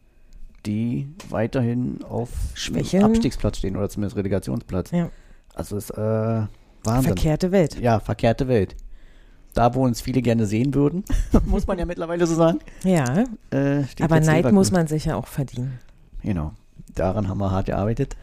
Die 0.67 1.09
weiterhin 1.29 2.03
auf 2.05 2.29
Schwächeln. 2.55 3.05
Abstiegsplatz 3.05 3.59
stehen 3.59 3.77
oder 3.77 3.89
zumindest 3.89 4.17
Relegationsplatz. 4.17 4.91
Ja. 4.93 5.11
Also 5.55 5.77
ist 5.77 5.91
äh, 5.91 5.97
Wahnsinn. 6.85 7.05
Verkehrte 7.05 7.53
Welt. 7.53 7.79
Ja, 7.81 8.01
verkehrte 8.01 8.49
Welt. 8.49 8.77
Da, 9.55 9.75
wo 9.75 9.85
uns 9.85 10.01
viele 10.01 10.23
gerne 10.23 10.47
sehen 10.47 10.73
würden, 10.75 11.05
muss 11.47 11.67
man 11.67 11.79
ja 11.79 11.85
mittlerweile 11.85 12.27
so 12.27 12.35
sagen. 12.35 12.61
Ja, 12.85 13.25
Äh, 13.51 13.83
aber 14.01 14.21
Neid 14.21 14.51
muss 14.53 14.71
man 14.73 14.87
sich 14.87 15.05
ja 15.05 15.17
auch 15.17 15.27
verdienen. 15.27 15.79
Genau. 16.23 16.53
Daran 16.95 17.29
haben 17.29 17.39
wir 17.39 17.51
hart 17.51 17.67
gearbeitet. 17.67 18.17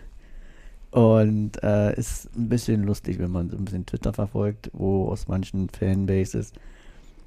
Und 0.91 1.61
äh, 1.63 1.95
ist 1.95 2.29
ein 2.35 2.49
bisschen 2.49 2.83
lustig, 2.83 3.19
wenn 3.19 3.31
man 3.31 3.49
so 3.49 3.57
ein 3.57 3.65
bisschen 3.65 3.85
Twitter 3.85 4.11
verfolgt, 4.13 4.71
wo 4.73 5.07
aus 5.09 5.27
manchen 5.27 5.69
Fanbases, 5.69 6.51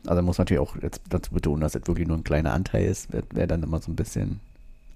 also 0.06 0.20
muss 0.22 0.38
man 0.38 0.42
natürlich 0.44 0.60
auch 0.62 0.76
jetzt 0.82 1.00
dazu 1.10 1.32
betonen, 1.32 1.60
dass 1.60 1.72
das 1.72 1.86
wirklich 1.86 2.08
nur 2.08 2.16
ein 2.16 2.24
kleiner 2.24 2.52
Anteil 2.52 2.86
ist, 2.86 3.12
wer, 3.12 3.22
wer 3.32 3.46
dann 3.46 3.62
immer 3.62 3.80
so 3.80 3.92
ein 3.92 3.96
bisschen, 3.96 4.40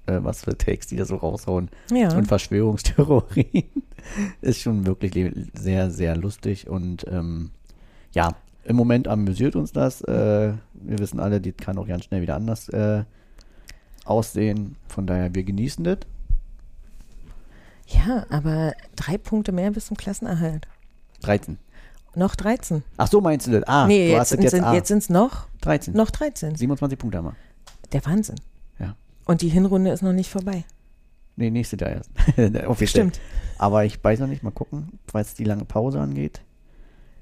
äh, 0.06 0.18
was 0.20 0.42
für 0.42 0.58
Takes 0.58 0.88
die 0.88 0.96
da 0.96 1.04
so 1.04 1.16
raushauen 1.16 1.68
Ja. 1.92 2.12
und 2.16 2.26
Verschwörungstheorien, 2.26 3.84
ist 4.40 4.60
schon 4.60 4.84
wirklich 4.84 5.32
sehr, 5.54 5.90
sehr 5.90 6.16
lustig 6.16 6.68
und 6.68 7.06
ähm, 7.08 7.50
ja, 8.12 8.34
im 8.64 8.74
Moment 8.74 9.06
amüsiert 9.06 9.54
uns 9.54 9.70
das. 9.72 10.00
Äh, 10.00 10.54
wir 10.74 10.98
wissen 10.98 11.20
alle, 11.20 11.40
die 11.40 11.52
kann 11.52 11.78
auch 11.78 11.86
ganz 11.86 12.04
schnell 12.06 12.20
wieder 12.22 12.34
anders 12.34 12.68
äh, 12.70 13.04
aussehen. 14.04 14.74
Von 14.88 15.06
daher, 15.06 15.32
wir 15.36 15.44
genießen 15.44 15.84
das. 15.84 15.98
Ja, 17.86 18.26
aber 18.30 18.74
drei 18.96 19.18
Punkte 19.18 19.52
mehr 19.52 19.70
bis 19.70 19.86
zum 19.86 19.96
Klassenerhalt. 19.96 20.66
13. 21.22 21.58
Noch 22.14 22.34
13. 22.34 22.82
Ach 22.96 23.08
so, 23.08 23.20
meinst 23.20 23.46
du 23.46 23.52
das? 23.52 23.62
Ah, 23.64 23.86
nee, 23.86 24.08
du 24.08 24.16
jetzt, 24.16 24.32
es 24.32 24.42
jetzt, 24.42 24.50
sind 24.52 24.64
ah, 24.64 24.74
jetzt 24.74 24.90
es 24.90 25.10
noch, 25.10 25.48
13. 25.60 25.94
noch 25.94 26.10
13. 26.10 26.56
27 26.56 26.98
Punkte 26.98 27.18
haben 27.18 27.26
wir. 27.26 27.36
Der 27.92 28.04
Wahnsinn. 28.06 28.36
Ja. 28.78 28.96
Und 29.26 29.42
die 29.42 29.48
Hinrunde 29.48 29.90
ist 29.90 30.02
noch 30.02 30.14
nicht 30.14 30.30
vorbei. 30.30 30.64
Nee, 31.36 31.50
nächstes 31.50 31.78
Jahr 31.78 31.90
erst. 31.90 32.10
Offiziell. 32.66 32.88
Stimmt. 32.88 33.20
Aber 33.58 33.84
ich 33.84 34.02
weiß 34.02 34.20
noch 34.20 34.26
nicht, 34.26 34.42
mal 34.42 34.50
gucken, 34.50 34.98
was 35.12 35.34
die 35.34 35.44
lange 35.44 35.66
Pause 35.66 36.00
angeht. 36.00 36.40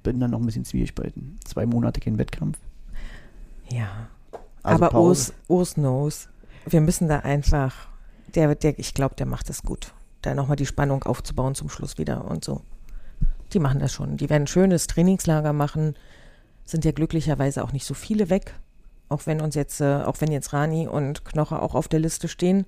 Bin 0.05 0.21
dann 0.21 0.31
noch 0.31 0.39
ein 0.39 0.47
bisschen 0.47 0.65
zwiespalten. 0.65 1.39
Zwei 1.45 1.67
Monate 1.67 2.01
kein 2.01 2.19
Wettkampf. 2.19 2.59
Ja. 3.69 4.09
Also 4.63 4.85
aber. 4.85 5.01
Urs, 5.01 5.33
Urs 5.49 5.75
knows. 5.75 6.29
Wir 6.67 6.81
müssen 6.81 7.09
da 7.09 7.21
einfach, 7.21 7.89
der, 8.35 8.55
der, 8.55 8.79
ich 8.79 8.95
glaube, 8.95 9.17
der 9.17 9.27
macht 9.27 9.49
das 9.49 9.63
gut. 9.63 9.93
Da 10.25 10.35
nochmal 10.35 10.57
die 10.57 10.67
Spannung 10.67 11.03
aufzubauen 11.05 11.55
zum 11.55 11.69
Schluss 11.69 11.99
wieder 11.99 12.25
und 12.31 12.45
so. 12.45 12.63
Die 13.53 13.59
machen 13.59 13.79
das 13.81 13.93
schon. 13.93 14.17
Die 14.17 14.31
werden 14.31 14.45
ein 14.45 14.49
schönes 14.49 14.87
Trainingslager 14.87 15.53
machen. 15.53 15.95
Sind 16.65 16.85
ja 16.85 16.93
glücklicherweise 16.93 17.63
auch 17.63 17.73
nicht 17.73 17.85
so 17.85 17.95
viele 17.95 18.31
weg. 18.31 18.55
Auch 19.09 19.27
wenn 19.27 19.41
uns 19.41 19.55
jetzt, 19.55 19.81
äh, 19.81 20.03
auch 20.05 20.21
wenn 20.21 20.33
jetzt 20.33 20.53
Rani 20.53 20.89
und 20.89 21.25
Knoche 21.25 21.61
auch 21.61 21.75
auf 21.75 21.89
der 21.89 22.01
Liste 22.01 22.29
stehen. 22.29 22.65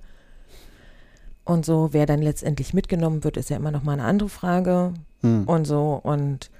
Und 1.43 1.65
so, 1.65 1.89
wer 1.93 2.05
dann 2.05 2.21
letztendlich 2.21 2.73
mitgenommen 2.73 3.23
wird, 3.23 3.37
ist 3.37 3.49
ja 3.49 3.57
immer 3.57 3.71
noch 3.71 3.83
mal 3.83 3.93
eine 3.93 4.03
andere 4.03 4.29
Frage. 4.29 4.93
Hm. 5.21 5.45
und 5.45 5.65
so. 5.65 5.99
Und 6.03 6.51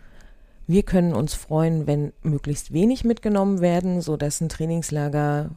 wir 0.66 0.84
können 0.84 1.14
uns 1.14 1.34
freuen, 1.34 1.88
wenn 1.88 2.12
möglichst 2.24 2.74
wenig 2.74 3.04
mitgenommen 3.04 3.62
werden, 3.62 4.02
sodass 4.02 4.42
ein 4.42 4.50
Trainingslager 4.50 5.52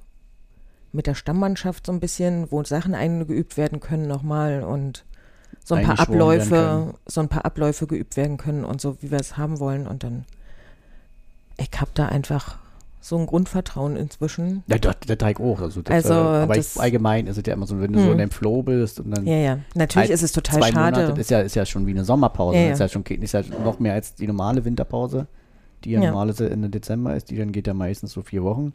mit 0.92 1.06
der 1.06 1.14
Stammmannschaft 1.14 1.86
so 1.86 1.92
ein 1.92 2.00
bisschen, 2.00 2.50
wo 2.50 2.62
Sachen 2.64 2.94
eingeübt 2.94 3.56
werden 3.56 3.80
können 3.80 4.06
nochmal 4.06 4.62
und 4.62 5.04
so 5.64 5.74
ein 5.74 5.84
paar 5.86 6.00
Abläufe, 6.00 6.94
so 7.06 7.20
ein 7.20 7.28
paar 7.28 7.44
Abläufe 7.44 7.86
geübt 7.86 8.16
werden 8.16 8.36
können 8.36 8.64
und 8.64 8.80
so, 8.80 8.96
wie 9.02 9.10
wir 9.10 9.18
es 9.20 9.36
haben 9.36 9.58
wollen. 9.60 9.86
Und 9.86 10.02
dann, 10.04 10.24
ich 11.56 11.70
habe 11.80 11.90
da 11.94 12.06
einfach 12.06 12.58
so 13.02 13.16
ein 13.16 13.26
Grundvertrauen 13.26 13.96
inzwischen. 13.96 14.62
Ja, 14.66 14.76
das, 14.78 14.96
das 15.06 15.16
Teig 15.18 15.40
auch. 15.40 15.60
Also, 15.60 15.80
das, 15.82 16.04
Also, 16.04 16.12
äh, 16.12 16.16
aber 16.42 16.54
das- 16.56 16.76
ich, 16.76 16.82
allgemein 16.82 17.26
ist 17.26 17.38
es 17.38 17.44
ja 17.46 17.54
immer 17.54 17.66
so, 17.66 17.80
wenn 17.80 17.92
du 17.92 17.98
so 17.98 18.06
Hm. 18.06 18.12
in 18.12 18.18
deinem 18.18 18.30
Flow 18.30 18.62
bist 18.62 19.00
und 19.00 19.10
dann 19.10 19.26
Ja, 19.26 19.36
ja. 19.36 19.58
Natürlich 19.74 19.96
halt 20.08 20.10
ist 20.10 20.22
es 20.22 20.32
total 20.32 20.58
zwei 20.60 20.70
schade. 20.72 20.96
Monate, 20.96 21.12
das 21.12 21.18
ist 21.20 21.30
ja, 21.30 21.40
ist 21.40 21.54
ja 21.56 21.64
schon 21.64 21.86
wie 21.86 21.92
eine 21.92 22.04
Sommerpause. 22.04 22.58
Ja, 22.58 22.68
Das 22.70 22.78
ja. 22.80 22.84
ist 22.86 22.94
ja 22.94 23.02
schon 23.02 23.22
ist 23.22 23.32
ja 23.32 23.42
noch 23.64 23.78
mehr 23.78 23.94
als 23.94 24.14
die 24.16 24.26
normale 24.26 24.64
Winterpause, 24.64 25.26
die 25.84 25.92
ja, 25.92 26.00
Ja. 26.00 26.10
normalerweise 26.10 26.50
Ende 26.50 26.68
Dezember 26.68 27.16
ist. 27.16 27.30
Die 27.30 27.36
dann 27.38 27.52
geht 27.52 27.66
ja 27.66 27.74
meistens 27.74 28.12
so 28.12 28.22
vier 28.22 28.42
Wochen. 28.42 28.74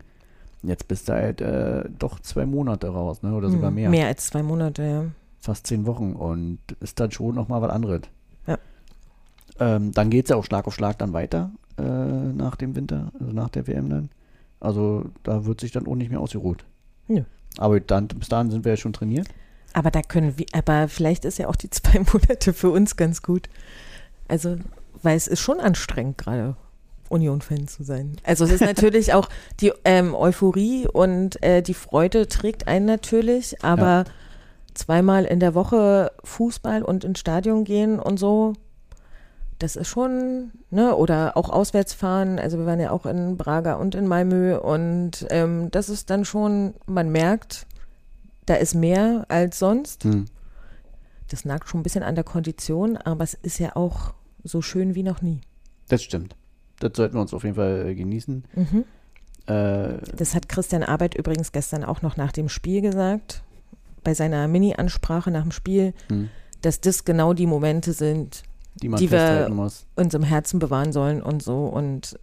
Jetzt 0.64 0.88
bist 0.88 1.08
du 1.08 1.14
halt 1.14 1.42
äh, 1.42 1.84
doch 2.00 2.20
zwei 2.20 2.48
Monate 2.48 2.88
raus, 2.88 3.22
ne? 3.22 3.36
Oder 3.36 3.52
sogar 3.52 3.68
Hm, 3.70 3.76
mehr. 3.76 3.90
Mehr 3.92 4.08
als 4.08 4.26
zwei 4.28 4.42
Monate, 4.42 4.84
ja. 4.84 5.04
Fast 5.46 5.68
zehn 5.68 5.86
Wochen 5.86 6.14
und 6.14 6.60
ist 6.80 7.00
dann 7.00 7.12
schon 7.12 7.36
nochmal 7.36 7.62
was 7.62 7.70
anderes. 7.70 8.02
Ja. 8.48 8.58
Ähm, 9.60 9.91
dann 9.91 10.10
geht 10.10 10.26
es 10.26 10.30
ja 10.30 10.38
auch 10.38 10.43
Schlag 10.43 10.66
auf 10.66 10.74
Schlag 10.74 10.98
dann 10.98 11.14
weiter 11.14 11.52
äh, 11.78 11.84
nach 11.84 12.56
dem 12.56 12.76
Winter, 12.76 13.12
also 13.20 13.32
nach 13.32 13.50
der 13.50 13.68
WM 13.68 13.88
dann. 13.89 14.10
Also 14.60 15.06
da 15.22 15.46
wird 15.46 15.62
sich 15.62 15.72
dann 15.72 15.86
auch 15.86 15.93
nicht 15.93 16.10
mehr 16.10 16.20
ausgeruht. 16.20 16.66
Nö. 17.08 17.22
Aber 17.58 17.80
dann, 17.80 18.08
bis 18.08 18.28
dahin 18.28 18.50
sind 18.50 18.66
wir 18.66 18.72
ja 18.72 18.78
schon 18.78 18.93
trainiert. 18.93 19.28
Aber 19.74 19.91
da 19.91 20.02
können 20.02 20.36
wir, 20.39 20.48
aber 20.52 20.88
vielleicht 20.88 21.26
ist 21.26 21.38
ja 21.38 21.48
auch 21.48 21.56
die 21.56 21.70
zwei 21.70 22.00
Monate 22.00 22.52
für 22.52 22.72
uns 22.72 22.96
ganz 22.96 23.22
gut. 23.22 23.48
Also, 24.28 24.58
weil 25.04 25.16
es 25.16 25.28
ist 25.28 25.41
schon 25.41 25.60
anstrengend, 25.60 26.18
gerade 26.18 26.56
Union-Fan 27.10 27.68
zu 27.68 27.84
sein. 27.84 28.18
Also 28.24 28.46
es 28.46 28.52
ist 28.52 28.62
natürlich 28.66 29.14
auch 29.14 29.30
die 29.60 29.72
ähm, 29.84 30.16
Euphorie 30.16 30.88
und 30.88 31.41
äh, 31.43 31.62
die 31.62 31.76
Freude 31.76 32.28
trägt 32.28 32.68
einen 32.68 32.88
natürlich, 32.88 33.64
aber 33.64 34.06
zweimal 34.76 35.26
in 35.26 35.40
der 35.40 35.56
Woche 35.56 36.12
Fußball 36.24 36.84
und 36.84 37.04
ins 37.04 37.20
Stadion 37.20 37.64
gehen 37.64 38.00
und 38.00 38.18
so, 38.18 38.54
das 39.60 39.76
ist 39.76 39.88
schon, 39.88 40.52
ne, 40.70 40.96
oder 40.96 41.38
auch 41.38 41.50
auswärts 41.50 41.94
fahren. 41.94 42.40
Also 42.40 42.58
wir 42.60 42.66
waren 42.66 42.80
ja 42.80 42.92
auch 42.92 43.06
in 43.06 43.38
Braga 43.38 43.76
und 43.76 43.96
in 43.96 44.08
Malmö 44.08 44.58
und 44.58 45.26
ähm, 45.30 45.72
das 45.72 45.90
ist 45.90 46.10
dann 46.10 46.26
schon, 46.26 46.74
man 46.86 47.10
merkt, 47.10 47.66
da 48.46 48.56
ist 48.56 48.76
mehr 48.76 49.26
als 49.30 49.58
sonst. 49.60 50.04
Hm. 50.04 50.26
Das 51.30 51.46
nagt 51.46 51.70
schon 51.70 51.80
ein 51.80 51.84
bisschen 51.84 52.04
an 52.04 52.16
der 52.16 52.24
Kondition, 52.24 52.98
aber 52.98 53.24
es 53.24 53.34
ist 53.34 53.60
ja 53.60 53.76
auch 53.76 54.14
so 54.44 54.62
schön 54.62 54.94
wie 54.94 55.04
noch 55.04 55.22
nie. 55.22 55.42
Das 55.88 56.04
stimmt. 56.04 56.36
Das 56.80 56.92
sollten 56.96 57.16
wir 57.16 57.22
uns 57.22 57.34
auf 57.34 57.44
jeden 57.44 57.56
Fall 57.56 57.88
äh, 57.88 57.96
genießen. 57.96 58.44
Mhm. 58.54 58.84
Äh, 59.48 59.98
Das 60.16 60.36
hat 60.36 60.50
Christian 60.50 60.84
Arbeit 60.84 61.16
übrigens 61.16 61.52
gestern 61.52 61.84
auch 61.84 62.02
noch 62.02 62.18
nach 62.18 62.32
dem 62.32 62.50
Spiel 62.50 62.82
gesagt, 62.82 63.42
bei 64.06 64.14
seiner 64.14 64.47
Mini-Ansprache 64.47 65.32
nach 65.32 65.41
dem 65.41 65.51
Spiel, 65.51 65.93
hm. 66.08 66.30
dass 66.62 66.80
das 66.80 67.03
genau 67.03 67.34
die 67.34 67.47
Momente 67.47 67.91
sind, 67.91 68.43
die 68.82 68.88
man 68.88 68.99
die 68.99 69.12
wir 69.12 69.49
muss. 69.49 69.86
uns 69.95 70.14
im 70.14 70.24
Herzen 70.24 70.60
bewahren 70.60 70.93
sollen 70.93 71.22
und 71.22 71.43
so. 71.43 71.66
Und 71.66 72.18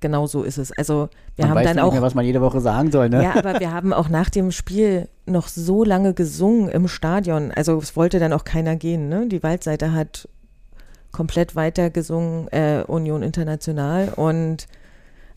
genau 0.00 0.26
so 0.26 0.42
ist 0.42 0.58
es. 0.58 0.72
Also 0.72 1.08
wir 1.36 1.44
man 1.44 1.50
haben 1.50 1.56
weiß 1.56 1.66
dann 1.66 1.76
nicht 1.76 1.84
auch 1.84 1.92
mehr, 1.92 2.02
was 2.02 2.14
man 2.14 2.24
jede 2.24 2.40
Woche 2.40 2.60
sagen 2.60 2.90
soll, 2.90 3.08
ne? 3.08 3.22
Ja, 3.22 3.36
aber 3.36 3.60
wir 3.60 3.72
haben 3.72 3.92
auch 3.92 4.08
nach 4.08 4.30
dem 4.30 4.50
Spiel 4.50 5.08
noch 5.26 5.46
so 5.48 5.84
lange 5.84 6.14
gesungen 6.14 6.68
im 6.68 6.88
Stadion. 6.88 7.52
Also 7.52 7.78
es 7.78 7.94
wollte 7.94 8.18
dann 8.18 8.32
auch 8.32 8.44
keiner 8.44 8.76
gehen. 8.76 9.08
Ne? 9.08 9.28
Die 9.28 9.42
Waldseite 9.42 9.92
hat 9.92 10.28
komplett 11.12 11.56
weiter 11.56 11.90
gesungen, 11.90 12.48
äh, 12.48 12.82
Union 12.86 13.22
International 13.22 14.12
und 14.14 14.66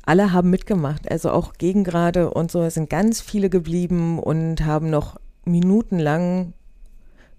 alle 0.05 0.31
haben 0.31 0.49
mitgemacht. 0.49 1.09
Also 1.09 1.31
auch 1.31 1.53
Gegengrade 1.53 2.31
und 2.31 2.51
so. 2.51 2.61
Es 2.61 2.73
sind 2.75 2.89
ganz 2.89 3.21
viele 3.21 3.49
geblieben 3.49 4.19
und 4.19 4.65
haben 4.65 4.89
noch 4.89 5.19
minutenlang 5.45 6.53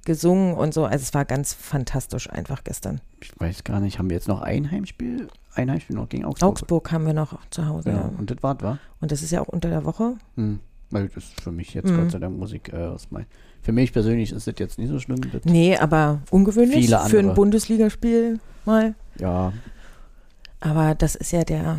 gesungen 0.05 0.55
und 0.55 0.75
so. 0.75 0.85
Also 0.85 1.03
es 1.03 1.15
war 1.15 1.25
ganz 1.25 1.53
fantastisch 1.55 2.29
einfach 2.31 2.65
gestern. 2.65 3.01
Ich 3.21 3.33
weiß 3.39 3.65
gar 3.65 3.81
nicht, 3.81 3.99
haben 3.99 4.11
wir 4.11 4.17
jetzt 4.17 4.29
noch 4.29 4.41
ein 4.43 4.71
Heimspiel? 4.71 5.29
Ein 5.55 5.71
Heimspiel 5.71 5.97
noch 5.97 6.09
gegen 6.09 6.25
Augsburg? 6.25 6.49
Augsburg 6.51 6.93
haben 6.93 7.07
wir 7.07 7.13
noch 7.15 7.39
zu 7.51 7.67
Hause. 7.67 7.91
Ja, 7.91 7.97
Ja. 7.97 8.11
und 8.19 8.31
das 8.31 8.39
war's, 8.43 8.59
wa? 8.63 8.79
Und 9.01 9.13
das 9.13 9.23
ist 9.23 9.31
ja 9.31 9.41
auch 9.41 9.49
unter 9.49 9.69
der 9.69 9.85
Woche. 9.85 10.15
Hm. 10.37 10.61
Weil 10.91 11.09
das 11.09 11.25
ist 11.25 11.41
für 11.41 11.53
mich 11.53 11.73
jetzt, 11.73 11.89
Mhm. 11.91 11.97
Gott 11.97 12.11
sei 12.11 12.19
Dank, 12.19 12.39
Musik 12.39 12.71
äh, 12.73 12.85
aus 12.85 13.07
mein. 13.11 13.27
Für 13.63 13.73
mich 13.73 13.93
persönlich 13.93 14.33
ist 14.33 14.47
das 14.47 14.55
jetzt 14.59 14.79
nicht 14.79 14.89
so 14.89 14.99
schlimm. 14.99 15.21
Das, 15.31 15.45
Nee, 15.45 15.77
aber 15.77 16.21
ungewöhnlich 16.31 16.85
Viele 16.87 16.99
für 17.07 17.21
ein. 17.21 17.33
Bundesligaspiel 17.35 18.41
mal. 18.65 18.95
Ja, 19.19 19.53
Aber 20.61 20.95
das 20.95 21.15
ist 21.15 21.33
ja 21.33 21.45
der 21.45 21.79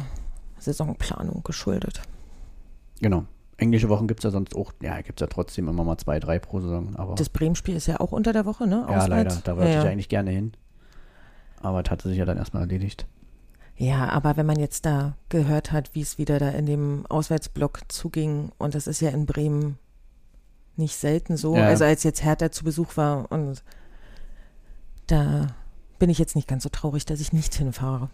Saisonplanung 0.60 1.44
geschuldet. 1.44 2.02
genau. 3.02 3.26
Englische 3.64 3.90
Wochen 3.90 4.08
gibt 4.08 4.20
es 4.20 4.24
ja 4.26 4.30
sonst 4.32 4.56
auch, 4.56 4.72
ja, 4.82 5.02
gibt 5.02 5.20
es 5.20 5.26
ja 5.26 5.28
trotzdem 5.28 5.68
immer 5.68 5.84
mal 5.84 5.98
zwei, 5.98 6.20
drei 6.20 6.38
pro 6.40 6.60
Saison. 6.62 6.96
Aber 6.96 7.16
Das 7.16 7.30
Bremen-Spiel 7.30 7.76
ist 7.76 7.88
ja 7.88 8.00
auch 8.00 8.12
unter 8.12 8.34
der 8.34 8.46
Woche, 8.46 8.68
ne? 8.68 8.86
ja, 8.90 8.98
Auswärts. 8.98 9.10
leider, 9.10 9.36
da 9.44 9.58
wollte 9.58 9.72
ja, 9.72 9.80
ich 9.80 9.84
ja. 9.86 9.90
eigentlich 9.90 10.10
gerne 10.10 10.32
hin. 10.32 10.54
Aber 11.62 11.82
das 11.82 11.92
hatte 11.92 12.10
sich 12.10 12.18
ja 12.18 12.26
dann 12.26 12.38
erstmal 12.38 12.64
erledigt. 12.64 13.08
ja, 13.78 14.10
aber 14.10 14.38
wenn 14.38 14.46
man 14.46 14.60
jetzt 14.60 14.86
da 14.86 15.16
gehört 15.30 15.72
hat, 15.72 15.96
wie 15.96 16.02
es 16.02 16.18
wieder 16.18 16.38
da 16.40 16.50
in 16.50 16.66
dem 16.66 17.06
Auswärtsblock 17.08 17.80
zuging, 17.88 18.52
und 18.60 18.76
das 18.76 18.86
ist 18.88 19.02
ja 19.02 19.10
in 19.10 19.26
Bremen 19.26 19.78
nicht 20.76 20.96
selten 20.96 21.38
so, 21.38 21.56
Ja. 21.56 21.68
also 21.68 21.86
als 21.86 22.04
jetzt 22.04 22.24
Hertha 22.24 22.52
zu 22.52 22.64
Besuch 22.64 22.98
war 22.98 23.32
und 23.32 23.64
da 25.08 25.48
bin 26.00 26.10
ich 26.10 26.18
jetzt 26.20 26.36
nicht 26.36 26.48
ganz 26.48 26.64
so 26.64 26.70
traurig, 26.70 27.06
dass 27.06 27.20
ich 27.20 27.32
nicht 27.34 27.54
hinfahre. 27.56 28.10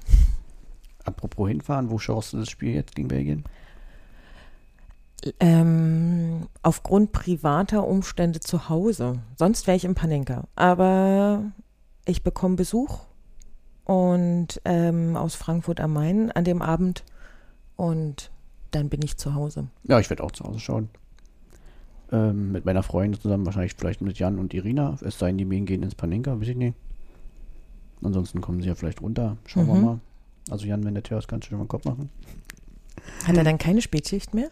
Apropos 1.05 1.47
hinfahren, 1.49 1.89
wo 1.89 1.97
schaust 1.97 2.33
du 2.33 2.37
das 2.37 2.49
Spiel 2.49 2.73
jetzt 2.75 2.95
gegen 2.95 3.07
Belgien? 3.07 3.43
Ähm, 5.39 6.47
aufgrund 6.61 7.11
privater 7.11 7.85
Umstände 7.87 8.39
zu 8.39 8.69
Hause. 8.69 9.19
Sonst 9.37 9.67
wäre 9.67 9.75
ich 9.77 9.85
in 9.85 9.95
Panenka. 9.95 10.45
Aber 10.55 11.43
ich 12.05 12.23
bekomme 12.23 12.55
Besuch 12.55 12.99
und 13.85 14.61
ähm, 14.65 15.15
aus 15.17 15.35
Frankfurt 15.35 15.79
am 15.79 15.93
Main 15.93 16.31
an 16.31 16.43
dem 16.43 16.61
Abend 16.61 17.03
und 17.75 18.31
dann 18.71 18.89
bin 18.89 19.01
ich 19.01 19.17
zu 19.17 19.33
Hause. 19.35 19.67
Ja, 19.83 19.99
ich 19.99 20.09
werde 20.09 20.23
auch 20.23 20.31
zu 20.31 20.43
Hause 20.43 20.59
schauen. 20.59 20.89
Ähm, 22.11 22.51
mit 22.51 22.65
meiner 22.65 22.83
Freundin 22.83 23.19
zusammen, 23.19 23.45
wahrscheinlich 23.45 23.73
vielleicht 23.75 24.01
mit 24.01 24.17
Jan 24.19 24.39
und 24.39 24.53
Irina. 24.53 24.97
Es 25.01 25.19
sei 25.19 25.27
denn, 25.27 25.37
die 25.37 25.45
Mähen 25.45 25.65
gehen 25.65 25.83
ins 25.83 25.95
Panenka, 25.95 26.39
weiß 26.39 26.47
ich 26.49 26.55
nicht. 26.55 26.75
Ansonsten 28.01 28.41
kommen 28.41 28.61
sie 28.61 28.67
ja 28.67 28.75
vielleicht 28.75 29.01
runter. 29.01 29.37
Schauen 29.45 29.67
wir 29.67 29.73
Mhm. 29.75 29.85
mal. 29.85 29.99
Also 30.49 30.65
Jan, 30.65 30.83
wenn 30.85 30.93
der 30.93 31.03
Tür 31.03 31.17
ist, 31.19 31.27
kannst 31.27 31.47
du 31.47 31.49
schon 31.49 31.59
mal 31.59 31.65
den 31.65 31.69
Kopf 31.69 31.85
machen. 31.85 32.09
Hat 33.27 33.37
er 33.37 33.43
dann 33.43 33.57
keine 33.57 33.81
Spätschicht 33.81 34.33
mehr? 34.33 34.49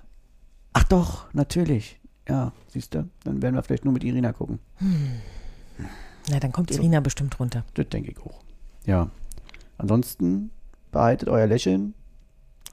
Ach 0.74 0.84
doch, 0.84 1.34
natürlich. 1.34 1.99
Ja, 2.28 2.51
siehst 2.68 2.93
du, 2.93 3.07
dann 3.24 3.41
werden 3.41 3.55
wir 3.55 3.63
vielleicht 3.63 3.86
nur 3.86 3.93
mit 3.93 4.03
Irina 4.03 4.34
gucken. 4.34 4.59
Na, 6.30 6.39
dann 6.39 6.51
kommt 6.51 6.72
Irina 6.72 6.99
bestimmt 6.99 7.39
runter. 7.39 7.63
Das 7.74 7.88
denke 7.89 8.11
ich 8.11 8.20
auch. 8.20 8.41
Ja. 8.86 9.09
Ansonsten 9.78 10.49
behaltet 10.91 11.30
euer 11.30 11.47
Lächeln. 11.47 11.93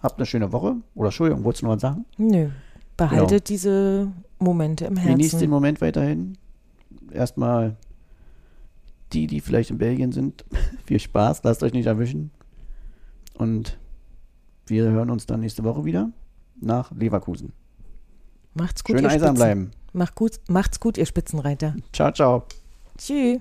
Habt 0.02 0.18
eine 0.18 0.26
schöne 0.26 0.52
Woche. 0.52 0.76
Oder 0.94 1.08
Entschuldigung, 1.08 1.44
wolltest 1.44 1.62
du 1.62 1.66
noch 1.66 1.74
was 1.74 1.82
sagen? 1.82 2.04
Nö. 2.18 2.50
Behaltet 2.96 3.48
diese 3.48 4.12
Momente 4.38 4.86
im 4.86 4.94
Genießt 4.94 5.34
den 5.34 5.38
Herzen. 5.38 5.50
Moment 5.50 5.80
weiterhin. 5.80 6.38
Erstmal 7.12 7.76
die, 9.12 9.26
die 9.26 9.40
vielleicht 9.40 9.70
in 9.70 9.78
Belgien 9.78 10.12
sind. 10.12 10.44
Viel 10.84 11.00
Spaß, 11.00 11.42
lasst 11.44 11.62
euch 11.62 11.72
nicht 11.72 11.86
erwischen. 11.86 12.30
Und 13.34 13.78
wir 14.66 14.84
hören 14.84 15.10
uns 15.10 15.26
dann 15.26 15.40
nächste 15.40 15.64
Woche 15.64 15.84
wieder 15.84 16.10
nach 16.60 16.90
Leverkusen. 16.92 17.52
Macht's 18.54 18.84
gut, 18.84 18.96
Schön 18.96 19.04
ihr 19.04 19.10
eisern 19.10 19.20
Spitzen. 19.30 19.34
bleiben. 19.34 19.70
Macht 19.92 20.14
gut, 20.14 20.40
macht's 20.48 20.80
gut, 20.80 20.98
ihr 20.98 21.06
Spitzenreiter. 21.06 21.74
Ciao, 21.92 22.10
ciao. 22.12 22.44
Tschüss. 22.98 23.40